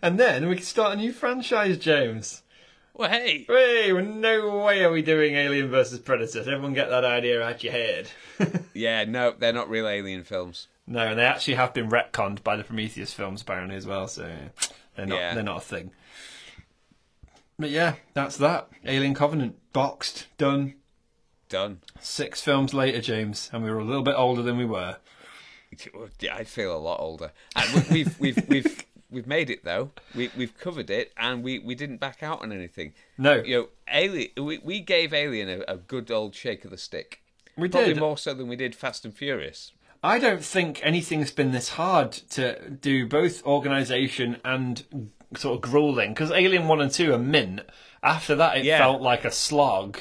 And 0.00 0.18
then 0.18 0.48
we 0.48 0.54
can 0.56 0.64
start 0.64 0.94
a 0.94 0.96
new 0.96 1.12
franchise, 1.12 1.76
James. 1.76 2.42
Well, 2.98 3.08
hey, 3.08 3.44
Hey, 3.48 3.92
no 3.92 4.58
way 4.64 4.84
are 4.84 4.90
we 4.92 5.00
doing 5.02 5.34
Alien 5.36 5.70
versus 5.70 5.98
Predator. 6.00 6.40
Everyone 6.40 6.74
get 6.74 6.90
that 6.90 7.04
idea 7.04 7.42
out 7.42 7.62
your 7.64 7.72
head. 7.72 8.10
yeah, 8.74 9.04
no, 9.04 9.32
they're 9.38 9.52
not 9.52 9.70
real 9.70 9.88
Alien 9.88 10.24
films. 10.24 10.68
No, 10.86 11.00
and 11.00 11.18
they 11.18 11.24
actually 11.24 11.54
have 11.54 11.72
been 11.74 11.88
retconned 11.90 12.42
by 12.42 12.56
the 12.56 12.64
Prometheus 12.64 13.12
films 13.14 13.42
apparently 13.42 13.76
as 13.76 13.86
well, 13.86 14.08
so 14.08 14.30
they're 14.96 15.06
not 15.06 15.16
Yeah. 15.18 15.34
they're 15.34 15.42
not 15.42 15.58
a 15.58 15.60
thing. 15.60 15.90
But 17.58 17.70
yeah, 17.70 17.94
that's 18.14 18.36
that. 18.38 18.68
Alien 18.84 19.14
Covenant 19.14 19.56
boxed, 19.72 20.26
done. 20.38 20.74
Done. 21.48 21.80
Six 22.00 22.40
films 22.40 22.72
later, 22.74 23.00
James, 23.00 23.48
and 23.52 23.64
we 23.64 23.70
were 23.70 23.78
a 23.78 23.84
little 23.84 24.02
bit 24.02 24.14
older 24.16 24.42
than 24.42 24.56
we 24.58 24.64
were. 24.64 24.96
I 26.32 26.44
feel 26.44 26.74
a 26.74 26.78
lot 26.78 27.00
older, 27.00 27.32
and 27.54 27.74
we- 27.90 28.04
we've 28.04 28.20
we've 28.20 28.48
we've 28.48 28.84
we've 29.10 29.26
made 29.26 29.50
it 29.50 29.64
though. 29.64 29.90
We 30.14 30.30
we've 30.36 30.56
covered 30.58 30.90
it, 30.90 31.12
and 31.16 31.42
we 31.42 31.58
we 31.58 31.74
didn't 31.74 31.98
back 31.98 32.22
out 32.22 32.42
on 32.42 32.52
anything. 32.52 32.94
No, 33.16 33.42
You 33.42 33.56
know, 33.56 33.68
Alien. 33.92 34.30
We 34.38 34.58
we 34.58 34.80
gave 34.80 35.12
Alien 35.14 35.48
a, 35.48 35.72
a 35.72 35.76
good 35.76 36.10
old 36.10 36.34
shake 36.34 36.64
of 36.64 36.70
the 36.70 36.78
stick. 36.78 37.22
we 37.56 37.68
Probably 37.68 37.94
did. 37.94 38.00
more 38.00 38.18
so 38.18 38.34
than 38.34 38.48
we 38.48 38.56
did 38.56 38.74
Fast 38.74 39.04
and 39.04 39.14
Furious. 39.14 39.72
I 40.02 40.18
don't 40.20 40.44
think 40.44 40.80
anything's 40.84 41.32
been 41.32 41.50
this 41.52 41.70
hard 41.70 42.12
to 42.12 42.70
do 42.70 43.06
both 43.06 43.44
organisation 43.44 44.36
and 44.44 45.10
sort 45.36 45.56
of 45.56 45.60
grueling 45.60 46.14
because 46.14 46.30
Alien 46.30 46.68
One 46.68 46.80
and 46.80 46.90
Two 46.92 47.12
are 47.12 47.18
mint. 47.18 47.60
After 48.02 48.36
that, 48.36 48.58
it 48.58 48.64
Yeah. 48.64 48.78
felt 48.78 49.02
like 49.02 49.24
a 49.24 49.30
slog. 49.32 49.98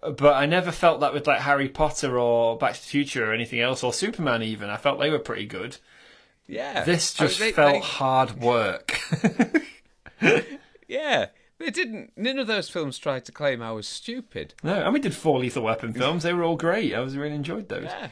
But 0.00 0.34
I 0.34 0.46
never 0.46 0.70
felt 0.70 1.00
that 1.00 1.12
with 1.12 1.26
like 1.26 1.40
Harry 1.40 1.68
Potter 1.68 2.18
or 2.18 2.56
Back 2.58 2.74
to 2.74 2.80
the 2.80 2.86
Future 2.86 3.30
or 3.30 3.34
anything 3.34 3.60
else 3.60 3.82
or 3.82 3.92
Superman 3.92 4.42
even. 4.42 4.70
I 4.70 4.76
felt 4.76 5.00
they 5.00 5.10
were 5.10 5.18
pretty 5.18 5.46
good. 5.46 5.78
Yeah. 6.48 6.82
This 6.84 7.20
I 7.20 7.22
mean, 7.24 7.28
just 7.28 7.40
they- 7.40 7.52
felt 7.52 7.72
they- 7.74 7.80
hard 7.80 8.40
work. 8.40 8.98
yeah. 10.88 11.26
They 11.58 11.70
didn't. 11.70 12.12
None 12.16 12.38
of 12.38 12.46
those 12.46 12.68
films 12.68 12.98
tried 12.98 13.24
to 13.24 13.32
claim 13.32 13.60
I 13.60 13.72
was 13.72 13.88
stupid. 13.88 14.54
no, 14.62 14.74
and 14.80 14.92
we 14.92 15.00
did 15.00 15.14
four 15.14 15.40
Lethal 15.40 15.64
Weapon 15.64 15.92
films. 15.92 16.22
They 16.22 16.32
were 16.32 16.44
all 16.44 16.56
great. 16.56 16.94
I 16.94 17.00
was 17.00 17.16
really 17.16 17.34
enjoyed 17.34 17.68
those. 17.68 17.84
Yeah. 17.84 18.08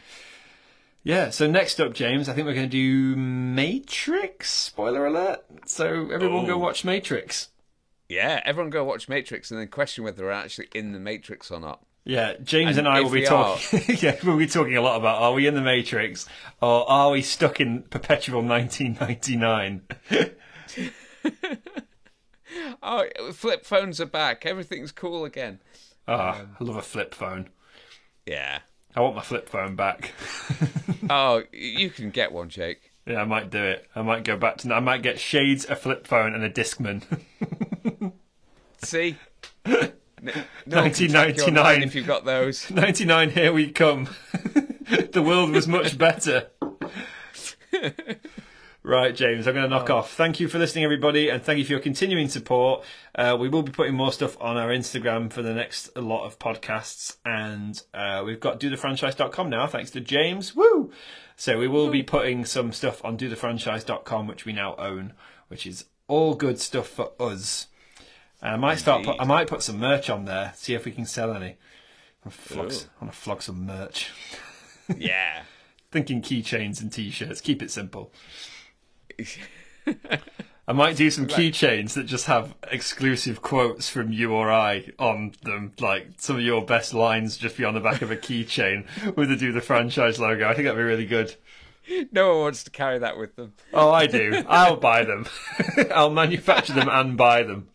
Yeah, 1.04 1.30
so 1.30 1.46
next 1.46 1.80
up, 1.80 1.94
James, 1.94 2.28
I 2.28 2.32
think 2.32 2.48
we're 2.48 2.54
going 2.54 2.68
to 2.68 3.14
do 3.14 3.14
Matrix. 3.16 4.50
Spoiler 4.50 5.06
alert. 5.06 5.44
So 5.66 6.10
everyone 6.10 6.46
go 6.46 6.54
Oh. 6.54 6.58
watch 6.58 6.84
Matrix. 6.84 7.50
Yeah. 8.08 8.40
Everyone 8.44 8.70
go 8.70 8.82
watch 8.82 9.08
Matrix 9.08 9.52
and 9.52 9.60
then 9.60 9.68
question 9.68 10.02
whether 10.02 10.16
they're 10.16 10.32
actually 10.32 10.66
in 10.74 10.90
the 10.90 10.98
Matrix 10.98 11.52
or 11.52 11.60
not. 11.60 11.84
Yeah, 12.08 12.34
James 12.42 12.76
and, 12.78 12.86
And 12.86 12.96
I 12.96 13.00
will 13.00 13.10
be 13.10 13.24
talking. 13.24 13.96
yeah, 14.00 14.16
we'll 14.22 14.38
be 14.38 14.46
talking 14.46 14.76
a 14.76 14.80
lot 14.80 14.96
about 14.96 15.20
are 15.20 15.32
we 15.32 15.48
in 15.48 15.54
the 15.54 15.60
Matrix 15.60 16.26
or 16.62 16.88
are 16.88 17.10
we 17.10 17.20
stuck 17.20 17.60
in 17.60 17.82
perpetual 17.82 18.42
1999? 18.42 19.82
Oh, 22.82 23.04
flip 23.32 23.66
phones 23.66 24.00
are 24.00 24.06
back. 24.06 24.46
Everything's 24.46 24.92
cool 24.92 25.24
again. 25.24 25.60
Ah, 26.06 26.42
I 26.58 26.64
love 26.64 26.76
a 26.76 26.82
flip 26.82 27.14
phone. 27.14 27.48
Yeah. 28.24 28.60
I 28.94 29.00
want 29.00 29.16
my 29.16 29.22
flip 29.22 29.48
phone 29.48 29.76
back. 29.76 30.12
Oh, 31.10 31.42
you 31.52 31.90
can 31.90 32.10
get 32.10 32.32
one, 32.32 32.48
Jake. 32.48 32.90
yeah, 33.06 33.20
I 33.20 33.24
might 33.24 33.50
do 33.50 33.62
it. 33.62 33.88
I 33.94 34.02
might 34.02 34.24
go 34.24 34.36
back 34.36 34.56
to. 34.58 34.74
I 34.74 34.80
might 34.80 35.02
get 35.02 35.20
shades, 35.20 35.64
a 35.68 35.76
flip 35.76 36.04
phone, 36.06 36.34
and 36.34 36.42
a 36.42 36.50
Discman. 36.50 37.02
See? 38.82 39.16
No 40.66 40.82
one 40.82 40.90
can 40.90 41.10
track 41.10 41.36
you 41.36 41.44
1999. 41.44 41.82
If 41.82 41.94
you've 41.94 42.06
got 42.06 42.24
those. 42.24 42.70
99, 42.72 43.30
here 43.30 43.52
we 43.52 43.70
come. 43.70 44.08
the 45.12 45.22
world 45.24 45.50
was 45.50 45.68
much 45.68 45.96
better. 45.96 46.48
right, 48.82 49.14
James, 49.14 49.46
I'm 49.46 49.54
going 49.54 49.64
to 49.64 49.68
knock 49.68 49.90
off. 49.90 50.12
Thank 50.14 50.40
you 50.40 50.48
for 50.48 50.58
listening, 50.58 50.84
everybody, 50.84 51.28
and 51.28 51.42
thank 51.42 51.58
you 51.58 51.64
for 51.64 51.72
your 51.72 51.80
continuing 51.80 52.28
support. 52.28 52.84
Uh, 53.14 53.36
we 53.38 53.48
will 53.48 53.62
be 53.62 53.72
putting 53.72 53.94
more 53.94 54.12
stuff 54.12 54.36
on 54.40 54.56
our 54.56 54.68
Instagram 54.70 55.32
for 55.32 55.42
the 55.42 55.54
next 55.54 55.96
lot 55.96 56.24
of 56.24 56.38
podcasts, 56.38 57.16
and 57.24 57.82
uh, 57.94 58.22
we've 58.24 58.40
got 58.40 58.58
dothefranchise.com 58.58 59.48
now, 59.48 59.66
thanks 59.66 59.90
to 59.92 60.00
James. 60.00 60.54
Woo! 60.56 60.90
So 61.36 61.58
we 61.58 61.68
will 61.68 61.90
be 61.90 62.02
putting 62.02 62.44
some 62.44 62.72
stuff 62.72 63.04
on 63.04 63.18
dothefranchise.com, 63.18 64.26
which 64.26 64.44
we 64.44 64.52
now 64.52 64.74
own, 64.76 65.12
which 65.48 65.66
is 65.66 65.84
all 66.08 66.34
good 66.34 66.58
stuff 66.58 66.88
for 66.88 67.12
us. 67.20 67.66
And 68.42 68.52
I 68.52 68.56
might 68.56 68.78
start. 68.78 69.04
Put, 69.04 69.20
I 69.20 69.24
might 69.24 69.48
put 69.48 69.62
some 69.62 69.78
merch 69.78 70.10
on 70.10 70.24
there. 70.24 70.52
See 70.56 70.74
if 70.74 70.84
we 70.84 70.92
can 70.92 71.06
sell 71.06 71.32
any. 71.32 71.56
I 72.24 72.30
want 72.56 72.72
to 72.72 73.12
flog 73.12 73.42
some 73.42 73.66
merch. 73.66 74.10
Yeah. 74.96 75.42
Thinking 75.90 76.22
keychains 76.22 76.80
and 76.80 76.92
t-shirts. 76.92 77.40
Keep 77.40 77.60
it 77.60 77.72
simple. 77.72 78.12
I 80.68 80.72
might 80.72 80.96
do 80.96 81.10
some 81.10 81.26
keychains 81.26 81.94
that 81.94 82.04
just 82.04 82.26
have 82.26 82.54
exclusive 82.70 83.42
quotes 83.42 83.88
from 83.88 84.12
you 84.12 84.32
or 84.32 84.50
I 84.50 84.90
on 84.98 85.32
them, 85.42 85.72
like 85.80 86.08
some 86.18 86.36
of 86.36 86.42
your 86.42 86.64
best 86.64 86.92
lines 86.92 87.36
just 87.36 87.56
be 87.56 87.64
on 87.64 87.74
the 87.74 87.80
back 87.80 88.02
of 88.02 88.10
a 88.10 88.16
keychain 88.16 88.86
with 89.16 89.28
the 89.28 89.36
do 89.36 89.52
the 89.52 89.60
franchise 89.60 90.18
logo. 90.18 90.48
I 90.48 90.54
think 90.54 90.66
that'd 90.66 90.78
be 90.78 90.84
really 90.84 91.06
good. 91.06 91.34
No 92.10 92.30
one 92.34 92.40
wants 92.42 92.64
to 92.64 92.70
carry 92.70 92.98
that 92.98 93.16
with 93.16 93.36
them. 93.36 93.52
Oh, 93.72 93.90
I 93.90 94.06
do. 94.06 94.44
I'll 94.48 94.76
buy 94.76 95.04
them. 95.04 95.26
I'll 95.94 96.10
manufacture 96.10 96.72
them 96.72 96.88
and 96.88 97.16
buy 97.16 97.44
them. 97.44 97.68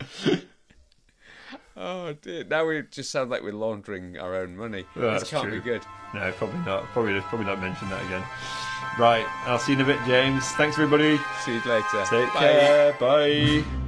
Oh 1.84 2.14
dear! 2.22 2.44
Now 2.44 2.68
we 2.68 2.84
just 2.92 3.10
sound 3.10 3.32
like 3.32 3.42
we're 3.42 3.54
laundering 3.54 4.20
our 4.20 4.36
own 4.36 4.56
money. 4.56 4.86
Yeah, 4.96 5.18
this 5.18 5.32
can't 5.32 5.46
true. 5.46 5.60
be 5.60 5.64
good. 5.64 5.82
No, 6.14 6.32
probably 6.34 6.60
not. 6.60 6.84
Probably 6.94 7.20
probably 7.22 7.48
not 7.48 7.60
mention 7.60 7.90
that 7.90 8.06
again. 8.06 8.24
Right, 9.00 9.26
I'll 9.46 9.58
see 9.58 9.72
you 9.72 9.80
in 9.80 9.84
a 9.84 9.88
bit, 9.88 10.00
James. 10.06 10.46
Thanks, 10.52 10.78
everybody. 10.78 11.20
See 11.44 11.54
you 11.54 11.62
later. 11.66 12.06
Take 12.06 12.32
Bye. 12.34 12.40
care. 12.40 12.94
Bye. 13.00 13.81